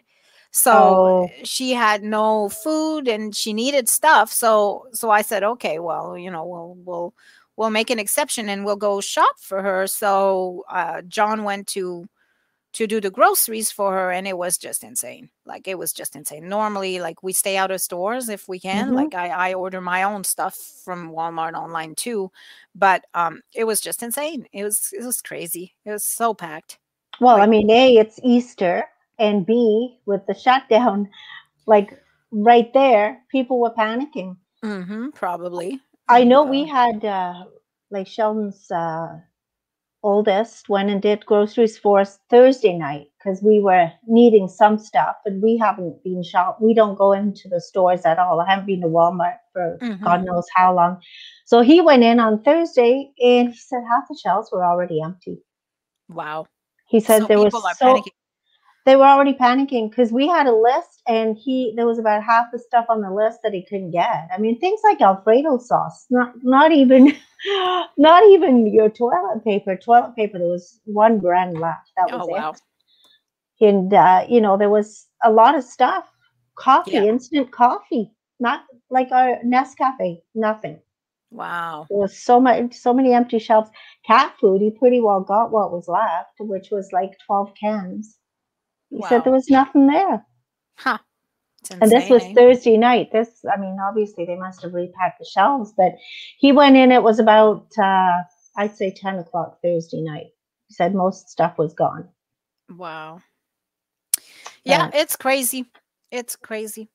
So 0.52 0.72
oh. 0.74 1.30
she 1.44 1.72
had 1.72 2.04
no 2.04 2.50
food 2.50 3.08
and 3.08 3.34
she 3.34 3.54
needed 3.54 3.88
stuff. 3.88 4.32
So 4.32 4.88
so 4.94 5.10
I 5.10 5.22
said, 5.22 5.44
okay, 5.44 5.80
well, 5.80 6.18
you 6.18 6.32
know, 6.32 6.46
we'll 6.46 6.76
we'll 6.86 7.14
we'll 7.56 7.70
make 7.70 7.90
an 7.90 8.00
exception 8.00 8.50
and 8.50 8.66
we'll 8.66 8.76
go 8.76 9.02
shop 9.02 9.40
for 9.40 9.62
her. 9.62 9.88
So 9.88 10.64
uh, 10.70 11.02
John 11.04 11.44
went 11.44 11.68
to 11.68 12.06
to 12.74 12.88
do 12.88 13.02
the 13.02 13.12
groceries 13.12 13.72
for 13.72 13.92
her 13.92 14.12
and 14.12 14.28
it 14.28 14.38
was 14.38 14.58
just 14.58 14.84
insane. 14.84 15.30
Like 15.46 15.68
it 15.68 15.78
was 15.78 15.92
just 15.92 16.16
insane. 16.16 16.48
Normally 16.48 17.00
like 17.00 17.22
we 17.22 17.34
stay 17.34 17.58
out 17.58 17.72
of 17.72 17.82
stores 17.82 18.30
if 18.30 18.48
we 18.48 18.60
can. 18.60 18.88
Mm-hmm. 18.88 18.96
like 18.96 19.14
I, 19.14 19.50
I 19.50 19.54
order 19.54 19.82
my 19.82 20.04
own 20.04 20.24
stuff 20.24 20.56
from 20.84 21.12
walmart 21.12 21.54
online 21.54 21.96
too 21.96 22.32
but 22.76 23.06
um 23.14 23.42
it 23.54 23.66
was 23.66 23.82
just 23.82 24.04
insane. 24.04 24.48
It 24.54 24.64
was 24.64 24.94
it 24.94 25.04
was 25.04 25.22
crazy. 25.22 25.76
It 25.86 25.92
was 25.92 26.06
so 26.06 26.34
packed. 26.34 26.80
Well 27.20 27.38
like, 27.38 27.48
i 27.48 27.52
mean 27.52 27.70
a 27.70 27.98
it's 27.98 28.20
easter 28.24 28.86
and 29.20 29.46
b 29.46 30.00
with 30.06 30.26
the 30.28 30.34
shutdown 30.46 31.10
like 31.66 32.02
right 32.32 32.74
there 32.74 33.22
people 33.30 33.60
were 33.60 33.74
panicking. 33.74 34.38
Mm-hmm, 34.63 35.10
probably. 35.10 35.80
I 36.08 36.24
know 36.24 36.44
we 36.44 36.65
had 36.65 37.04
uh 37.04 37.46
like 37.90 38.08
sheldon's 38.08 38.72
uh 38.72 39.19
oldest 40.04 40.69
went 40.69 40.89
and 40.89 41.02
did 41.02 41.25
groceries 41.25 41.77
for 41.77 41.99
us 41.99 42.19
Thursday 42.29 42.77
night 42.77 43.08
because 43.17 43.41
we 43.43 43.60
were 43.60 43.91
needing 44.08 44.47
some 44.47 44.77
stuff 44.77 45.15
and 45.25 45.41
we 45.41 45.58
haven't 45.58 46.04
been 46.04 46.23
shop. 46.23 46.58
We 46.62 46.73
don't 46.73 46.97
go 46.97 47.12
into 47.12 47.47
the 47.47 47.62
stores 47.62 48.02
at 48.06 48.17
all. 48.17 48.41
I 48.41 48.49
haven't 48.49 48.65
been 48.65 48.81
to 48.81 48.87
Walmart 48.87 49.37
for 49.54 49.77
mm-hmm. 49.81 50.04
God 50.04 50.25
knows 50.25 50.45
how 50.56 50.73
long. 50.75 51.02
So 51.45 51.62
he 51.62 51.81
went 51.81 52.04
in 52.04 52.19
on 52.19 52.41
Thursday 52.41 53.12
and 53.21 53.49
he 53.49 53.58
said 53.58 53.81
half 53.89 54.04
the 54.10 54.17
shelves 54.21 54.49
were 54.52 54.65
already 54.65 55.02
empty. 55.02 55.37
Wow. 56.10 56.47
He 56.87 56.99
said 56.99 57.21
so 57.21 57.27
there 57.27 57.39
was 57.39 57.54
so 57.54 57.85
panicking. 57.85 58.08
They 58.86 58.96
were 58.96 59.06
already 59.06 59.34
panicking 59.34 59.90
because 59.90 60.12
we 60.12 60.27
had 60.27 60.48
a 60.48 60.56
list 60.56 61.02
and 61.08 61.38
he 61.38 61.73
there 61.75 61.86
was 61.86 62.00
about 62.00 62.23
half 62.23 62.46
the 62.52 62.60
stuff 62.60 62.86
on 62.90 63.02
the 63.02 63.12
list 63.12 63.40
that 63.44 63.54
he 63.54 63.65
couldn't 63.65 63.92
get. 63.92 64.27
I 64.34 64.38
mean 64.38 64.60
things 64.60 64.82
like 64.84 65.02
Alfredo 65.02 65.58
sauce, 65.60 66.06
not 66.10 66.34
not 66.44 66.71
even 66.71 67.15
Not 67.98 68.23
even 68.27 68.71
your 68.71 68.90
toilet 68.90 69.44
paper. 69.44 69.75
Toilet 69.75 70.15
paper, 70.15 70.38
there 70.38 70.48
was 70.48 70.79
one 70.86 71.19
brand 71.19 71.60
left. 71.60 71.92
That 71.98 72.12
was 72.12 72.27
oh, 72.29 72.32
wow. 72.32 72.52
it. 72.52 73.65
And, 73.65 73.94
uh, 73.94 74.25
you 74.29 74.42
know, 74.42 74.58
there 74.58 74.69
was 74.69 75.08
a 75.23 75.32
lot 75.32 75.56
of 75.56 75.63
stuff. 75.63 76.06
Coffee, 76.56 76.92
yeah. 76.92 77.06
instant 77.06 77.52
coffee, 77.52 78.12
not 78.40 78.65
like 78.90 79.12
our 79.12 79.38
Nescafe, 79.46 80.21
nothing. 80.36 80.79
Wow. 81.32 81.88
There 81.90 81.98
was 81.98 82.17
so 82.17 82.40
much, 82.40 82.73
so 82.73 82.94
many 82.94 83.13
empty 83.13 83.40
shelves. 83.40 83.69
Cat 84.06 84.36
food, 84.40 84.62
he 84.62 84.69
pretty 84.69 85.00
well 85.00 85.21
got 85.21 85.52
what 85.52 85.71
was 85.71 85.88
left, 85.88 86.34
which 86.40 86.69
was 86.71 86.92
like 86.92 87.12
12 87.25 87.54
cans. 87.60 88.17
He 88.92 88.98
wow. 88.98 89.10
said 89.10 89.23
there 89.23 89.33
was 89.33 89.50
nothing 89.50 89.87
there. 89.87 90.23
Huh 90.75 91.00
and 91.69 91.92
this 91.92 92.10
was 92.10 92.23
Thursday 92.35 92.77
night. 92.77 93.12
This, 93.12 93.46
I 93.52 93.60
mean, 93.60 93.77
obviously 93.79 94.25
they 94.25 94.35
must 94.35 94.62
have 94.63 94.73
repacked 94.73 95.19
the 95.19 95.25
shelves, 95.25 95.73
but 95.77 95.94
he 96.37 96.52
went 96.52 96.75
in. 96.75 96.92
It 96.92 97.04
was 97.04 97.19
about, 97.19 97.67
uh, 97.77 98.17
I'd 98.58 98.75
say, 98.75 98.92
ten 98.92 99.19
o'clock 99.19 99.60
Thursday 99.63 100.02
night. 100.02 100.31
He 100.67 100.73
said 100.73 100.96
most 100.96 101.29
stuff 101.29 101.58
was 101.58 101.73
gone. 101.73 102.10
Wow. 102.69 103.21
Yeah, 104.63 104.85
uh, 104.85 104.92
it's 104.94 105.15
crazy. 105.15 105.65
It's 106.12 106.35
crazy. 106.35 106.89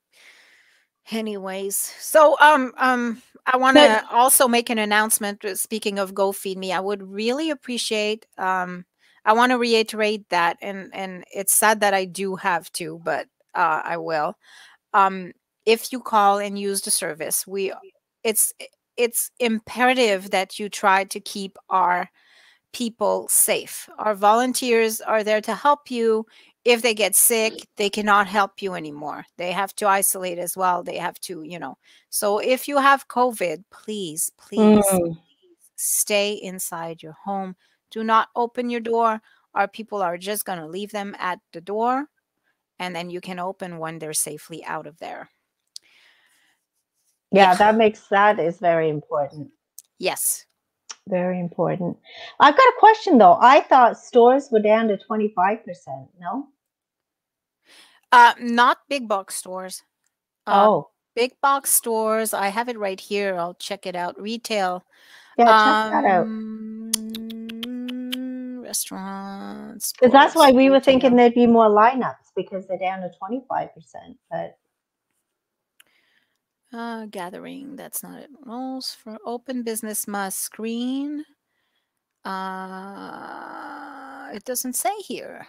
anyways 1.13 1.77
so 2.01 2.37
um 2.41 2.75
um 2.79 3.23
i 3.47 3.57
want 3.57 3.77
to 3.77 4.05
also 4.11 4.49
make 4.49 4.71
an 4.71 4.79
announcement 4.79 5.45
uh, 5.45 5.55
speaking 5.55 6.01
of 6.01 6.13
go 6.13 6.33
feed 6.33 6.59
me 6.59 6.73
i 6.73 6.81
would 6.81 7.01
really 7.01 7.51
appreciate 7.51 8.27
um 8.39 8.85
i 9.27 9.33
want 9.35 9.51
to 9.53 9.59
reiterate 9.59 10.27
that 10.31 10.57
and 10.63 10.91
and 10.95 11.25
it's 11.35 11.55
sad 11.55 11.81
that 11.81 11.93
i 11.93 12.07
do 12.07 12.37
have 12.37 12.73
to 12.73 13.01
but 13.05 13.27
uh 13.55 13.83
i 13.85 13.97
will. 13.97 14.35
Um 14.95 15.33
if 15.67 15.93
you 15.93 16.01
call 16.01 16.39
and 16.39 16.59
use 16.59 16.81
the 16.81 16.91
service 16.91 17.47
we 17.47 17.73
it's 18.25 18.53
it's 18.97 19.31
imperative 19.39 20.31
that 20.31 20.59
you 20.59 20.69
try 20.69 21.05
to 21.05 21.21
keep 21.21 21.59
our 21.69 22.09
people 22.73 23.27
safe. 23.29 23.89
Our 23.99 24.15
volunteers 24.15 25.01
are 25.01 25.23
there 25.23 25.41
to 25.43 25.55
help 25.55 25.91
you. 25.91 26.27
If 26.65 26.83
they 26.83 26.95
get 26.95 27.15
sick 27.15 27.67
they 27.77 27.91
cannot 27.91 28.27
help 28.27 28.63
you 28.63 28.75
anymore. 28.75 29.25
They 29.39 29.53
have 29.53 29.75
to 29.77 29.87
isolate 29.87 30.39
as 30.39 30.57
well. 30.57 30.83
They 30.83 30.99
have 30.99 31.21
to 31.23 31.43
you 31.43 31.59
know. 31.59 31.77
So 32.11 32.39
if 32.39 32.69
you 32.69 32.79
have 32.79 33.09
covid 33.09 33.65
please 33.71 34.31
please, 34.39 34.85
mm. 34.87 34.99
please 34.99 35.17
stay 35.77 36.33
inside 36.33 37.03
your 37.03 37.17
home 37.25 37.55
do 37.91 38.05
not 38.05 38.29
open 38.37 38.71
your 38.71 38.81
door 38.81 39.21
our 39.55 39.69
people 39.69 40.03
are 40.03 40.19
just 40.19 40.45
going 40.45 40.59
to 40.59 40.67
leave 40.67 40.93
them 40.93 41.15
at 41.19 41.41
the 41.53 41.61
door 41.61 42.07
and 42.79 42.95
then 42.95 43.09
you 43.11 43.21
can 43.21 43.39
open 43.39 43.79
when 43.79 43.99
they're 43.99 44.13
safely 44.13 44.65
out 44.65 44.87
of 44.87 44.99
there 44.99 45.31
yeah, 47.33 47.55
that 47.55 47.77
makes 47.77 48.07
that 48.09 48.39
is 48.39 48.59
very 48.59 48.89
important. 48.89 49.51
Yes. 49.99 50.47
Very 51.09 51.39
important. 51.39 51.97
I've 52.41 52.57
got 52.57 52.69
a 52.69 52.75
question 52.79 53.19
though. 53.19 53.39
I 53.41 53.61
thought 53.61 53.99
stores 53.99 54.49
were 54.51 54.61
down 54.61 54.89
to 54.89 54.99
25%. 55.09 55.61
No? 56.21 56.49
Uh 58.13 58.35
not 58.41 58.79
big 58.89 59.09
box 59.09 59.35
stores. 59.37 59.83
Uh, 60.47 60.67
oh. 60.69 60.91
Big 61.15 61.33
box 61.41 61.71
stores. 61.71 62.35
I 62.35 62.49
have 62.49 62.69
it 62.69 62.79
right 62.79 63.01
here. 63.01 63.37
I'll 63.37 63.55
check 63.55 63.87
it 63.87 63.97
out. 63.97 64.21
Retail. 64.21 64.85
Yeah, 65.39 65.45
check 65.45 65.55
um, 65.55 65.91
that 65.93 66.05
out. 66.05 66.27
Restaurants. 68.67 69.93
Because 69.93 70.13
that's 70.13 70.35
why 70.35 70.53
we 70.53 70.71
were 70.71 70.81
thinking 70.81 71.17
there'd 71.17 71.35
be 71.35 71.47
more 71.47 71.71
lineups 71.71 72.33
because 72.37 72.67
they're 72.67 72.79
down 72.79 73.01
to 73.01 73.11
25%. 73.23 73.71
But 74.31 74.59
uh, 76.73 77.07
gathering, 77.07 77.77
that's 77.77 78.03
not 78.03 78.21
it. 78.21 78.31
Rules 78.45 78.93
for 78.95 79.19
open 79.25 79.63
business 79.63 80.09
must 80.09 80.41
screen. 80.41 81.25
Uh, 82.25 82.59
it 84.35 84.45
doesn't 84.45 84.75
say 84.75 84.95
here. 84.99 85.47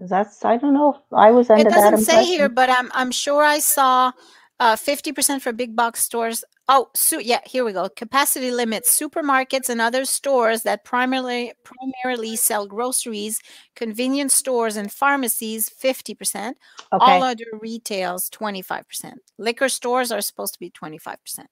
That's 0.00 0.44
I 0.44 0.56
don't 0.56 0.74
know. 0.74 1.02
I 1.12 1.30
was 1.32 1.50
under 1.50 1.68
it 1.68 1.70
doesn't 1.70 1.98
that 1.98 2.04
say 2.04 2.24
here, 2.24 2.48
but 2.48 2.70
I'm 2.70 2.90
I'm 2.94 3.12
sure 3.12 3.44
I 3.44 3.58
saw 3.60 4.12
uh, 4.60 4.76
50% 4.76 5.40
for 5.40 5.52
big 5.52 5.76
box 5.76 6.02
stores. 6.02 6.44
Oh, 6.66 6.88
so 6.94 7.18
yeah, 7.18 7.40
here 7.44 7.64
we 7.64 7.72
go. 7.72 7.88
Capacity 7.90 8.50
limits. 8.50 8.98
Supermarkets 8.98 9.68
and 9.68 9.80
other 9.80 10.04
stores 10.06 10.62
that 10.62 10.84
primarily 10.84 11.52
primarily 11.62 12.36
sell 12.36 12.66
groceries, 12.66 13.40
convenience 13.76 14.34
stores 14.34 14.76
and 14.76 14.90
pharmacies 14.90 15.68
50%. 15.68 16.16
Okay. 16.48 16.56
All 16.92 17.22
other 17.22 17.44
retails 17.60 18.30
25%. 18.30 19.14
Liquor 19.36 19.68
stores 19.68 20.10
are 20.10 20.22
supposed 20.22 20.54
to 20.54 20.60
be 20.60 20.70
25%. 20.70 21.46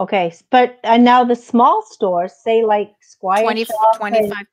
Okay, 0.00 0.32
but 0.50 0.78
and 0.84 1.04
now 1.04 1.24
the 1.24 1.34
small 1.34 1.82
stores, 1.82 2.32
say 2.44 2.64
like 2.64 2.92
Squire 3.00 3.42
20, 3.42 3.64
25%. 3.64 4.44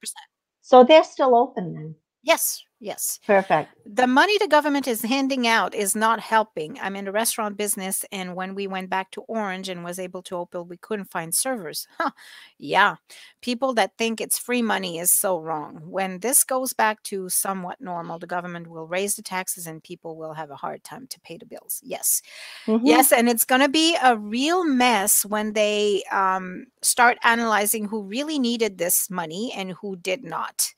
So 0.62 0.84
they're 0.84 1.04
still 1.04 1.36
open 1.36 1.74
then. 1.74 1.96
Yes, 2.24 2.64
Yes. 2.80 3.20
Perfect. 3.26 3.70
The 3.86 4.06
money 4.06 4.38
the 4.38 4.50
government 4.50 4.88
is 4.88 5.02
handing 5.02 5.48
out 5.48 5.74
is 5.74 5.96
not 5.96 6.20
helping. 6.20 6.78
I'm 6.82 6.96
in 6.98 7.06
the 7.06 7.12
restaurant 7.12 7.56
business, 7.56 8.04
and 8.12 8.36
when 8.36 8.54
we 8.54 8.68
went 8.68 8.90
back 8.90 9.12
to 9.12 9.22
Orange 9.22 9.70
and 9.70 9.84
was 9.84 9.98
able 9.98 10.22
to 10.24 10.36
open, 10.36 10.68
we 10.68 10.78
couldn't 10.78 11.12
find 11.12 11.34
servers. 11.34 11.88
Huh. 11.98 12.12
Yeah. 12.60 12.96
People 13.42 13.74
that 13.76 13.92
think 13.98 14.20
it's 14.20 14.38
free 14.38 14.62
money 14.62 15.00
is 15.00 15.18
so 15.18 15.40
wrong. 15.40 15.82
When 15.86 16.20
this 16.20 16.44
goes 16.44 16.74
back 16.74 17.02
to 17.04 17.30
somewhat 17.30 17.80
normal, 17.80 18.20
the 18.20 18.28
government 18.28 18.68
will 18.68 18.86
raise 18.86 19.16
the 19.16 19.22
taxes 19.22 19.66
and 19.66 19.82
people 19.82 20.18
will 20.18 20.34
have 20.34 20.52
a 20.52 20.56
hard 20.56 20.84
time 20.84 21.08
to 21.08 21.20
pay 21.22 21.38
the 21.38 21.46
bills. 21.46 21.80
Yes. 21.84 22.22
Mm-hmm. 22.68 22.86
Yes. 22.86 23.14
And 23.14 23.30
it's 23.30 23.46
going 23.46 23.62
to 23.62 23.70
be 23.70 23.96
a 24.04 24.18
real 24.18 24.66
mess 24.66 25.26
when 25.26 25.54
they 25.54 26.04
um, 26.12 26.66
start 26.82 27.18
analyzing 27.24 27.86
who 27.86 28.04
really 28.04 28.40
needed 28.40 28.78
this 28.78 29.10
money 29.10 29.54
and 29.56 29.72
who 29.72 29.96
did 29.96 30.24
not. 30.24 30.74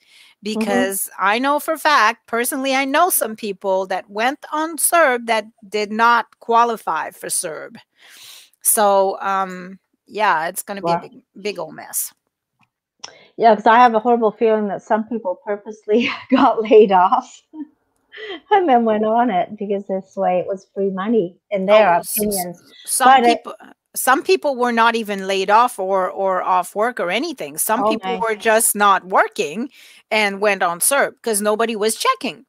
Because 0.54 1.04
mm-hmm. 1.04 1.26
I 1.26 1.40
know 1.40 1.60
for 1.60 1.78
fact, 1.78 2.28
personally, 2.28 2.74
I 2.76 2.86
know 2.86 3.10
some 3.10 3.36
people 3.36 3.86
that 3.88 4.10
went 4.10 4.40
on 4.52 4.78
CERB 4.78 5.28
that 5.28 5.46
did 5.68 5.92
not 5.92 6.26
qualify 6.40 7.12
for 7.12 7.28
CERB. 7.28 7.78
So, 8.62 9.20
um, 9.22 9.80
yeah, 10.06 10.48
it's 10.48 10.64
going 10.64 10.78
to 10.78 10.82
be 10.82 10.92
wow. 10.92 11.00
a 11.00 11.02
big, 11.02 11.22
big 11.42 11.60
old 11.60 11.76
mess. 11.76 12.14
Yeah, 13.38 13.54
because 13.54 13.68
I 13.68 13.78
have 13.78 13.94
a 13.94 14.00
horrible 14.00 14.32
feeling 14.32 14.68
that 14.70 14.82
some 14.82 15.04
people 15.04 15.40
purposely 15.46 16.10
got 16.32 16.62
laid 16.62 16.92
off 16.92 17.42
and 18.52 18.68
then 18.68 18.86
went 18.86 19.06
on 19.06 19.30
it 19.30 19.58
because 19.58 19.86
this 19.88 20.16
way 20.16 20.40
it 20.40 20.48
was 20.48 20.68
free 20.74 20.90
money 20.90 21.36
in 21.52 21.66
their 21.66 21.96
oh, 21.96 22.00
opinions. 22.00 22.62
Some 22.86 23.08
but 23.08 23.24
people, 23.24 23.54
it, 23.62 23.77
some 23.98 24.24
people 24.24 24.56
were 24.56 24.72
not 24.72 24.96
even 24.96 25.28
laid 25.28 25.50
off 25.50 25.80
or 25.80 26.10
or 26.10 26.44
off 26.44 26.76
work 26.76 27.00
or 27.00 27.10
anything. 27.10 27.58
Some 27.58 27.84
oh, 27.84 27.90
people 27.90 28.14
nice. 28.14 28.22
were 28.22 28.36
just 28.36 28.76
not 28.76 29.06
working 29.06 29.70
and 30.12 30.42
went 30.42 30.64
on 30.64 30.80
CERB 30.80 31.14
because 31.16 31.42
nobody 31.42 31.76
was 31.76 31.96
checking. 31.96 32.46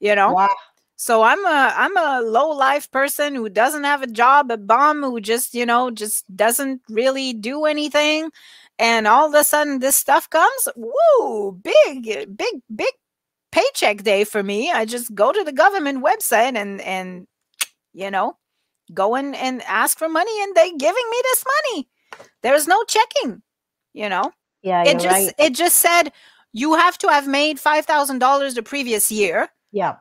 You 0.00 0.14
know. 0.14 0.32
Wow. 0.32 0.48
So 0.96 1.22
I'm 1.22 1.44
a 1.46 1.72
I'm 1.76 1.96
a 1.96 2.20
low 2.20 2.50
life 2.50 2.90
person 2.90 3.34
who 3.34 3.48
doesn't 3.48 3.84
have 3.84 4.02
a 4.02 4.06
job, 4.06 4.50
a 4.50 4.58
bum 4.58 5.02
who 5.02 5.20
just 5.20 5.54
you 5.54 5.64
know 5.64 5.90
just 5.90 6.24
doesn't 6.36 6.82
really 6.90 7.32
do 7.32 7.64
anything, 7.64 8.30
and 8.78 9.06
all 9.06 9.26
of 9.26 9.34
a 9.34 9.44
sudden 9.44 9.78
this 9.78 9.96
stuff 9.96 10.28
comes. 10.28 10.68
Woo! 10.76 11.52
Big 11.52 12.04
big 12.36 12.54
big 12.74 12.92
paycheck 13.50 14.02
day 14.02 14.24
for 14.24 14.42
me. 14.42 14.70
I 14.70 14.84
just 14.84 15.14
go 15.14 15.32
to 15.32 15.42
the 15.42 15.52
government 15.52 16.04
website 16.04 16.56
and 16.56 16.80
and 16.82 17.26
you 17.94 18.10
know 18.10 18.36
go 18.94 19.14
in 19.14 19.34
and 19.34 19.62
ask 19.62 19.98
for 19.98 20.08
money 20.08 20.42
and 20.42 20.54
they 20.54 20.70
giving 20.72 21.04
me 21.10 21.20
this 21.22 21.44
money. 21.44 21.88
There's 22.42 22.66
no 22.66 22.82
checking, 22.84 23.42
you 23.92 24.08
know. 24.08 24.32
Yeah, 24.62 24.84
it 24.84 24.94
just 24.94 25.06
right. 25.06 25.34
it 25.38 25.54
just 25.54 25.76
said 25.76 26.12
you 26.52 26.74
have 26.74 26.98
to 26.98 27.08
have 27.08 27.26
made 27.26 27.58
five 27.58 27.86
thousand 27.86 28.18
dollars 28.18 28.54
the 28.54 28.62
previous 28.62 29.10
year. 29.10 29.48
Yeah. 29.72 29.96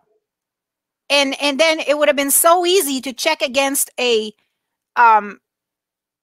And 1.09 1.35
and 1.41 1.59
then 1.59 1.79
it 1.79 1.97
would 1.97 2.07
have 2.07 2.17
been 2.17 2.31
so 2.31 2.65
easy 2.65 3.01
to 3.01 3.13
check 3.13 3.41
against 3.41 3.89
a 3.99 4.33
um 4.95 5.39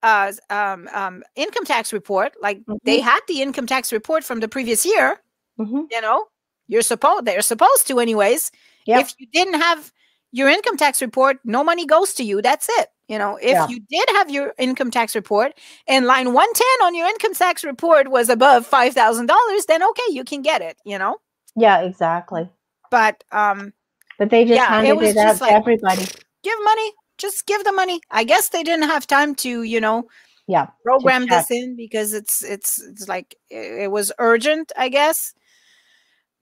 uh 0.03 0.33
um, 0.51 0.89
um 0.93 1.23
income 1.35 1.65
tax 1.65 1.93
report. 1.93 2.35
Like 2.41 2.59
mm-hmm. 2.61 2.77
they 2.85 3.01
had 3.01 3.21
the 3.29 3.43
income 3.43 3.67
tax 3.67 3.93
report 3.93 4.25
from 4.25 4.41
the 4.41 4.49
previous 4.49 4.85
year. 4.85 5.21
Mm-hmm. 5.59 5.83
You 5.91 6.01
know, 6.01 6.27
you're 6.69 6.83
supposed 6.83 7.25
they're 7.25 7.41
supposed 7.41 7.87
to 7.89 8.01
anyways. 8.01 8.51
Yep. 8.87 9.01
If 9.01 9.15
you 9.19 9.27
didn't 9.33 9.61
have 9.61 9.93
your 10.37 10.51
income 10.51 10.77
tax 10.77 11.01
report, 11.01 11.39
no 11.45 11.65
money 11.65 11.87
goes 11.87 12.13
to 12.15 12.23
you. 12.23 12.43
That's 12.43 12.69
it. 12.69 12.89
You 13.09 13.19
know, 13.19 13.39
if 13.41 13.53
yeah. 13.53 13.69
you 13.69 13.81
did 13.89 14.07
have 14.11 14.29
your 14.29 14.53
income 14.59 14.91
tax 14.91 15.15
report 15.15 15.53
and 15.89 16.05
line 16.05 16.35
110 16.35 16.87
on 16.87 16.95
your 16.95 17.07
income 17.07 17.33
tax 17.33 17.65
report 17.65 18.11
was 18.11 18.29
above 18.29 18.69
$5,000, 18.69 19.29
then 19.67 19.83
okay, 19.83 20.03
you 20.11 20.25
can 20.25 20.43
get 20.43 20.61
it, 20.61 20.77
you 20.85 20.99
know? 20.99 21.17
Yeah, 21.55 21.81
exactly. 21.81 22.51
But, 22.91 23.25
um, 23.33 23.73
but 24.19 24.29
they 24.29 24.45
just 24.45 24.57
yeah, 24.57 24.69
handed 24.69 25.03
it, 25.03 25.17
it 25.17 25.17
out 25.17 25.41
like, 25.41 25.51
to 25.51 25.57
everybody. 25.57 26.05
Give 26.43 26.59
money, 26.65 26.93
just 27.17 27.47
give 27.47 27.65
the 27.65 27.73
money. 27.73 28.01
I 28.11 28.25
guess 28.25 28.51
they 28.51 28.63
didn't 28.63 28.89
have 28.89 29.07
time 29.07 29.35
to, 29.37 29.63
you 29.63 29.81
know, 29.81 30.07
yeah, 30.47 30.67
program 30.83 31.27
this 31.27 31.51
in 31.51 31.77
because 31.77 32.13
it's, 32.13 32.45
it's, 32.45 32.83
it's 32.83 33.09
like, 33.09 33.37
it 33.49 33.91
was 33.91 34.13
urgent, 34.19 34.71
I 34.77 34.91
guess, 34.91 35.33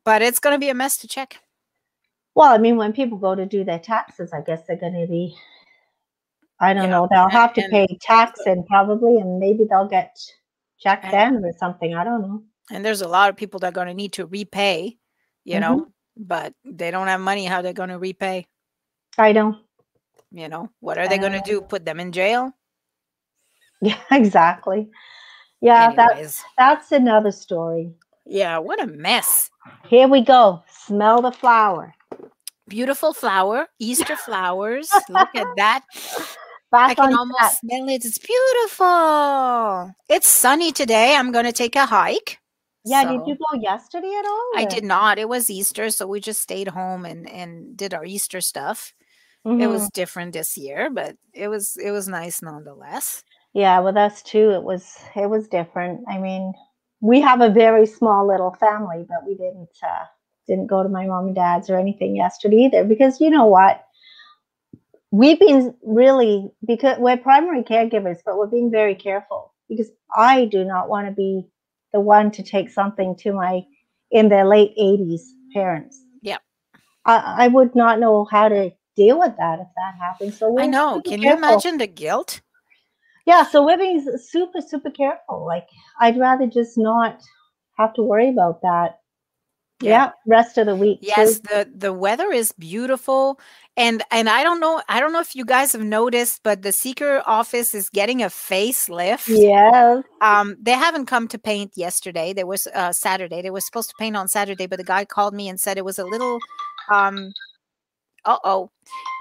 but 0.04 0.20
it's 0.20 0.40
going 0.40 0.54
to 0.54 0.58
be 0.58 0.70
a 0.70 0.74
mess 0.74 0.96
to 0.98 1.08
check. 1.08 1.43
Well, 2.34 2.52
I 2.52 2.58
mean, 2.58 2.76
when 2.76 2.92
people 2.92 3.18
go 3.18 3.34
to 3.34 3.46
do 3.46 3.64
their 3.64 3.78
taxes, 3.78 4.32
I 4.32 4.40
guess 4.40 4.62
they're 4.66 4.76
going 4.76 5.00
to 5.00 5.06
be, 5.06 5.36
I 6.60 6.74
don't 6.74 6.84
yeah. 6.84 6.90
know, 6.90 7.08
they'll 7.10 7.28
have 7.28 7.54
to 7.54 7.62
and, 7.62 7.70
pay 7.70 7.86
tax 8.00 8.40
and 8.46 8.66
probably, 8.66 9.18
and 9.18 9.38
maybe 9.38 9.64
they'll 9.64 9.88
get 9.88 10.18
checked 10.78 11.10
then 11.10 11.44
or 11.44 11.52
something. 11.58 11.94
I 11.94 12.02
don't 12.02 12.22
know. 12.22 12.42
And 12.70 12.84
there's 12.84 13.02
a 13.02 13.08
lot 13.08 13.30
of 13.30 13.36
people 13.36 13.60
that 13.60 13.68
are 13.68 13.72
going 13.72 13.86
to 13.86 13.94
need 13.94 14.14
to 14.14 14.26
repay, 14.26 14.98
you 15.44 15.54
mm-hmm. 15.54 15.60
know, 15.60 15.86
but 16.16 16.54
they 16.64 16.90
don't 16.90 17.06
have 17.06 17.20
money. 17.20 17.44
How 17.44 17.62
they're 17.62 17.72
going 17.72 17.90
to 17.90 17.98
repay? 17.98 18.46
I 19.16 19.32
know. 19.32 19.56
You 20.32 20.48
know, 20.48 20.68
what 20.80 20.98
are 20.98 21.06
they 21.06 21.18
going 21.18 21.32
to 21.32 21.42
do? 21.44 21.60
Put 21.60 21.84
them 21.84 22.00
in 22.00 22.12
jail? 22.12 22.52
Yeah, 23.80 23.98
exactly. 24.12 24.88
Yeah, 25.60 25.92
that's 25.94 26.42
that's 26.56 26.90
another 26.90 27.30
story. 27.30 27.92
Yeah, 28.24 28.56
what 28.56 28.82
a 28.82 28.86
mess. 28.86 29.50
Here 29.88 30.08
we 30.08 30.22
go. 30.22 30.62
Smell 30.70 31.20
the 31.20 31.32
flower 31.32 31.94
beautiful 32.68 33.12
flower, 33.12 33.68
Easter 33.78 34.16
flowers. 34.16 34.90
Look 35.08 35.34
at 35.34 35.46
that. 35.56 35.82
Back 36.70 36.90
I 36.90 36.94
can 36.94 37.14
almost 37.14 37.38
that. 37.40 37.56
smell 37.58 37.88
it. 37.88 38.04
It's 38.04 38.18
beautiful. 38.18 39.94
It's 40.08 40.26
sunny 40.26 40.72
today. 40.72 41.14
I'm 41.14 41.30
going 41.30 41.44
to 41.44 41.52
take 41.52 41.76
a 41.76 41.86
hike. 41.86 42.40
Yeah, 42.84 43.02
so, 43.02 43.18
did 43.18 43.28
you 43.28 43.36
go 43.36 43.60
yesterday 43.60 44.12
at 44.18 44.26
all? 44.26 44.50
Or? 44.54 44.58
I 44.58 44.64
did 44.66 44.84
not. 44.84 45.18
It 45.18 45.28
was 45.28 45.48
Easter, 45.48 45.90
so 45.90 46.06
we 46.06 46.20
just 46.20 46.40
stayed 46.40 46.68
home 46.68 47.06
and 47.06 47.28
and 47.30 47.76
did 47.76 47.94
our 47.94 48.04
Easter 48.04 48.40
stuff. 48.40 48.92
Mm-hmm. 49.46 49.60
It 49.60 49.66
was 49.68 49.82
mm-hmm. 49.82 49.94
different 49.94 50.32
this 50.32 50.58
year, 50.58 50.90
but 50.90 51.16
it 51.32 51.48
was 51.48 51.76
it 51.76 51.92
was 51.92 52.08
nice 52.08 52.42
nonetheless. 52.42 53.22
Yeah, 53.54 53.80
with 53.80 53.96
us 53.96 54.22
too, 54.22 54.50
it 54.50 54.62
was 54.62 54.98
it 55.14 55.30
was 55.30 55.48
different. 55.48 56.04
I 56.08 56.18
mean, 56.18 56.52
we 57.00 57.20
have 57.20 57.40
a 57.40 57.50
very 57.50 57.86
small 57.86 58.26
little 58.26 58.54
family, 58.58 59.04
but 59.08 59.26
we 59.26 59.34
didn't 59.34 59.68
uh, 59.82 60.04
didn't 60.46 60.66
go 60.66 60.82
to 60.82 60.88
my 60.88 61.06
mom 61.06 61.26
and 61.26 61.34
dad's 61.34 61.70
or 61.70 61.78
anything 61.78 62.16
yesterday 62.16 62.64
either 62.64 62.84
because 62.84 63.20
you 63.20 63.30
know 63.30 63.46
what? 63.46 63.84
We've 65.10 65.38
been 65.38 65.74
really 65.82 66.50
because 66.66 66.98
we're 66.98 67.16
primary 67.16 67.62
caregivers 67.62 68.18
but 68.24 68.36
we're 68.36 68.48
being 68.48 68.70
very 68.70 68.94
careful 68.94 69.54
because 69.68 69.90
i 70.16 70.44
do 70.46 70.64
not 70.64 70.88
want 70.88 71.06
to 71.06 71.12
be 71.12 71.46
the 71.92 72.00
one 72.00 72.30
to 72.32 72.42
take 72.42 72.70
something 72.70 73.16
to 73.16 73.32
my 73.32 73.62
in 74.10 74.28
their 74.28 74.44
late 74.44 74.74
80s 74.76 75.22
parents. 75.52 76.02
Yeah 76.22 76.38
i, 77.04 77.44
I 77.44 77.48
would 77.48 77.74
not 77.74 78.00
know 78.00 78.26
how 78.30 78.48
to 78.48 78.72
deal 78.96 79.18
with 79.18 79.36
that 79.38 79.60
if 79.60 79.68
that 79.76 79.94
happens 80.00 80.38
so 80.38 80.58
i 80.58 80.66
know. 80.66 81.00
can 81.02 81.20
careful. 81.20 81.24
you 81.24 81.36
imagine 81.36 81.78
the 81.78 81.86
guilt? 81.86 82.40
Yeah 83.26 83.44
so 83.44 83.64
we're 83.64 83.78
being 83.78 84.04
super 84.18 84.60
super 84.60 84.90
careful 84.90 85.46
like 85.46 85.66
i'd 86.00 86.18
rather 86.18 86.46
just 86.46 86.76
not 86.76 87.22
have 87.78 87.94
to 87.94 88.02
worry 88.02 88.28
about 88.28 88.60
that 88.62 89.00
yeah. 89.84 90.10
yeah. 90.26 90.36
rest 90.36 90.58
of 90.58 90.66
the 90.66 90.74
week 90.74 90.98
yes 91.02 91.38
too. 91.38 91.48
the 91.48 91.70
the 91.74 91.92
weather 91.92 92.32
is 92.32 92.52
beautiful 92.52 93.38
and 93.76 94.02
and 94.10 94.28
i 94.28 94.42
don't 94.42 94.60
know 94.60 94.82
i 94.88 95.00
don't 95.00 95.12
know 95.12 95.20
if 95.20 95.34
you 95.34 95.44
guys 95.44 95.72
have 95.72 95.82
noticed 95.82 96.40
but 96.42 96.62
the 96.62 96.72
seeker 96.72 97.22
office 97.26 97.74
is 97.74 97.88
getting 97.88 98.22
a 98.22 98.26
facelift 98.26 99.26
yeah 99.28 100.00
um 100.20 100.56
they 100.60 100.72
haven't 100.72 101.06
come 101.06 101.28
to 101.28 101.38
paint 101.38 101.72
yesterday 101.76 102.32
there 102.32 102.46
was 102.46 102.66
uh 102.74 102.92
saturday 102.92 103.42
they 103.42 103.50
were 103.50 103.60
supposed 103.60 103.90
to 103.90 103.96
paint 103.98 104.16
on 104.16 104.28
saturday 104.28 104.66
but 104.66 104.78
the 104.78 104.84
guy 104.84 105.04
called 105.04 105.34
me 105.34 105.48
and 105.48 105.60
said 105.60 105.76
it 105.76 105.84
was 105.84 105.98
a 105.98 106.04
little 106.04 106.38
um 106.90 107.32
uh-oh 108.24 108.70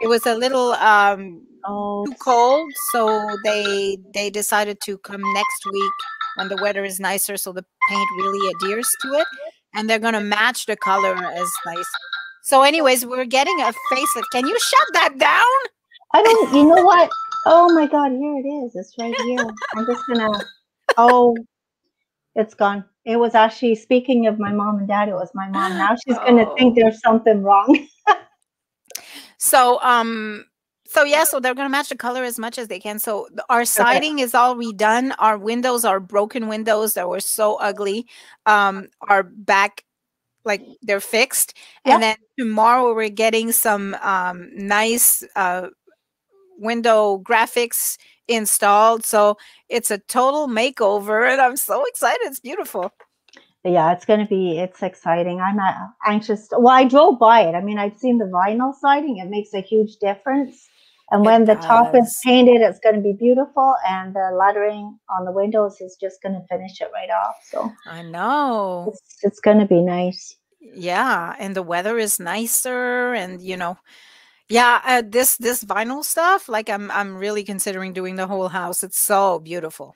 it 0.02 0.08
was 0.08 0.26
a 0.26 0.36
little 0.36 0.72
um 0.74 1.46
oh. 1.66 2.06
too 2.06 2.16
cold 2.20 2.72
so 2.92 3.38
they 3.44 3.98
they 4.14 4.30
decided 4.30 4.80
to 4.82 4.98
come 5.00 5.22
next 5.34 5.66
week 5.72 5.94
when 6.36 6.48
the 6.48 6.58
weather 6.62 6.84
is 6.84 7.00
nicer 7.00 7.38
so 7.38 7.52
the 7.52 7.66
paint 7.90 8.10
really 8.18 8.52
adheres 8.52 8.90
to 9.02 9.14
it 9.14 9.28
and 9.74 9.90
they're 9.90 10.00
going 10.00 10.14
to 10.14 10.22
match 10.22 10.66
the 10.66 10.76
color 10.76 11.16
as 11.16 11.52
nice. 11.66 11.90
So, 12.44 12.62
anyways, 12.62 13.06
we're 13.06 13.26
getting 13.26 13.60
a 13.62 13.74
facelift. 13.92 14.30
Can 14.32 14.48
you 14.48 14.60
shut 14.60 14.88
that 14.94 15.18
down? 15.18 15.72
I 16.14 16.22
don't. 16.22 16.54
You 16.54 16.66
know 16.66 16.84
what? 16.84 17.10
Oh 17.46 17.74
my 17.74 17.88
God! 17.88 18.12
Here 18.12 18.38
it 18.38 18.48
is. 18.48 18.76
It's 18.76 18.94
right 19.00 19.16
here. 19.22 19.48
I'm 19.76 19.86
just 19.86 20.04
gonna. 20.08 20.40
Oh, 20.98 21.36
it's 22.36 22.54
gone. 22.54 22.86
It 23.06 23.18
was 23.18 23.36
actually 23.36 23.76
speaking 23.76 24.28
of 24.28 24.40
my 24.40 24.52
mom 24.52 24.80
and 24.80 24.88
dad. 24.88 25.10
It 25.10 25.14
was 25.14 25.32
my 25.34 25.50
mom. 25.50 25.78
Now 25.78 25.96
she's 26.06 26.18
gonna 26.18 26.44
oh. 26.50 26.56
think 26.56 26.76
there's 26.76 27.02
something 27.02 27.42
wrong. 27.44 27.88
so, 29.38 29.82
um, 29.82 30.46
so 30.94 31.04
yeah, 31.04 31.24
so 31.24 31.40
they're 31.40 31.56
gonna 31.56 31.70
match 31.70 31.90
the 31.90 31.96
color 31.96 32.24
as 32.24 32.38
much 32.38 32.58
as 32.58 32.68
they 32.68 32.80
can. 32.80 33.00
So 33.00 33.28
our 33.50 33.66
siding 33.80 34.16
okay. 34.16 34.24
is 34.24 34.36
all 34.36 34.56
redone. 34.56 35.14
Our 35.20 35.38
windows 35.38 35.84
are 35.86 36.00
broken 36.00 36.48
windows 36.48 36.94
that 36.94 37.10
were 37.10 37.20
so 37.20 37.56
ugly. 37.56 38.06
Um, 38.46 38.90
our 39.10 39.24
back 39.24 39.84
like 40.46 40.62
they're 40.82 41.00
fixed. 41.00 41.58
Yeah. 41.86 41.96
And 41.96 42.04
then 42.04 42.16
tomorrow 42.38 42.94
we're 42.94 43.10
getting 43.10 43.52
some 43.52 43.96
um 44.02 44.50
nice 44.56 45.24
uh 45.36 45.70
window 46.58 47.18
graphics 47.20 47.98
installed. 48.28 49.04
So 49.06 49.38
it's 49.70 49.92
a 49.92 49.98
total 49.98 50.48
makeover 50.48 51.30
and 51.30 51.42
I'm 51.42 51.58
so 51.58 51.84
excited. 51.86 52.22
It's 52.24 52.40
beautiful. 52.40 52.92
Yeah, 53.66 53.94
it's 53.94 54.04
going 54.04 54.20
to 54.20 54.26
be, 54.26 54.60
it's 54.60 54.84
exciting. 54.84 55.40
I'm 55.40 55.58
anxious. 56.06 56.50
Well, 56.52 56.68
I 56.74 56.84
drove 56.84 57.18
by 57.18 57.42
it. 57.42 57.56
I 57.56 57.62
mean, 57.62 57.80
I've 57.80 57.98
seen 57.98 58.18
the 58.18 58.26
vinyl 58.26 58.74
siding. 58.76 59.18
It 59.18 59.30
makes 59.30 59.54
a 59.54 59.62
huge 59.62 59.98
difference. 59.98 60.68
And 61.14 61.24
when 61.24 61.46
the 61.46 61.54
top 61.54 61.94
is 61.94 62.20
painted, 62.26 62.62
it's 62.62 62.80
going 62.80 62.96
to 62.96 63.02
be 63.02 63.14
beautiful, 63.14 63.76
and 63.88 64.16
the 64.16 64.36
lettering 64.36 64.98
on 65.16 65.26
the 65.26 65.32
windows 65.32 65.80
is 65.80 65.96
just 66.02 66.24
going 66.24 66.34
to 66.34 66.42
finish 66.50 66.82
it 66.82 66.90
right 66.92 67.12
off. 67.12 67.36
So 67.46 67.72
I 67.86 68.02
know 68.02 68.92
it's, 68.92 69.18
it's 69.22 69.40
going 69.40 69.60
to 69.60 69.68
be 69.68 69.82
nice. 69.82 70.36
Yeah, 70.60 71.36
and 71.38 71.56
the 71.56 71.62
weather 71.62 72.00
is 72.00 72.20
nicer, 72.20 73.14
and 73.14 73.40
you 73.44 73.56
know, 73.56 73.78
yeah, 74.50 74.82
uh, 74.84 75.04
this 75.06 75.38
this 75.38 75.64
vinyl 75.64 76.04
stuff, 76.04 76.50
like 76.50 76.68
I'm 76.68 76.90
I'm 76.90 77.16
really 77.16 77.44
considering 77.44 77.94
doing 77.94 78.16
the 78.16 78.26
whole 78.26 78.48
house. 78.48 78.82
It's 78.84 78.98
so 78.98 79.38
beautiful. 79.38 79.96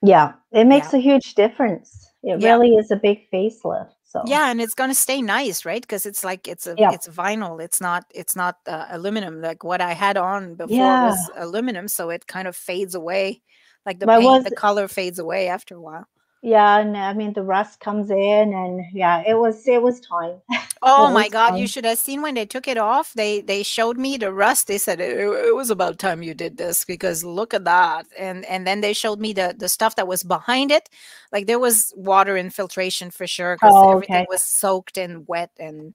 Yeah, 0.00 0.32
it 0.50 0.64
makes 0.64 0.94
yeah. 0.94 1.00
a 1.00 1.02
huge 1.02 1.34
difference. 1.34 2.08
It 2.22 2.40
yeah. 2.40 2.54
really 2.54 2.70
is 2.76 2.90
a 2.90 2.96
big 2.96 3.30
facelift. 3.30 3.92
So 4.14 4.22
yeah, 4.26 4.48
and 4.48 4.60
it's 4.60 4.74
gonna 4.74 4.94
stay 4.94 5.20
nice, 5.20 5.64
right? 5.64 5.82
Because 5.82 6.06
it's 6.06 6.22
like 6.22 6.46
it's 6.46 6.68
a 6.68 6.76
yeah. 6.78 6.92
it's 6.92 7.08
vinyl. 7.08 7.60
It's 7.60 7.80
not 7.80 8.04
it's 8.14 8.36
not 8.36 8.58
uh, 8.68 8.86
aluminum 8.90 9.40
like 9.40 9.64
what 9.64 9.80
I 9.80 9.92
had 9.92 10.16
on 10.16 10.54
before 10.54 10.76
yeah. 10.76 11.10
was 11.10 11.30
aluminum, 11.36 11.88
so 11.88 12.10
it 12.10 12.28
kind 12.28 12.46
of 12.46 12.54
fades 12.54 12.94
away. 12.94 13.42
Like 13.84 13.98
the 13.98 14.06
paint, 14.06 14.22
was, 14.22 14.44
the 14.44 14.54
color 14.54 14.86
fades 14.86 15.18
away 15.18 15.48
after 15.48 15.74
a 15.74 15.80
while. 15.80 16.06
Yeah, 16.44 16.80
and 16.80 16.94
I 16.94 17.14
mean 17.14 17.32
the 17.32 17.42
rust 17.42 17.80
comes 17.80 18.10
in, 18.10 18.52
and 18.52 18.84
yeah, 18.92 19.22
it 19.26 19.32
was 19.32 19.66
it 19.66 19.80
was 19.82 19.98
time. 20.00 20.42
Oh 20.86 21.10
my 21.10 21.30
god, 21.30 21.50
time. 21.50 21.58
you 21.58 21.66
should 21.66 21.86
have 21.86 21.96
seen 21.96 22.20
when 22.20 22.34
they 22.34 22.44
took 22.44 22.68
it 22.68 22.76
off. 22.76 23.14
They 23.14 23.40
they 23.40 23.62
showed 23.62 23.96
me 23.96 24.18
the 24.18 24.30
rust. 24.30 24.66
They 24.66 24.76
said 24.76 25.00
it, 25.00 25.16
it, 25.18 25.56
was 25.56 25.70
about 25.70 25.98
time 25.98 26.22
you 26.22 26.34
did 26.34 26.58
this 26.58 26.84
because 26.84 27.24
look 27.24 27.54
at 27.54 27.64
that. 27.64 28.04
And 28.18 28.44
and 28.44 28.66
then 28.66 28.82
they 28.82 28.92
showed 28.92 29.18
me 29.18 29.32
the 29.32 29.54
the 29.56 29.70
stuff 29.70 29.96
that 29.96 30.06
was 30.06 30.22
behind 30.22 30.70
it. 30.70 30.90
Like 31.32 31.46
there 31.46 31.58
was 31.58 31.94
water 31.96 32.36
infiltration 32.36 33.10
for 33.10 33.26
sure 33.26 33.56
because 33.56 33.72
oh, 33.74 33.92
everything 33.92 34.26
was 34.28 34.42
soaked 34.42 34.98
and 34.98 35.26
wet 35.26 35.52
and 35.58 35.94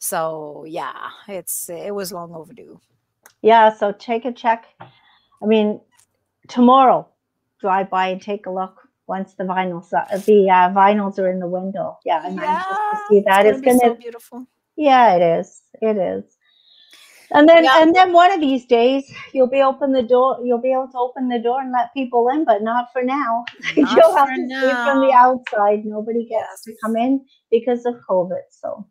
so 0.00 0.64
yeah, 0.66 1.10
it's 1.28 1.68
it 1.68 1.94
was 1.94 2.10
long 2.10 2.34
overdue. 2.34 2.80
Yeah, 3.42 3.72
so 3.72 3.92
take 3.92 4.24
a 4.24 4.32
check. 4.32 4.66
I 4.80 5.46
mean, 5.46 5.80
tomorrow 6.48 7.06
drive 7.60 7.88
by 7.88 8.08
and 8.08 8.20
take 8.20 8.46
a 8.46 8.50
look 8.50 8.85
once 9.06 9.34
the 9.34 9.44
vinyls 9.44 9.90
the 9.90 10.50
uh, 10.50 10.70
vinyls 10.74 11.18
are 11.18 11.30
in 11.30 11.38
the 11.38 11.48
window. 11.48 11.98
Yeah, 12.04 12.22
I'm 12.24 12.36
yeah, 12.36 12.62
to 12.62 12.98
see 13.08 13.22
that. 13.26 13.46
It's, 13.46 13.60
gonna, 13.60 13.78
gonna 13.78 13.94
so 13.94 14.00
beautiful. 14.00 14.46
Yeah, 14.76 15.16
it 15.16 15.40
is. 15.40 15.62
It 15.80 15.96
is. 15.96 16.36
And 17.32 17.48
then 17.48 17.64
yeah. 17.64 17.82
and 17.82 17.94
then 17.94 18.12
one 18.12 18.30
of 18.30 18.40
these 18.40 18.66
days 18.66 19.04
you'll 19.32 19.48
be 19.48 19.60
open 19.60 19.92
the 19.92 20.02
door 20.02 20.38
you'll 20.44 20.60
be 20.60 20.72
able 20.72 20.88
to 20.92 20.98
open 20.98 21.28
the 21.28 21.40
door 21.40 21.60
and 21.60 21.72
let 21.72 21.92
people 21.92 22.28
in, 22.28 22.44
but 22.44 22.62
not 22.62 22.92
for 22.92 23.02
now. 23.02 23.44
Not 23.76 23.96
you'll 23.96 24.16
have 24.16 24.28
to 24.28 24.46
now. 24.46 24.60
stay 24.60 24.70
from 24.70 25.00
the 25.00 25.12
outside. 25.12 25.84
Nobody 25.84 26.26
gets 26.28 26.46
yes. 26.48 26.62
to 26.62 26.74
come 26.82 26.96
in 26.96 27.24
because 27.50 27.84
of 27.84 27.94
COVID. 28.08 28.42
So 28.50 28.86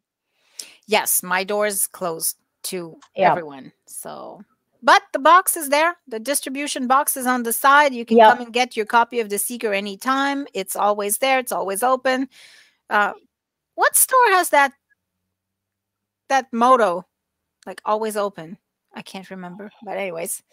yes, 0.86 1.24
my 1.24 1.46
door 1.46 1.66
is 1.66 1.88
closed 1.88 2.38
to 2.64 2.98
yeah. 3.16 3.32
everyone. 3.32 3.72
So 3.86 4.42
but 4.86 5.02
the 5.14 5.20
box 5.20 5.58
is 5.58 5.70
there. 5.70 5.98
The 6.08 6.20
distribution 6.20 6.86
box 6.86 7.18
is 7.18 7.26
on 7.26 7.42
the 7.42 7.52
side. 7.52 7.92
You 7.92 8.06
can 8.06 8.18
yep. 8.18 8.34
come 8.34 8.46
and 8.46 8.54
get 8.54 8.78
your 8.78 8.86
copy 8.86 9.20
of 9.20 9.30
The 9.30 9.40
Seeker 9.40 9.74
anytime. 9.74 10.46
It's 10.54 10.76
always 10.76 11.18
there. 11.18 11.40
It's 11.40 11.52
always 11.52 11.82
open. 11.82 12.30
Uh, 12.88 13.14
what 13.74 13.96
store 13.96 14.30
has 14.30 14.50
that 14.52 14.74
that 16.30 16.54
motto, 16.54 17.04
like 17.66 17.82
always 17.84 18.16
open? 18.16 18.60
I 18.94 19.02
can't 19.02 19.30
remember. 19.32 19.72
But 19.84 19.98
anyways, 19.98 20.44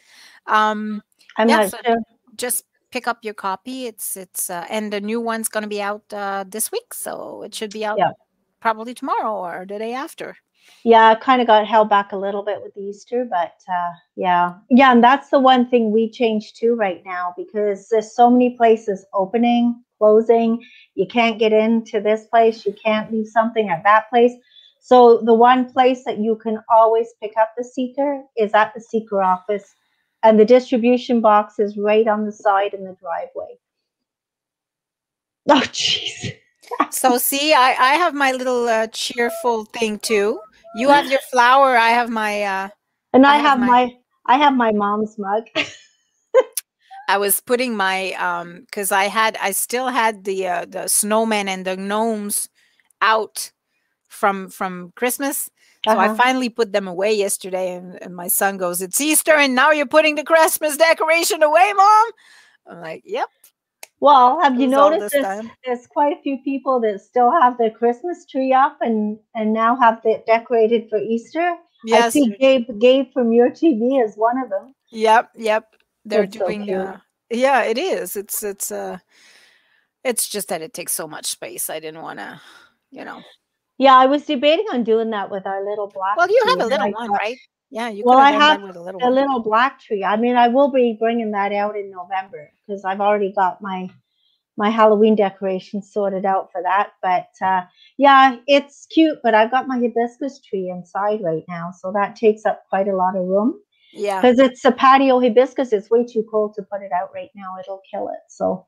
um, 0.46 1.02
I'm 1.36 1.50
yeah, 1.50 1.56
not 1.58 1.70
so 1.70 1.78
sure. 1.84 1.96
Just 2.34 2.64
pick 2.90 3.06
up 3.06 3.18
your 3.20 3.34
copy. 3.34 3.84
It's 3.84 4.16
it's 4.16 4.48
uh, 4.48 4.64
and 4.70 4.90
the 4.90 5.02
new 5.02 5.20
one's 5.20 5.50
going 5.50 5.62
to 5.62 5.68
be 5.68 5.82
out 5.82 6.10
uh, 6.10 6.46
this 6.48 6.72
week, 6.72 6.94
so 6.94 7.42
it 7.42 7.54
should 7.54 7.70
be 7.70 7.84
out 7.84 7.98
yep. 7.98 8.14
probably 8.60 8.94
tomorrow 8.94 9.34
or 9.34 9.66
the 9.68 9.78
day 9.78 9.92
after 9.92 10.36
yeah, 10.84 11.10
I 11.10 11.14
kind 11.14 11.40
of 11.40 11.46
got 11.46 11.66
held 11.66 11.88
back 11.88 12.12
a 12.12 12.16
little 12.16 12.42
bit 12.42 12.60
with 12.62 12.76
Easter, 12.76 13.24
but 13.28 13.54
uh, 13.68 13.92
yeah, 14.16 14.54
yeah, 14.68 14.92
and 14.92 15.02
that's 15.02 15.30
the 15.30 15.38
one 15.38 15.68
thing 15.68 15.92
we 15.92 16.10
changed 16.10 16.56
too 16.56 16.74
right 16.74 17.02
now 17.04 17.34
because 17.36 17.88
there's 17.88 18.14
so 18.14 18.28
many 18.28 18.56
places 18.56 19.04
opening, 19.14 19.82
closing. 19.98 20.60
You 20.94 21.06
can't 21.06 21.38
get 21.38 21.52
into 21.52 22.00
this 22.00 22.24
place, 22.26 22.66
you 22.66 22.74
can't 22.84 23.12
leave 23.12 23.28
something 23.28 23.68
at 23.68 23.84
that 23.84 24.10
place. 24.10 24.32
So 24.80 25.18
the 25.18 25.34
one 25.34 25.72
place 25.72 26.02
that 26.04 26.18
you 26.18 26.34
can 26.34 26.58
always 26.68 27.08
pick 27.22 27.32
up 27.40 27.52
the 27.56 27.62
seeker 27.62 28.24
is 28.36 28.52
at 28.52 28.74
the 28.74 28.80
seeker 28.80 29.22
office, 29.22 29.74
and 30.24 30.38
the 30.38 30.44
distribution 30.44 31.20
box 31.20 31.60
is 31.60 31.76
right 31.76 32.08
on 32.08 32.24
the 32.26 32.32
side 32.32 32.74
in 32.74 32.84
the 32.84 32.96
driveway. 33.00 33.58
Oh, 35.48 35.60
jeez. 35.72 36.36
so 36.90 37.18
see, 37.18 37.52
I 37.52 37.74
I 37.78 37.94
have 37.94 38.14
my 38.14 38.30
little 38.30 38.68
uh, 38.68 38.86
cheerful 38.86 39.64
thing 39.64 39.98
too. 39.98 40.38
You 40.76 40.88
have 40.88 41.10
your 41.10 41.20
flower. 41.30 41.76
I 41.76 41.90
have 41.90 42.10
my. 42.10 42.42
uh 42.42 42.68
And 43.12 43.26
I, 43.26 43.34
I 43.34 43.36
have, 43.36 43.44
have 43.44 43.60
my, 43.60 43.66
my. 43.66 43.96
I 44.26 44.36
have 44.38 44.54
my 44.54 44.72
mom's 44.72 45.18
mug. 45.18 45.44
I 47.08 47.18
was 47.18 47.40
putting 47.40 47.76
my 47.76 48.12
um 48.12 48.60
because 48.60 48.92
I 48.92 49.04
had 49.04 49.36
I 49.40 49.52
still 49.52 49.88
had 49.88 50.24
the 50.24 50.48
uh, 50.48 50.64
the 50.66 50.88
snowman 50.88 51.48
and 51.48 51.64
the 51.66 51.76
gnomes 51.76 52.48
out 53.00 53.52
from 54.08 54.48
from 54.48 54.92
Christmas. 54.96 55.50
So 55.84 55.92
uh-huh. 55.92 56.12
I 56.12 56.16
finally 56.16 56.48
put 56.48 56.72
them 56.72 56.86
away 56.86 57.12
yesterday, 57.12 57.74
and, 57.74 58.00
and 58.00 58.14
my 58.14 58.28
son 58.28 58.56
goes, 58.56 58.80
"It's 58.80 59.00
Easter, 59.00 59.32
and 59.32 59.54
now 59.54 59.72
you're 59.72 59.84
putting 59.86 60.14
the 60.14 60.22
Christmas 60.24 60.76
decoration 60.76 61.42
away, 61.42 61.72
mom." 61.76 62.06
I'm 62.68 62.80
like, 62.80 63.02
"Yep." 63.04 63.28
Well, 64.02 64.40
have 64.42 64.58
you 64.58 64.66
noticed 64.66 65.12
there's, 65.12 65.46
there's, 65.64 65.86
quite 65.86 66.18
a 66.18 66.22
few 66.22 66.38
people 66.38 66.80
that 66.80 67.00
still 67.00 67.30
have 67.30 67.56
their 67.56 67.70
Christmas 67.70 68.26
tree 68.26 68.52
up 68.52 68.78
and 68.80 69.16
and 69.36 69.52
now 69.52 69.76
have 69.76 70.00
it 70.02 70.26
decorated 70.26 70.88
for 70.90 70.98
Easter? 70.98 71.54
Yes. 71.84 72.06
I 72.06 72.10
see 72.10 72.36
Gabe 72.40 72.80
Gabe 72.80 73.12
from 73.12 73.32
your 73.32 73.48
TV 73.48 74.04
is 74.04 74.16
one 74.16 74.42
of 74.42 74.50
them. 74.50 74.74
Yep, 74.90 75.30
yep. 75.36 75.76
They're 76.04 76.22
That's 76.22 76.36
doing 76.36 76.66
so 76.66 76.80
uh, 76.80 76.96
yeah, 77.30 77.62
it 77.62 77.78
is. 77.78 78.16
It's 78.16 78.42
it's 78.42 78.72
uh 78.72 78.98
it's 80.02 80.28
just 80.28 80.48
that 80.48 80.62
it 80.62 80.74
takes 80.74 80.92
so 80.92 81.06
much 81.06 81.26
space. 81.26 81.70
I 81.70 81.78
didn't 81.78 82.02
want 82.02 82.18
to, 82.18 82.40
you 82.90 83.04
know. 83.04 83.22
Yeah, 83.78 83.94
I 83.94 84.06
was 84.06 84.26
debating 84.26 84.66
on 84.72 84.82
doing 84.82 85.10
that 85.10 85.30
with 85.30 85.46
our 85.46 85.64
little 85.64 85.86
black. 85.86 86.16
Well, 86.16 86.28
you 86.28 86.42
have 86.48 86.60
a 86.60 86.66
little 86.66 86.90
one, 86.90 87.12
right? 87.12 87.38
Yeah, 87.72 87.88
you. 87.88 88.04
Well, 88.04 88.18
I 88.18 88.32
have 88.32 88.62
a 88.62 88.66
little, 88.66 88.98
a 89.02 89.10
little 89.10 89.40
black 89.40 89.80
tree. 89.80 90.04
I 90.04 90.18
mean, 90.18 90.36
I 90.36 90.48
will 90.48 90.70
be 90.70 90.94
bringing 91.00 91.30
that 91.30 91.52
out 91.54 91.74
in 91.74 91.90
November 91.90 92.50
because 92.66 92.84
I've 92.84 93.00
already 93.00 93.32
got 93.32 93.62
my 93.62 93.88
my 94.58 94.68
Halloween 94.68 95.16
decorations 95.16 95.90
sorted 95.90 96.26
out 96.26 96.52
for 96.52 96.62
that. 96.62 96.90
But 97.00 97.28
uh, 97.40 97.62
yeah, 97.96 98.36
it's 98.46 98.86
cute. 98.92 99.18
But 99.22 99.34
I've 99.34 99.50
got 99.50 99.68
my 99.68 99.78
hibiscus 99.78 100.42
tree 100.42 100.68
inside 100.68 101.20
right 101.22 101.44
now, 101.48 101.72
so 101.72 101.90
that 101.92 102.14
takes 102.14 102.44
up 102.44 102.62
quite 102.68 102.88
a 102.88 102.94
lot 102.94 103.16
of 103.16 103.24
room. 103.26 103.58
Yeah, 103.94 104.20
because 104.20 104.38
it's 104.38 104.62
a 104.66 104.72
patio 104.72 105.18
hibiscus. 105.18 105.72
It's 105.72 105.88
way 105.88 106.04
too 106.04 106.26
cold 106.30 106.52
to 106.56 106.62
put 106.62 106.82
it 106.82 106.92
out 106.92 107.08
right 107.14 107.30
now. 107.34 107.56
It'll 107.58 107.80
kill 107.90 108.08
it. 108.08 108.20
So, 108.28 108.66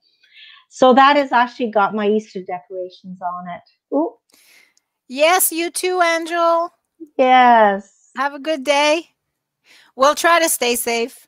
so 0.70 0.94
that 0.94 1.16
has 1.16 1.30
actually 1.30 1.70
got 1.70 1.94
my 1.94 2.08
Easter 2.08 2.40
decorations 2.40 3.20
on 3.20 3.50
it. 3.50 3.94
Ooh. 3.94 4.14
Yes, 5.08 5.52
you 5.52 5.70
too, 5.70 6.00
Angel. 6.00 6.70
Yes. 7.18 7.93
Have 8.16 8.34
a 8.34 8.38
good 8.38 8.64
day. 8.64 9.08
We'll 9.96 10.14
try 10.14 10.40
to 10.40 10.48
stay 10.48 10.76
safe. 10.76 11.26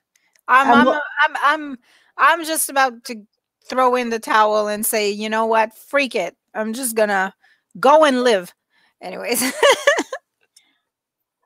I'm 0.48 0.70
I'm 0.70 0.88
I'm 0.88 1.36
I'm 1.42 1.78
I'm 2.16 2.44
just 2.44 2.70
about 2.70 3.04
to 3.04 3.26
throw 3.64 3.96
in 3.96 4.10
the 4.10 4.18
towel 4.18 4.68
and 4.68 4.86
say, 4.86 5.10
you 5.10 5.28
know 5.28 5.46
what, 5.46 5.76
freak 5.76 6.14
it. 6.14 6.36
I'm 6.54 6.72
just 6.72 6.94
gonna 6.94 7.34
go 7.78 8.04
and 8.04 8.22
live. 8.22 8.54
Anyways. 9.00 9.42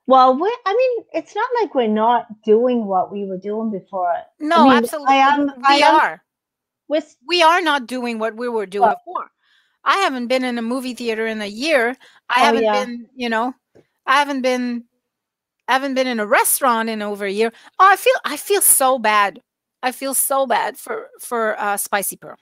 well, 0.07 0.39
we, 0.39 0.57
I 0.67 0.75
mean, 0.75 1.07
it's 1.13 1.35
not 1.35 1.49
like 1.61 1.75
we're 1.75 1.89
not 1.89 2.27
doing 2.43 2.87
what 2.87 3.11
we 3.11 3.25
were 3.25 3.39
doing 3.39 3.71
before. 3.71 4.15
No, 4.39 4.57
I 4.57 4.65
mean, 4.65 4.73
absolutely. 4.85 5.15
I 5.15 5.17
am, 5.17 5.47
we 5.47 5.53
I 5.67 5.75
am, 5.77 5.95
are. 5.95 6.23
With 6.89 7.17
we 7.27 7.43
are 7.43 7.61
not 7.61 7.87
doing 7.87 8.19
what 8.19 8.37
we 8.37 8.49
were 8.49 8.67
doing 8.67 8.83
well, 8.83 9.01
before. 9.05 9.31
I 9.85 9.97
haven't 9.99 10.27
been 10.27 10.45
in 10.45 10.59
a 10.59 10.63
movie 10.63 10.95
theater 10.95 11.27
in 11.27 11.41
a 11.41 11.47
year. 11.47 11.97
I 12.29 12.43
oh, 12.43 12.45
haven't 12.45 12.63
yeah. 12.65 12.85
been, 12.85 13.07
you 13.17 13.29
know, 13.29 13.55
I 14.07 14.19
haven't 14.19 14.43
been 14.43 14.85
I 15.71 15.75
haven't 15.75 15.95
been 15.95 16.09
in 16.09 16.19
a 16.19 16.27
restaurant 16.27 16.89
in 16.91 17.01
over 17.01 17.25
a 17.25 17.31
year. 17.31 17.53
Oh, 17.79 17.89
I 17.89 17.95
feel 17.95 18.17
I 18.25 18.37
feel 18.37 18.61
so 18.61 18.99
bad. 18.99 19.41
I 19.85 19.93
feel 19.93 20.15
so 20.15 20.45
bad 20.45 20.77
for 20.77 21.11
for 21.21 21.59
uh, 21.61 21.77
Spicy 21.77 22.17
Pearl. 22.17 22.39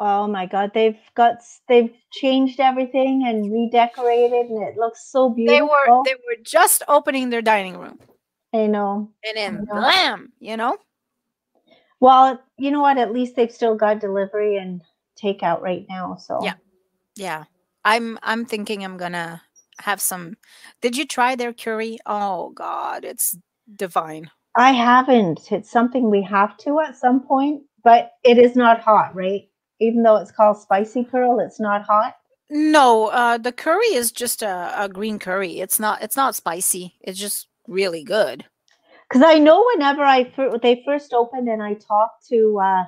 Oh 0.00 0.26
my 0.26 0.46
god, 0.46 0.72
they've 0.74 0.98
got 1.14 1.36
they've 1.68 1.94
changed 2.10 2.58
everything 2.58 3.22
and 3.24 3.52
redecorated 3.52 4.50
and 4.50 4.64
it 4.64 4.76
looks 4.76 5.12
so 5.12 5.30
beautiful. 5.30 5.54
They 5.54 5.62
were 5.62 6.02
they 6.04 6.14
were 6.14 6.42
just 6.42 6.82
opening 6.88 7.30
their 7.30 7.40
dining 7.40 7.78
room. 7.78 8.00
I 8.52 8.66
know. 8.66 9.12
And 9.24 9.36
then 9.36 9.64
blam, 9.70 10.32
you 10.40 10.56
know? 10.56 10.78
Well, 12.00 12.42
you 12.58 12.72
know 12.72 12.80
what? 12.80 12.98
At 12.98 13.12
least 13.12 13.36
they've 13.36 13.52
still 13.52 13.76
got 13.76 14.00
delivery 14.00 14.56
and 14.56 14.82
takeout 15.22 15.60
right 15.60 15.86
now. 15.88 16.16
So 16.16 16.40
yeah, 16.42 16.54
yeah. 17.14 17.44
I'm 17.84 18.18
I'm 18.24 18.44
thinking 18.44 18.84
I'm 18.84 18.96
gonna 18.96 19.40
have 19.82 20.00
some. 20.00 20.36
Did 20.80 20.96
you 20.96 21.06
try 21.06 21.36
their 21.36 21.52
curry? 21.52 21.98
Oh 22.06 22.50
God, 22.50 23.04
it's 23.04 23.36
divine. 23.74 24.30
I 24.56 24.72
haven't. 24.72 25.50
It's 25.50 25.70
something 25.70 26.10
we 26.10 26.22
have 26.22 26.56
to 26.58 26.80
at 26.80 26.96
some 26.96 27.20
point, 27.20 27.62
but 27.84 28.12
it 28.24 28.38
is 28.38 28.56
not 28.56 28.80
hot, 28.80 29.14
right? 29.14 29.48
Even 29.80 30.02
though 30.02 30.16
it's 30.16 30.32
called 30.32 30.58
spicy 30.58 31.04
pearl, 31.04 31.40
it's 31.40 31.60
not 31.60 31.82
hot. 31.82 32.14
No, 32.50 33.06
uh, 33.06 33.38
the 33.38 33.52
curry 33.52 33.94
is 33.94 34.12
just 34.12 34.42
a, 34.42 34.74
a 34.76 34.88
green 34.88 35.18
curry. 35.18 35.60
It's 35.60 35.80
not. 35.80 36.02
It's 36.02 36.16
not 36.16 36.34
spicy. 36.34 36.94
It's 37.00 37.18
just 37.18 37.48
really 37.66 38.04
good. 38.04 38.44
Because 39.08 39.22
I 39.26 39.38
know 39.38 39.64
whenever 39.74 40.02
I 40.02 40.30
fir- 40.30 40.58
they 40.58 40.82
first 40.86 41.12
opened 41.12 41.48
and 41.48 41.62
I 41.62 41.74
talked 41.74 42.28
to 42.28 42.58
uh, 42.62 42.84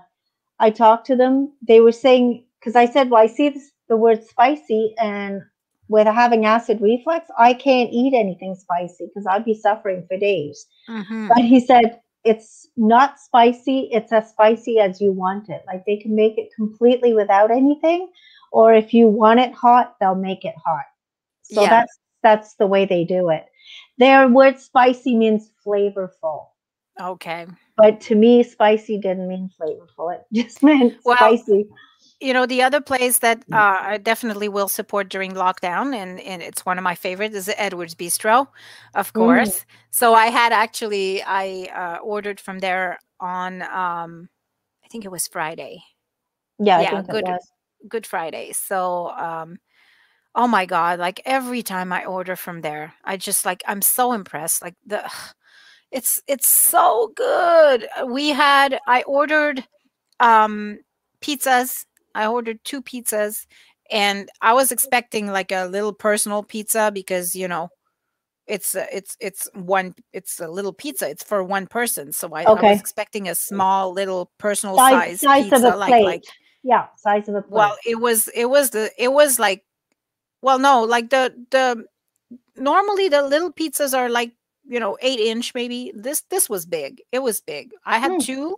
I 0.58 0.70
talked 0.70 1.06
to 1.06 1.16
them, 1.16 1.52
they 1.66 1.80
were 1.80 1.92
saying, 1.92 2.44
because 2.60 2.76
I 2.76 2.86
said, 2.86 3.10
well, 3.10 3.22
I 3.22 3.26
see 3.26 3.48
this, 3.48 3.72
the 3.88 3.96
word 3.96 4.24
spicy, 4.24 4.94
and 4.98 5.42
with 5.88 6.06
having 6.06 6.46
acid 6.46 6.80
reflux, 6.80 7.30
I 7.38 7.54
can't 7.54 7.90
eat 7.92 8.14
anything 8.14 8.54
spicy 8.54 9.06
because 9.06 9.26
I'd 9.26 9.44
be 9.44 9.54
suffering 9.54 10.06
for 10.08 10.16
days. 10.16 10.66
Mm-hmm. 10.88 11.28
But 11.28 11.38
he 11.38 11.60
said, 11.60 12.00
it's 12.24 12.68
not 12.76 13.20
spicy, 13.20 13.90
it's 13.92 14.10
as 14.12 14.30
spicy 14.30 14.78
as 14.78 15.00
you 15.00 15.12
want 15.12 15.50
it. 15.50 15.62
Like 15.66 15.84
they 15.86 15.96
can 15.96 16.16
make 16.16 16.38
it 16.38 16.48
completely 16.56 17.12
without 17.12 17.50
anything, 17.50 18.10
or 18.50 18.72
if 18.72 18.94
you 18.94 19.08
want 19.08 19.40
it 19.40 19.52
hot, 19.52 19.96
they'll 20.00 20.14
make 20.14 20.44
it 20.44 20.54
hot. 20.64 20.84
So 21.42 21.62
yeah. 21.62 21.70
that's 21.70 21.98
that's 22.22 22.54
the 22.54 22.66
way 22.66 22.86
they 22.86 23.04
do 23.04 23.28
it. 23.28 23.44
Their 23.98 24.28
word 24.28 24.58
spicy 24.58 25.16
means 25.16 25.50
flavorful. 25.64 26.46
Okay. 27.00 27.46
But 27.76 28.00
to 28.02 28.14
me, 28.14 28.42
spicy 28.42 28.98
didn't 28.98 29.28
mean 29.28 29.50
flavorful. 29.60 30.14
It 30.14 30.22
just 30.32 30.62
meant 30.62 30.94
well, 31.04 31.16
spicy. 31.16 31.66
You 32.24 32.32
know, 32.32 32.46
the 32.46 32.62
other 32.62 32.80
place 32.80 33.18
that 33.18 33.46
mm. 33.48 33.54
uh, 33.54 33.88
I 33.90 33.98
definitely 33.98 34.48
will 34.48 34.68
support 34.68 35.10
during 35.10 35.32
lockdown, 35.32 35.94
and, 35.94 36.18
and 36.20 36.42
it's 36.42 36.64
one 36.64 36.78
of 36.78 36.84
my 36.84 36.94
favorites, 36.94 37.36
is 37.36 37.50
Edwards 37.56 37.94
Bistro, 37.94 38.48
of 38.94 39.12
mm. 39.12 39.16
course. 39.16 39.60
Mm. 39.60 39.64
So 39.90 40.14
I 40.14 40.26
had 40.26 40.50
actually 40.52 41.22
I 41.22 41.68
uh, 41.74 41.98
ordered 42.02 42.40
from 42.40 42.60
there 42.60 42.98
on 43.20 43.60
um, 43.62 44.30
I 44.82 44.88
think 44.88 45.04
it 45.04 45.10
was 45.10 45.28
Friday. 45.28 45.82
Yeah, 46.58 46.80
yeah, 46.80 47.02
good 47.02 47.26
Good 47.88 48.06
Friday. 48.06 48.52
So 48.52 49.10
um, 49.10 49.58
oh 50.34 50.46
my 50.48 50.64
god, 50.66 50.98
like 50.98 51.20
every 51.24 51.62
time 51.62 51.92
I 51.92 52.04
order 52.04 52.36
from 52.36 52.62
there, 52.62 52.94
I 53.04 53.16
just 53.16 53.44
like 53.44 53.62
I'm 53.66 53.82
so 53.82 54.12
impressed. 54.12 54.62
Like 54.62 54.76
the 54.86 55.10
it's 55.90 56.22
it's 56.26 56.48
so 56.48 57.12
good. 57.14 57.86
We 58.06 58.30
had 58.30 58.78
I 58.86 59.02
ordered 59.02 59.66
um 60.20 60.78
pizzas. 61.20 61.84
I 62.14 62.26
ordered 62.26 62.62
two 62.64 62.82
pizzas 62.82 63.46
and 63.90 64.30
I 64.40 64.52
was 64.52 64.72
expecting 64.72 65.26
like 65.28 65.52
a 65.52 65.66
little 65.66 65.92
personal 65.92 66.42
pizza 66.42 66.90
because, 66.92 67.34
you 67.34 67.48
know, 67.48 67.68
it's 68.46 68.74
a, 68.74 68.86
it's 68.94 69.16
it's 69.20 69.48
one 69.54 69.94
it's 70.12 70.38
a 70.38 70.48
little 70.48 70.72
pizza. 70.72 71.08
It's 71.08 71.24
for 71.24 71.42
one 71.42 71.66
person. 71.66 72.12
So 72.12 72.30
I, 72.34 72.44
okay. 72.44 72.68
I 72.68 72.70
was 72.72 72.80
expecting 72.80 73.28
a 73.28 73.34
small 73.34 73.92
little 73.92 74.30
personal 74.38 74.76
size, 74.76 75.20
size, 75.20 75.44
pizza 75.44 75.66
of 75.66 75.74
a 75.74 75.76
like 75.76 75.88
plate. 75.88 76.04
like 76.04 76.24
yeah, 76.62 76.86
size 76.98 77.28
of 77.28 77.36
a 77.36 77.42
plate. 77.42 77.52
Well, 77.52 77.76
it 77.86 78.00
was 78.00 78.28
it 78.28 78.46
was 78.46 78.70
the 78.70 78.90
it 78.98 79.12
was 79.12 79.38
like 79.38 79.64
well 80.42 80.58
no, 80.58 80.82
like 80.82 81.08
the 81.08 81.34
the 81.50 81.86
normally 82.56 83.08
the 83.08 83.22
little 83.22 83.52
pizzas 83.52 83.96
are 83.96 84.10
like 84.10 84.32
you 84.66 84.80
know 84.80 84.96
eight 85.00 85.20
inch 85.20 85.54
maybe 85.54 85.92
this 85.94 86.22
this 86.30 86.48
was 86.48 86.64
big 86.66 87.02
it 87.12 87.20
was 87.20 87.40
big 87.40 87.72
i 87.84 87.98
had 87.98 88.12
mm. 88.12 88.24
two 88.24 88.56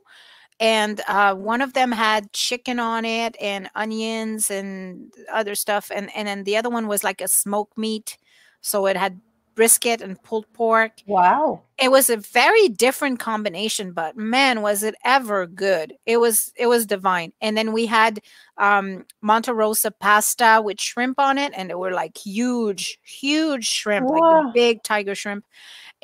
and 0.59 1.01
uh, 1.09 1.35
one 1.35 1.61
of 1.61 1.75
them 1.75 1.93
had 1.93 2.33
chicken 2.33 2.79
on 2.79 3.05
it 3.05 3.37
and 3.41 3.69
onions 3.75 4.51
and 4.51 5.13
other 5.33 5.55
stuff 5.55 5.91
and 5.95 6.15
and 6.17 6.27
then 6.29 6.45
the 6.45 6.57
other 6.57 6.71
one 6.71 6.87
was 6.87 7.05
like 7.05 7.21
a 7.21 7.29
smoked 7.29 7.77
meat 7.77 8.19
so 8.61 8.87
it 8.87 8.97
had 8.97 9.21
brisket 9.57 10.03
and 10.03 10.23
pulled 10.23 10.47
pork. 10.53 10.93
Wow. 11.07 11.63
It 11.79 11.91
was 11.91 12.09
a 12.09 12.17
very 12.17 12.69
different 12.69 13.19
combination, 13.19 13.93
but 13.93 14.17
man, 14.17 14.63
was 14.63 14.85
it 14.85 14.95
ever 15.05 15.47
good. 15.47 15.95
It 16.07 16.19
was 16.19 16.53
it 16.57 16.69
was 16.69 16.87
divine. 16.87 17.33
And 17.41 17.57
then 17.57 17.73
we 17.73 17.87
had 17.87 18.21
um 18.59 19.05
Monte 19.21 19.51
Rosa 19.51 19.91
pasta 19.91 20.61
with 20.63 20.81
shrimp 20.81 21.19
on 21.19 21.39
it, 21.39 21.53
and 21.57 21.71
they 21.71 21.75
were 21.75 21.91
like 21.91 22.17
huge, 22.17 23.01
huge 23.03 23.67
shrimp, 23.67 24.07
wow. 24.09 24.45
like 24.45 24.55
big 24.55 24.83
tiger 24.85 25.17
shrimp. 25.17 25.45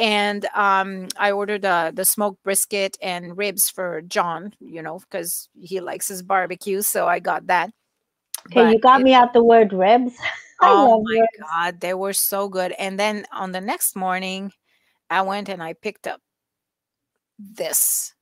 And 0.03 0.44
um 0.46 1.07
I 1.16 1.30
ordered 1.30 1.64
uh, 1.64 1.92
the 1.94 2.05
smoked 2.05 2.42
brisket 2.42 2.98
and 3.00 3.38
ribs 3.38 3.70
for 3.70 4.03
John, 4.03 4.53
you 4.59 4.82
know, 4.82 4.98
because 4.98 5.48
he 5.55 5.78
likes 5.80 6.09
his 6.09 6.24
barbecue. 6.24 6.82
So 6.82 7.07
I 7.07 7.20
got 7.20 7.46
that. 7.46 7.70
Okay, 8.46 8.72
you 8.72 8.80
got 8.80 9.00
it, 9.00 9.05
me 9.05 9.14
out 9.14 9.32
the 9.32 9.44
word 9.44 9.72
ribs. 9.72 10.14
oh 10.61 11.05
my 11.05 11.24
god, 11.38 11.80
they 11.80 11.94
were 11.94 12.12
so 12.12 12.48
good. 12.48 12.72
And 12.72 12.98
then 12.98 13.26
on 13.32 13.53
the 13.53 13.61
next 13.61 13.94
morning, 13.94 14.53
I 15.09 15.22
went 15.22 15.48
and 15.48 15.62
I 15.62 15.74
picked 15.74 16.09
up 16.09 16.20
this 17.38 18.12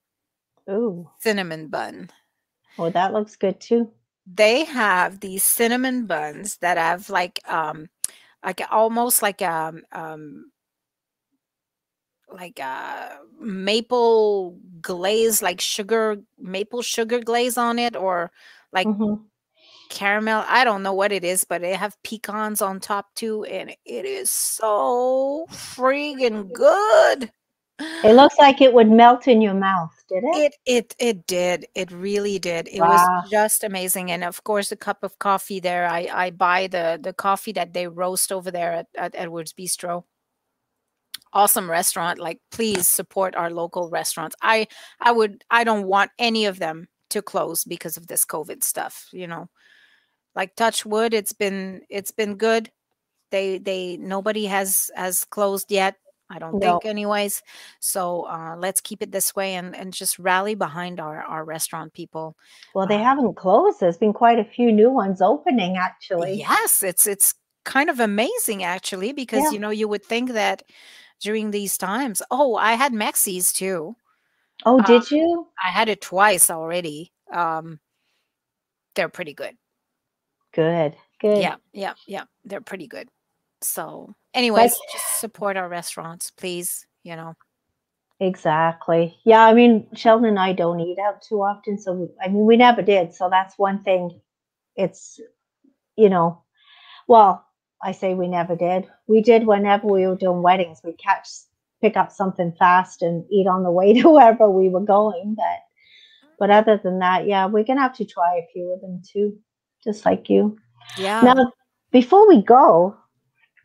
Ooh. 0.68 1.08
cinnamon 1.20 1.68
bun. 1.68 2.10
Oh, 2.78 2.90
that 2.90 3.14
looks 3.14 3.36
good 3.36 3.58
too. 3.58 3.90
They 4.26 4.64
have 4.64 5.20
these 5.20 5.42
cinnamon 5.42 6.04
buns 6.04 6.58
that 6.58 6.76
have 6.76 7.08
like 7.08 7.40
um 7.50 7.88
like 8.44 8.60
almost 8.70 9.22
like 9.22 9.40
a 9.40 9.50
um, 9.50 9.82
um 9.92 10.50
like 12.32 12.58
a 12.58 12.64
uh, 12.64 13.08
maple 13.40 14.58
glaze 14.80 15.42
like 15.42 15.60
sugar 15.60 16.16
maple 16.38 16.82
sugar 16.82 17.20
glaze 17.20 17.58
on 17.58 17.78
it 17.78 17.96
or 17.96 18.30
like 18.72 18.86
mm-hmm 18.86 19.14
caramel. 19.90 20.44
I 20.48 20.64
don't 20.64 20.82
know 20.82 20.94
what 20.94 21.12
it 21.12 21.24
is, 21.24 21.44
but 21.44 21.60
they 21.60 21.74
have 21.74 22.02
pecans 22.02 22.62
on 22.62 22.80
top 22.80 23.14
too, 23.14 23.44
and 23.44 23.70
it 23.84 24.06
is 24.06 24.30
so 24.30 25.46
freaking 25.50 26.50
good. 26.54 27.30
It 28.04 28.14
looks 28.14 28.36
like 28.38 28.62
it 28.62 28.72
would 28.72 28.90
melt 28.90 29.28
in 29.28 29.42
your 29.42 29.54
mouth, 29.54 29.92
did 30.08 30.24
it? 30.24 30.36
It 30.36 30.56
it 30.64 30.96
it 30.98 31.26
did. 31.26 31.66
It 31.74 31.90
really 31.90 32.38
did. 32.38 32.68
It 32.68 32.80
wow. 32.80 32.88
was 32.88 33.30
just 33.30 33.64
amazing. 33.64 34.10
And 34.10 34.24
of 34.24 34.42
course, 34.44 34.72
a 34.72 34.76
cup 34.76 35.02
of 35.02 35.18
coffee 35.18 35.60
there. 35.60 35.86
I 35.86 36.08
I 36.10 36.30
buy 36.30 36.68
the 36.68 36.98
the 37.02 37.12
coffee 37.12 37.52
that 37.52 37.74
they 37.74 37.86
roast 37.86 38.32
over 38.32 38.50
there 38.50 38.72
at, 38.72 38.86
at 38.96 39.14
Edwards 39.14 39.52
Bistro. 39.52 40.04
Awesome 41.32 41.70
restaurant 41.70 42.18
like 42.18 42.40
please 42.50 42.88
support 42.88 43.34
our 43.36 43.50
local 43.50 43.88
restaurants. 43.90 44.36
I 44.42 44.66
i 45.00 45.12
would 45.12 45.44
i 45.50 45.64
don't 45.64 45.86
want 45.86 46.10
any 46.18 46.46
of 46.46 46.58
them 46.58 46.88
to 47.10 47.22
close 47.22 47.64
because 47.64 47.96
of 47.96 48.06
this 48.06 48.24
covid 48.24 48.62
stuff 48.62 49.08
you 49.12 49.26
know? 49.26 49.48
Like 50.34 50.54
touch 50.54 50.86
wood 50.86 51.14
it's 51.14 51.32
been 51.32 51.82
it's 51.88 52.12
been 52.12 52.36
good. 52.36 52.70
They 53.30 53.58
they 53.58 53.96
nobody 53.96 54.46
has 54.46 54.90
has 54.94 55.24
closed 55.24 55.70
yet 55.70 55.96
i 56.30 56.38
don't 56.38 56.58
no. 56.60 56.78
think 56.78 56.86
anyways. 56.86 57.42
So 57.80 58.22
uh, 58.22 58.54
let's 58.56 58.80
keep 58.80 59.02
it 59.02 59.10
this 59.10 59.34
way 59.34 59.54
and 59.54 59.74
and 59.74 59.92
just 59.92 60.18
rally 60.18 60.54
behind 60.54 61.00
our 61.00 61.22
our 61.22 61.44
restaurant 61.44 61.92
people 61.92 62.36
well 62.74 62.86
they 62.86 62.96
uh, 62.96 63.04
haven't 63.04 63.34
closed. 63.34 63.80
There's 63.80 63.98
been 63.98 64.12
quite 64.12 64.38
a 64.38 64.44
few 64.44 64.72
new 64.72 64.90
ones 64.90 65.20
opening 65.20 65.76
actually. 65.76 66.34
Yes 66.34 66.82
it's 66.82 67.06
it's 67.06 67.34
kind 67.64 67.90
of 67.90 68.00
amazing 68.00 68.62
actually 68.62 69.12
because 69.12 69.42
yeah. 69.44 69.50
you 69.50 69.58
know 69.58 69.70
you 69.70 69.88
would 69.88 70.04
think 70.04 70.32
that 70.32 70.62
during 71.20 71.50
these 71.50 71.76
times. 71.78 72.22
Oh 72.30 72.56
i 72.56 72.72
had 72.72 72.92
maxis 72.92 73.52
too. 73.52 73.96
Oh 74.64 74.80
did 74.82 75.02
um, 75.02 75.08
you? 75.10 75.46
I 75.62 75.70
had 75.70 75.88
it 75.88 76.00
twice 76.00 76.50
already. 76.50 77.12
Um 77.32 77.78
they're 78.94 79.08
pretty 79.08 79.34
good. 79.34 79.56
Good 80.52 80.96
good. 81.20 81.38
Yeah 81.38 81.56
yeah 81.72 81.94
yeah 82.06 82.24
they're 82.44 82.60
pretty 82.60 82.86
good. 82.86 83.08
So 83.62 84.14
anyways 84.34 84.74
just 84.92 85.20
support 85.20 85.56
our 85.56 85.68
restaurants 85.68 86.30
please 86.30 86.86
you 87.02 87.16
know. 87.16 87.34
Exactly. 88.18 89.18
Yeah 89.24 89.44
i 89.44 89.54
mean 89.54 89.86
sheldon 89.94 90.26
and 90.26 90.38
i 90.38 90.52
don't 90.52 90.80
eat 90.80 90.98
out 90.98 91.22
too 91.22 91.42
often 91.42 91.78
so 91.78 92.10
i 92.22 92.28
mean 92.28 92.44
we 92.44 92.56
never 92.56 92.82
did 92.82 93.14
so 93.14 93.28
that's 93.30 93.58
one 93.58 93.82
thing. 93.82 94.20
It's 94.76 95.20
you 95.96 96.08
know 96.08 96.42
well 97.06 97.44
I 97.82 97.92
say 97.92 98.14
we 98.14 98.28
never 98.28 98.56
did. 98.56 98.88
We 99.06 99.22
did 99.22 99.46
whenever 99.46 99.86
we 99.86 100.06
were 100.06 100.16
doing 100.16 100.42
weddings. 100.42 100.80
We'd 100.84 100.98
catch, 100.98 101.28
pick 101.80 101.96
up 101.96 102.12
something 102.12 102.52
fast 102.58 103.02
and 103.02 103.24
eat 103.30 103.46
on 103.46 103.62
the 103.62 103.70
way 103.70 103.94
to 104.00 104.10
wherever 104.10 104.50
we 104.50 104.68
were 104.68 104.84
going. 104.84 105.34
But, 105.36 105.60
but 106.38 106.50
other 106.50 106.80
than 106.82 106.98
that, 106.98 107.26
yeah, 107.26 107.46
we're 107.46 107.64
gonna 107.64 107.80
have 107.80 107.96
to 107.96 108.04
try 108.04 108.36
a 108.36 108.52
few 108.52 108.72
of 108.72 108.80
them 108.80 109.02
too, 109.10 109.38
just 109.82 110.04
like 110.04 110.28
you. 110.28 110.58
Yeah. 110.98 111.22
Now, 111.22 111.52
before 111.90 112.28
we 112.28 112.42
go, 112.42 112.96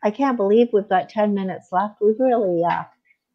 I 0.02 0.10
can't 0.10 0.36
believe 0.36 0.68
we've 0.72 0.88
got 0.88 1.08
ten 1.08 1.34
minutes 1.34 1.68
left. 1.72 2.00
We've 2.00 2.18
really 2.18 2.62
uh, 2.64 2.84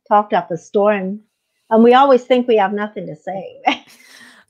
talked 0.08 0.34
up 0.34 0.52
a 0.52 0.58
storm, 0.58 1.22
and 1.70 1.84
we 1.84 1.94
always 1.94 2.24
think 2.24 2.48
we 2.48 2.58
have 2.58 2.74
nothing 2.74 3.08
to 3.08 3.16
say. 3.16 3.62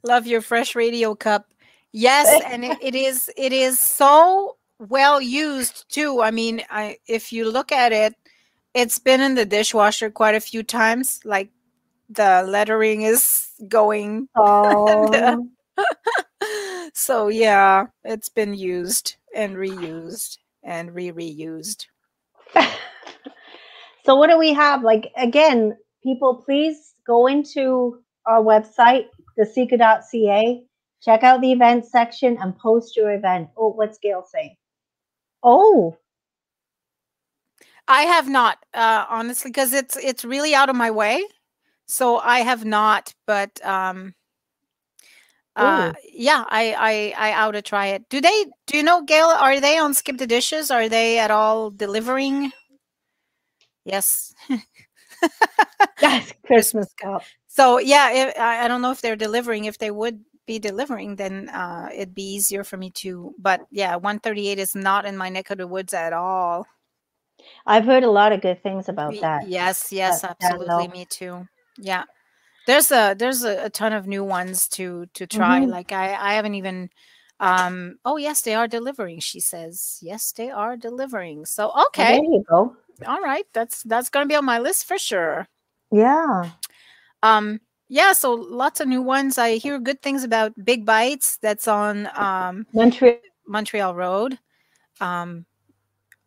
Love 0.03 0.27
your 0.27 0.41
fresh 0.41 0.75
radio 0.75 1.15
cup. 1.15 1.47
Yes, 1.93 2.41
and 2.45 2.63
it, 2.63 2.77
it 2.81 2.95
is. 2.95 3.29
It 3.37 3.53
is 3.53 3.79
so 3.79 4.57
well 4.89 5.21
used 5.21 5.85
too. 5.89 6.21
I 6.21 6.31
mean, 6.31 6.63
I 6.69 6.97
if 7.07 7.31
you 7.31 7.49
look 7.49 7.71
at 7.71 7.91
it, 7.91 8.15
it's 8.73 8.99
been 8.99 9.21
in 9.21 9.35
the 9.35 9.45
dishwasher 9.45 10.09
quite 10.09 10.35
a 10.35 10.39
few 10.39 10.63
times. 10.63 11.19
Like 11.23 11.49
the 12.09 12.43
lettering 12.47 13.03
is 13.03 13.49
going. 13.67 14.27
Oh. 14.37 15.47
so 16.93 17.27
yeah, 17.27 17.85
it's 18.03 18.29
been 18.29 18.53
used 18.53 19.15
and 19.35 19.55
reused 19.55 20.37
and 20.63 20.93
re-reused. 20.93 21.85
so 24.05 24.15
what 24.15 24.29
do 24.29 24.37
we 24.37 24.51
have? 24.53 24.83
Like 24.83 25.11
again, 25.15 25.77
people 26.03 26.43
please 26.43 26.95
go 27.05 27.27
into 27.27 28.01
our 28.25 28.43
website, 28.43 29.07
theseeker.ca, 29.39 30.63
check 31.01 31.23
out 31.23 31.41
the 31.41 31.51
event 31.51 31.85
section 31.85 32.37
and 32.41 32.57
post 32.57 32.95
your 32.95 33.13
event. 33.13 33.49
Oh, 33.57 33.69
what's 33.69 33.97
Gail 33.99 34.25
saying? 34.27 34.55
Oh. 35.43 35.97
I 37.87 38.03
have 38.03 38.29
not, 38.29 38.57
uh, 38.73 39.05
honestly, 39.09 39.49
because 39.51 39.73
it's 39.73 39.97
it's 39.97 40.23
really 40.25 40.55
out 40.55 40.69
of 40.69 40.75
my 40.75 40.91
way. 40.91 41.23
So 41.87 42.17
I 42.19 42.39
have 42.39 42.65
not, 42.65 43.13
but 43.27 43.63
um 43.65 44.15
uh 45.55 45.91
yeah, 46.13 46.45
I 46.49 47.13
I 47.17 47.31
I 47.31 47.43
ought 47.43 47.51
to 47.51 47.61
try 47.61 47.87
it. 47.87 48.07
Do 48.09 48.21
they 48.21 48.45
do 48.67 48.77
you 48.77 48.83
know, 48.83 49.01
Gail, 49.03 49.27
are 49.27 49.59
they 49.59 49.77
on 49.77 49.93
Skip 49.93 50.17
the 50.17 50.27
Dishes? 50.27 50.71
Are 50.71 50.87
they 50.89 51.19
at 51.19 51.31
all 51.31 51.69
delivering? 51.71 52.51
Yes. 53.85 54.33
yes, 56.01 56.33
Christmas 56.45 56.87
cup. 57.01 57.23
So 57.47 57.79
yeah, 57.79 58.11
if, 58.11 58.39
I, 58.39 58.65
I 58.65 58.67
don't 58.67 58.81
know 58.81 58.91
if 58.91 59.01
they're 59.01 59.15
delivering. 59.15 59.65
If 59.65 59.77
they 59.77 59.91
would 59.91 60.21
be 60.45 60.59
delivering, 60.59 61.15
then 61.15 61.49
uh, 61.49 61.89
it'd 61.93 62.15
be 62.15 62.33
easier 62.35 62.63
for 62.63 62.77
me 62.77 62.89
to. 62.91 63.33
But 63.37 63.61
yeah, 63.71 63.95
138 63.95 64.59
is 64.59 64.75
not 64.75 65.05
in 65.05 65.17
my 65.17 65.29
neck 65.29 65.49
of 65.49 65.57
the 65.57 65.67
woods 65.67 65.93
at 65.93 66.13
all. 66.13 66.65
I've 67.65 67.85
heard 67.85 68.03
a 68.03 68.11
lot 68.11 68.31
of 68.31 68.41
good 68.41 68.61
things 68.61 68.89
about 68.89 69.19
that. 69.21 69.47
Yes, 69.47 69.91
yes, 69.91 70.23
absolutely. 70.23 70.87
Me 70.89 71.05
too. 71.09 71.47
Yeah. 71.77 72.03
There's 72.67 72.91
a 72.91 73.15
there's 73.17 73.43
a, 73.43 73.65
a, 73.65 73.69
ton 73.71 73.91
of 73.91 74.05
new 74.05 74.23
ones 74.23 74.67
to 74.69 75.07
to 75.15 75.25
try. 75.25 75.61
Mm-hmm. 75.61 75.71
Like 75.71 75.91
I 75.91 76.13
I 76.13 76.33
haven't 76.33 76.53
even 76.53 76.91
um 77.41 77.97
oh 78.05 78.17
yes 78.17 78.41
they 78.41 78.53
are 78.53 78.67
delivering 78.67 79.19
she 79.19 79.39
says 79.39 79.97
yes 80.01 80.31
they 80.31 80.51
are 80.51 80.77
delivering 80.77 81.43
so 81.43 81.71
okay 81.87 82.17
there 82.17 82.23
you 82.23 82.45
go 82.47 82.75
all 83.07 83.19
right 83.19 83.45
that's 83.51 83.81
that's 83.83 84.09
gonna 84.09 84.27
be 84.27 84.35
on 84.35 84.45
my 84.45 84.59
list 84.59 84.85
for 84.85 84.97
sure 84.99 85.47
yeah 85.91 86.51
um 87.23 87.59
yeah, 87.91 88.13
so 88.13 88.31
lots 88.33 88.79
of 88.79 88.87
new 88.87 89.01
ones. 89.01 89.37
I 89.37 89.57
hear 89.57 89.77
good 89.77 90.01
things 90.01 90.23
about 90.23 90.53
Big 90.63 90.85
Bites. 90.85 91.37
That's 91.41 91.67
on 91.67 92.07
um, 92.15 92.65
Montreal 92.71 93.17
Montreal 93.45 93.93
Road. 93.93 94.39
Um, 95.01 95.45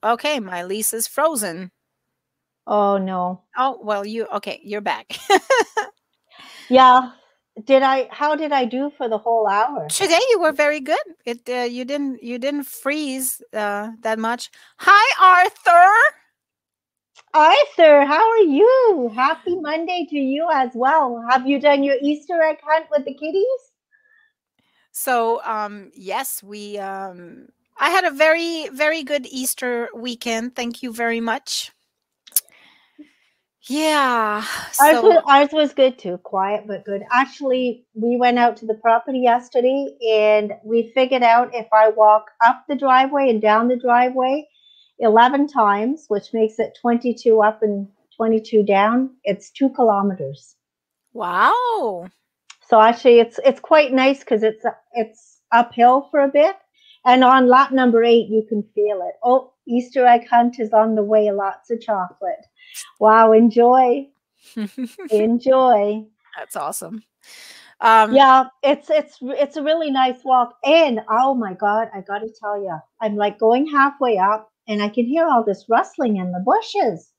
okay, 0.05 0.41
my 0.41 0.65
lease 0.65 0.93
is 0.93 1.09
frozen. 1.09 1.71
Oh 2.67 2.99
no. 2.99 3.41
Oh 3.57 3.81
well, 3.83 4.05
you 4.05 4.27
okay? 4.27 4.61
You're 4.63 4.83
back. 4.83 5.17
yeah. 6.69 7.13
Did 7.65 7.83
I? 7.83 8.09
How 8.11 8.37
did 8.37 8.53
I 8.53 8.67
do 8.67 8.93
for 8.99 9.09
the 9.09 9.17
whole 9.17 9.47
hour? 9.47 9.89
Today 9.89 10.21
you 10.31 10.41
were 10.41 10.53
very 10.53 10.81
good. 10.81 11.07
It 11.25 11.49
uh, 11.49 11.65
you 11.65 11.87
didn't 11.87 12.23
you 12.23 12.39
didn't 12.39 12.65
freeze 12.65 13.41
uh, 13.55 13.93
that 14.03 14.19
much. 14.19 14.51
Hi, 14.81 15.45
Arthur. 15.47 16.15
Arthur, 17.35 18.05
how 18.05 18.31
are 18.31 18.45
you? 18.45 19.11
Happy 19.13 19.57
Monday 19.57 20.07
to 20.09 20.17
you 20.17 20.49
as 20.53 20.71
well. 20.73 21.25
Have 21.29 21.49
you 21.49 21.61
done 21.61 21.83
your 21.83 21.97
Easter 22.01 22.41
egg 22.41 22.59
hunt 22.65 22.87
with 22.93 23.05
the 23.05 23.13
kitties? 23.13 23.45
So, 24.93 25.43
um, 25.45 25.91
yes, 25.95 26.45
we. 26.45 26.79
Um, 26.79 27.49
I 27.77 27.91
had 27.91 28.05
a 28.05 28.13
very, 28.13 28.69
very 28.69 29.03
good 29.03 29.27
Easter 29.27 29.89
weekend. 29.97 30.55
Thank 30.55 30.85
you 30.85 30.93
very 30.93 31.21
much. 31.21 31.73
Yeah. 33.69 34.45
Ours, 34.81 35.03
was, 35.03 35.23
ours 35.27 35.49
was 35.53 35.73
good 35.73 35.99
too. 35.99 36.19
Quiet 36.19 36.67
but 36.69 36.85
good. 36.85 37.03
Actually, 37.11 37.85
we 37.95 38.17
went 38.17 38.39
out 38.39 38.57
to 38.59 38.67
the 38.67 38.75
property 38.75 39.21
yesterday 39.21 39.89
and 40.09 40.53
we 40.65 40.93
figured 40.95 41.23
out 41.23 41.55
if 41.55 41.67
I 41.73 41.89
walk 41.89 42.27
up 42.45 42.65
the 42.69 42.77
driveway 42.77 43.31
and 43.31 43.41
down 43.41 43.69
the 43.69 43.79
driveway, 43.79 44.47
11 44.99 45.49
times, 45.49 46.07
which 46.09 46.33
makes 46.33 46.59
it 46.59 46.79
22 46.81 47.43
up 47.43 47.63
and 47.63 47.89
22 48.17 48.63
down. 48.63 49.11
It's 49.25 49.51
two 49.51 49.71
kilometers. 49.71 50.57
Wow. 51.13 52.09
So 52.69 52.81
actually, 52.81 53.21
it's 53.21 53.39
it's 53.45 53.61
quite 53.61 53.93
nice 53.93 54.21
because 54.21 54.43
it's 54.43 54.65
it's 54.93 55.41
uphill 55.53 56.09
for 56.11 56.21
a 56.21 56.29
bit, 56.29 56.57
and 57.05 57.23
on 57.23 57.47
lap 57.47 57.73
number 57.73 58.03
eight, 58.03 58.29
you 58.29 58.45
can 58.49 58.63
feel 58.75 59.03
it. 59.07 59.15
Oh, 59.23 59.53
Easter 59.69 60.07
egg 60.07 60.27
hunt 60.29 60.59
is 60.59 60.73
on 60.73 60.95
the 60.95 61.03
way. 61.03 61.31
Lots 61.31 61.71
of 61.71 61.81
chocolate. 61.81 62.47
Wow! 63.01 63.33
Enjoy, 63.33 64.09
enjoy. 65.11 66.05
That's 66.37 66.57
awesome. 66.57 67.05
Um, 67.81 68.15
yeah, 68.15 68.47
it's 68.63 68.89
it's 68.89 69.19
it's 69.21 69.57
a 69.57 69.63
really 69.63 69.91
nice 69.91 70.25
walk, 70.25 70.57
and 70.65 71.01
oh 71.11 71.35
my 71.35 71.53
god, 71.53 71.91
I 71.95 72.01
got 72.01 72.21
to 72.21 72.33
tell 72.41 72.61
you, 72.61 72.77
I'm 73.01 73.15
like 73.15 73.39
going 73.39 73.67
halfway 73.67 74.17
up, 74.17 74.51
and 74.69 74.83
I 74.83 74.89
can 74.89 75.07
hear 75.07 75.27
all 75.27 75.45
this 75.45 75.65
rustling 75.69 76.17
in 76.17 76.33
the 76.33 76.43
bushes. 76.45 77.11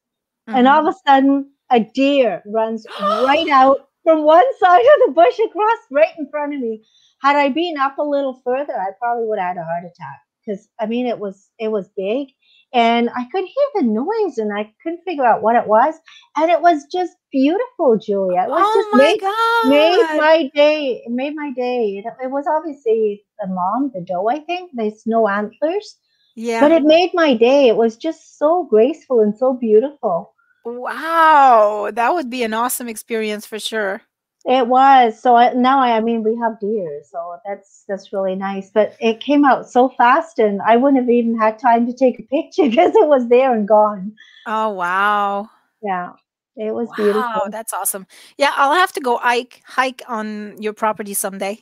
Mm-hmm. 0.47 0.57
And 0.57 0.67
all 0.67 0.87
of 0.87 0.93
a 0.93 1.09
sudden, 1.09 1.51
a 1.71 1.79
deer 1.79 2.43
runs 2.45 2.85
right 3.01 3.49
out 3.49 3.89
from 4.03 4.23
one 4.23 4.45
side 4.59 4.81
of 4.81 5.07
the 5.07 5.13
bush 5.13 5.39
across 5.39 5.79
right 5.91 6.13
in 6.17 6.29
front 6.29 6.53
of 6.53 6.61
me. 6.61 6.85
Had 7.21 7.35
I 7.35 7.49
been 7.49 7.77
up 7.77 7.97
a 7.97 8.03
little 8.03 8.41
further, 8.43 8.73
I 8.73 8.91
probably 8.99 9.27
would 9.27 9.39
have 9.39 9.55
had 9.55 9.61
a 9.61 9.65
heart 9.65 9.83
attack 9.83 10.19
because 10.45 10.67
I 10.79 10.85
mean 10.85 11.07
it 11.07 11.17
was 11.17 11.49
it 11.57 11.69
was 11.69 11.89
big 11.97 12.27
and 12.75 13.09
I 13.15 13.23
could 13.31 13.45
hear 13.45 13.67
the 13.75 13.83
noise 13.83 14.37
and 14.37 14.51
I 14.53 14.69
couldn't 14.83 15.03
figure 15.05 15.25
out 15.25 15.41
what 15.41 15.55
it 15.55 15.65
was. 15.65 15.95
And 16.35 16.51
it 16.51 16.61
was 16.61 16.85
just 16.91 17.13
beautiful, 17.31 17.97
Julia. 17.97 18.43
It 18.43 18.49
was 18.49 18.61
oh 18.61 18.75
just 18.75 18.89
my 18.91 18.97
made, 18.97 19.21
God. 19.21 19.69
made 19.69 20.19
my 20.19 20.51
day. 20.53 21.03
It 21.05 21.11
made 21.11 21.35
my 21.35 21.51
day. 21.55 22.03
It, 22.03 22.05
it 22.21 22.31
was 22.31 22.45
obviously 22.47 23.23
the 23.39 23.47
mom, 23.47 23.91
the 23.93 24.01
doe, 24.01 24.27
I 24.27 24.39
think. 24.39 24.71
There's 24.73 25.03
no 25.05 25.25
antlers. 25.25 25.97
Yeah. 26.35 26.61
But 26.61 26.71
it 26.71 26.83
made 26.83 27.11
my 27.13 27.33
day. 27.33 27.67
It 27.67 27.77
was 27.77 27.95
just 27.95 28.37
so 28.37 28.65
graceful 28.65 29.21
and 29.21 29.35
so 29.35 29.53
beautiful. 29.53 30.33
Wow. 30.65 31.91
That 31.93 32.13
would 32.13 32.29
be 32.29 32.43
an 32.43 32.53
awesome 32.53 32.87
experience 32.87 33.45
for 33.45 33.59
sure. 33.59 34.01
It 34.45 34.67
was. 34.67 35.19
So 35.19 35.35
I, 35.35 35.53
now 35.53 35.79
I, 35.79 35.97
I 35.97 36.01
mean 36.01 36.23
we 36.23 36.37
have 36.37 36.59
deer, 36.59 37.01
so 37.09 37.37
that's 37.45 37.83
that's 37.87 38.13
really 38.13 38.35
nice. 38.35 38.69
But 38.69 38.95
it 38.99 39.19
came 39.19 39.43
out 39.43 39.69
so 39.69 39.89
fast 39.89 40.37
and 40.37 40.61
I 40.61 40.75
wouldn't 40.75 41.01
have 41.01 41.09
even 41.09 41.37
had 41.37 41.57
time 41.57 41.87
to 41.87 41.93
take 41.93 42.19
a 42.19 42.23
picture 42.23 42.63
because 42.69 42.93
it 42.95 43.07
was 43.07 43.27
there 43.27 43.53
and 43.53 43.67
gone. 43.67 44.13
Oh 44.45 44.69
wow. 44.69 45.49
Yeah. 45.81 46.11
It 46.57 46.73
was 46.73 46.87
wow, 46.89 46.95
beautiful. 46.95 47.41
That's 47.49 47.73
awesome. 47.73 48.07
Yeah, 48.37 48.51
I'll 48.55 48.73
have 48.73 48.93
to 48.93 49.01
go 49.01 49.17
hike 49.17 49.61
hike 49.65 50.01
on 50.07 50.61
your 50.61 50.71
property 50.71 51.13
someday. 51.13 51.59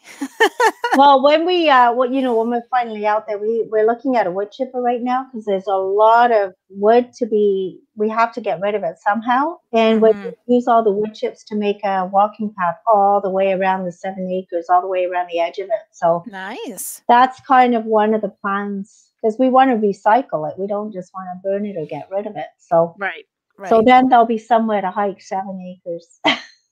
well, 0.98 1.24
when 1.24 1.46
we 1.46 1.68
uh 1.70 1.94
well, 1.94 2.12
you 2.12 2.22
know, 2.22 2.36
when 2.36 2.50
we're 2.52 2.68
finally 2.70 3.06
out 3.08 3.26
there, 3.28 3.40
we 3.40 3.68
we're 3.72 3.88
looking 3.88 4.16
at 4.18 4.28
a 4.28 4.32
wood 4.32 4.52
chipper 4.52 4.82
right 4.82 5.02
now 5.02 5.26
because 5.26 5.46
there's 5.46 5.66
a 5.68 5.76
lot 5.76 6.32
of 6.32 6.54
wood 6.70 7.12
to 7.14 7.26
be 7.26 7.80
we 7.96 8.10
have 8.10 8.34
to 8.34 8.42
get 8.42 8.62
rid 8.62 8.76
of 8.76 8.84
it 8.84 8.98
somehow. 9.00 9.58
And 9.72 10.00
mm-hmm. 10.00 10.30
we 10.48 10.56
use 10.56 10.68
all 10.68 10.84
the 10.84 10.92
wood 10.92 11.16
chips 11.16 11.44
to 11.46 11.56
make 11.56 11.84
a 11.84 12.06
walking 12.06 12.54
path 12.58 12.76
all 12.86 13.20
the 13.20 13.30
way 13.30 13.54
around 13.54 13.86
the 13.86 13.92
seven 13.92 14.30
acres, 14.32 14.68
all 14.70 14.82
the 14.82 14.88
way 14.88 15.06
around 15.06 15.28
the 15.32 15.40
edge 15.40 15.58
of 15.58 15.66
it. 15.66 15.88
So 15.92 16.24
nice. 16.28 17.02
That's 17.08 17.40
kind 17.42 17.76
of 17.76 17.86
one 17.86 18.14
of 18.14 18.22
the 18.22 18.30
plans 18.30 19.10
because 19.22 19.40
we 19.40 19.50
want 19.50 19.72
to 19.72 19.78
recycle 19.78 20.50
it. 20.50 20.60
We 20.60 20.68
don't 20.68 20.92
just 20.94 21.12
want 21.14 21.30
to 21.34 21.48
burn 21.48 21.66
it 21.66 21.78
or 21.78 21.86
get 21.86 22.10
rid 22.12 22.28
of 22.28 22.36
it. 22.36 22.48
So 22.60 22.96
right. 23.00 23.26
Right. 23.58 23.70
So 23.70 23.82
then 23.86 24.10
there'll 24.10 24.26
be 24.26 24.38
somewhere 24.38 24.82
to 24.82 24.92
hike 24.92 25.22
seven 25.22 25.60
acres. 25.62 26.20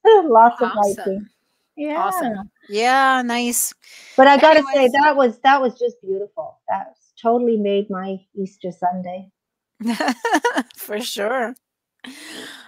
Lots 0.05 0.61
awesome. 0.61 0.65
of 0.65 0.97
hiking. 0.97 1.29
Yeah. 1.77 2.03
Awesome. 2.03 2.51
Yeah, 2.69 3.21
nice. 3.23 3.73
But 4.17 4.27
I 4.27 4.38
gotta 4.38 4.59
Anyways. 4.59 4.91
say 4.91 4.99
that 5.01 5.15
was 5.15 5.39
that 5.39 5.61
was 5.61 5.79
just 5.79 6.01
beautiful. 6.01 6.59
That 6.67 6.95
totally 7.21 7.57
made 7.57 7.89
my 7.89 8.17
Easter 8.36 8.71
Sunday. 8.71 9.29
For 10.75 10.99
sure. 10.99 11.55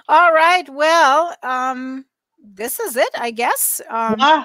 All 0.07 0.34
right. 0.34 0.68
Well, 0.70 1.36
um, 1.43 2.05
this 2.43 2.80
is 2.80 2.95
it, 2.95 3.09
I 3.18 3.32
guess. 3.32 3.82
Um, 3.89 4.16
yeah. 4.20 4.43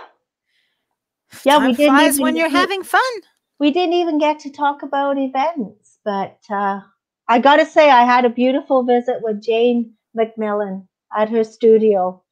Yeah, 1.45 1.67
we 1.67 1.75
didn't 1.75 2.01
even, 2.01 2.23
when 2.23 2.37
you're 2.37 2.49
we, 2.49 2.55
having 2.55 2.83
fun. 2.83 3.03
We 3.59 3.71
didn't 3.71 3.93
even 3.95 4.19
get 4.19 4.39
to 4.41 4.51
talk 4.51 4.83
about 4.83 5.19
events, 5.19 5.99
but 6.05 6.39
uh, 6.49 6.81
I 7.29 7.39
got 7.39 7.57
to 7.57 7.67
say, 7.67 7.91
I 7.91 8.05
had 8.05 8.25
a 8.25 8.31
beautiful 8.31 8.83
visit 8.85 9.19
with 9.23 9.43
Jane 9.43 9.95
McMillan 10.17 10.87
at 11.17 11.29
her 11.29 11.45
studio. 11.45 12.23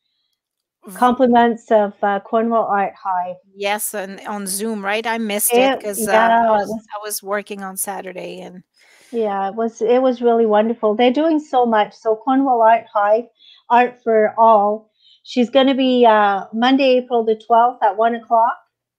Compliments 0.95 1.69
of 1.73 1.95
uh, 2.01 2.21
Cornwall 2.21 2.67
Art 2.67 2.95
Hive. 2.95 3.35
Yes, 3.53 3.93
and 3.93 4.21
on 4.21 4.47
Zoom, 4.47 4.85
right? 4.85 5.05
I 5.05 5.19
missed 5.19 5.53
it 5.53 5.81
because 5.81 6.07
yeah, 6.07 6.29
uh, 6.29 6.45
I, 6.45 6.51
was, 6.53 6.71
I 6.71 7.03
was 7.03 7.23
working 7.25 7.65
on 7.65 7.77
Saturday 7.77 8.41
and 8.41 8.63
yeah, 9.11 9.49
it 9.49 9.55
was 9.55 9.83
it 9.83 10.01
was 10.01 10.23
really 10.23 10.47
wonderful. 10.47 10.95
They're 10.95 11.13
doing 11.13 11.41
so 11.41 11.67
much. 11.67 11.95
So 11.95 12.17
Cornwall 12.17 12.63
Art 12.63 12.85
Hive, 12.93 13.25
Art 13.69 14.01
for 14.03 14.35
All. 14.39 14.91
She's 15.25 15.51
going 15.51 15.67
to 15.67 15.75
be 15.75 16.07
uh, 16.07 16.45
Monday, 16.53 16.99
April 16.99 17.25
the 17.25 17.35
twelfth 17.35 17.83
at 17.83 17.97
one 17.97 18.15
o'clock. 18.15 18.57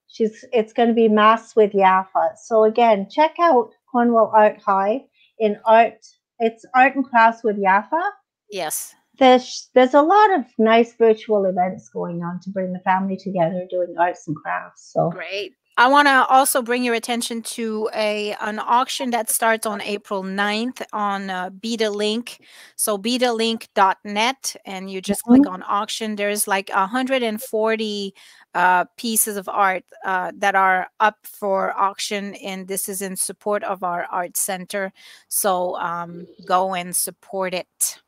She's 0.07 0.43
it's 0.51 0.73
going 0.73 0.89
to 0.89 0.95
be 0.95 1.07
Mass 1.07 1.55
with 1.55 1.71
Yafa. 1.71 2.37
So 2.43 2.63
again, 2.63 3.07
check 3.09 3.35
out 3.39 3.71
Cornwall 3.91 4.31
Art 4.33 4.59
Hive 4.65 5.01
in 5.39 5.57
art. 5.65 6.05
It's 6.39 6.65
art 6.75 6.95
and 6.95 7.05
crafts 7.05 7.43
with 7.43 7.57
Yafa. 7.57 8.11
Yes. 8.49 8.93
There's 9.19 9.69
there's 9.73 9.95
a 9.95 10.01
lot 10.01 10.39
of 10.39 10.45
nice 10.57 10.93
virtual 10.93 11.45
events 11.45 11.89
going 11.89 12.21
on 12.21 12.39
to 12.41 12.49
bring 12.51 12.73
the 12.73 12.79
family 12.79 13.17
together 13.17 13.65
doing 13.69 13.95
arts 13.99 14.27
and 14.27 14.35
crafts. 14.35 14.91
So 14.93 15.09
great. 15.09 15.53
I 15.79 15.87
want 15.87 16.07
to 16.07 16.25
also 16.25 16.63
bring 16.63 16.83
your 16.83 16.95
attention 16.95 17.43
to 17.43 17.87
a 17.93 18.35
an 18.41 18.57
auction 18.57 19.11
that 19.11 19.29
starts 19.29 19.67
on 19.67 19.79
April 19.81 20.23
9th 20.23 20.81
on 20.91 21.29
uh, 21.29 21.51
BetaLink. 21.51 22.39
So 22.75 22.97
betalink.net 22.97 24.55
and 24.65 24.89
you 24.89 25.01
just 25.01 25.21
mm-hmm. 25.21 25.43
click 25.43 25.53
on 25.53 25.63
auction. 25.67 26.15
There's 26.15 26.47
like 26.47 26.69
140 26.69 28.15
uh, 28.55 28.85
pieces 28.97 29.37
of 29.37 29.47
art 29.47 29.83
uh, 30.03 30.31
that 30.37 30.55
are 30.55 30.89
up 30.99 31.17
for 31.23 31.77
auction, 31.79 32.33
and 32.35 32.67
this 32.67 32.89
is 32.89 33.03
in 33.03 33.15
support 33.15 33.63
of 33.63 33.83
our 33.83 34.05
art 34.05 34.35
center. 34.35 34.91
So 35.27 35.77
um, 35.77 36.25
go 36.47 36.73
and 36.73 36.95
support 36.95 37.53
it. 37.53 37.99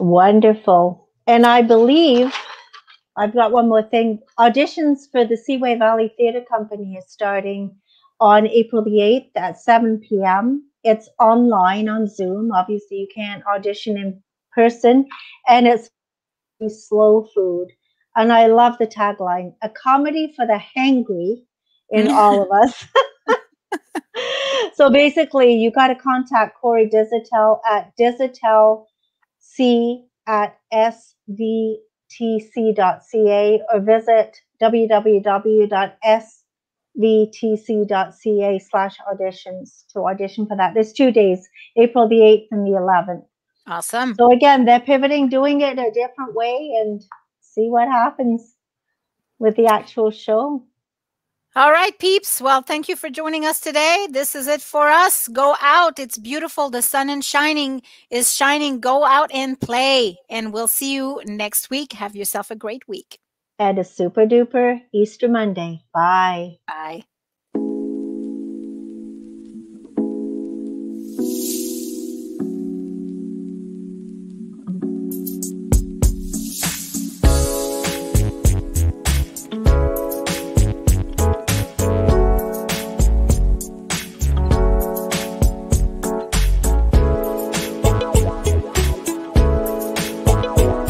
Wonderful. 0.00 1.08
And 1.28 1.46
I 1.46 1.62
believe 1.62 2.34
I've 3.16 3.34
got 3.34 3.52
one 3.52 3.68
more 3.68 3.82
thing. 3.82 4.20
Auditions 4.38 5.10
for 5.10 5.24
the 5.24 5.36
Seaway 5.36 5.76
Valley 5.76 6.12
Theatre 6.16 6.44
Company 6.48 6.96
is 6.96 7.04
starting 7.08 7.76
on 8.20 8.46
April 8.48 8.82
the 8.82 8.90
8th 8.90 9.30
at 9.36 9.60
7 9.60 10.00
p.m. 10.00 10.68
It's 10.82 11.08
online 11.18 11.88
on 11.88 12.06
Zoom. 12.06 12.52
Obviously, 12.52 12.98
you 12.98 13.08
can't 13.14 13.44
audition 13.46 13.96
in 13.96 14.22
person, 14.52 15.06
and 15.48 15.66
it's 15.66 15.90
slow 16.68 17.28
food. 17.34 17.68
And 18.16 18.32
I 18.32 18.46
love 18.46 18.76
the 18.78 18.86
tagline 18.86 19.54
a 19.62 19.68
comedy 19.68 20.32
for 20.36 20.46
the 20.46 20.60
hangry 20.76 21.42
in 21.90 22.08
all 22.08 22.42
of 22.42 22.50
us. 22.50 22.86
so 24.74 24.90
basically, 24.90 25.54
you 25.54 25.70
got 25.70 25.88
to 25.88 25.94
contact 25.94 26.56
Corey 26.60 26.88
Dizitel 26.88 27.60
at 27.68 27.92
dizitelc 27.98 28.86
at 30.26 30.56
svtc.ca 32.14 33.62
or 33.72 33.80
visit 33.80 34.40
www.svtc.ca 34.60 35.68
slash 38.58 38.96
auditions 39.12 39.84
to 39.92 40.00
audition 40.00 40.46
for 40.46 40.56
that. 40.56 40.74
There's 40.74 40.92
two 40.92 41.10
days, 41.10 41.48
April 41.76 42.08
the 42.08 42.16
8th 42.16 42.46
and 42.50 42.66
the 42.66 42.72
11th. 42.78 43.24
Awesome. 43.66 44.14
So 44.14 44.30
again, 44.30 44.64
they're 44.64 44.80
pivoting, 44.80 45.28
doing 45.28 45.60
it 45.62 45.78
a 45.78 45.90
different 45.92 46.34
way 46.34 46.76
and 46.80 47.02
see 47.40 47.68
what 47.68 47.88
happens 47.88 48.54
with 49.38 49.56
the 49.56 49.66
actual 49.66 50.10
show. 50.10 50.62
All 51.56 51.70
right, 51.70 51.96
peeps. 52.00 52.40
Well, 52.40 52.62
thank 52.62 52.88
you 52.88 52.96
for 52.96 53.08
joining 53.08 53.46
us 53.46 53.60
today. 53.60 54.08
This 54.10 54.34
is 54.34 54.48
it 54.48 54.60
for 54.60 54.88
us. 54.88 55.28
Go 55.28 55.54
out. 55.60 56.00
It's 56.00 56.18
beautiful. 56.18 56.68
The 56.68 56.82
sun 56.82 57.08
is 57.08 57.24
shining 57.24 57.82
is 58.10 58.34
shining. 58.34 58.80
Go 58.80 59.04
out 59.04 59.30
and 59.32 59.60
play. 59.60 60.18
And 60.28 60.52
we'll 60.52 60.66
see 60.66 60.92
you 60.92 61.20
next 61.26 61.70
week. 61.70 61.92
Have 61.92 62.16
yourself 62.16 62.50
a 62.50 62.56
great 62.56 62.88
week. 62.88 63.20
And 63.60 63.78
a 63.78 63.84
super 63.84 64.26
duper 64.26 64.82
Easter 64.92 65.28
Monday. 65.28 65.84
Bye. 65.92 66.58
Bye. 66.66 67.04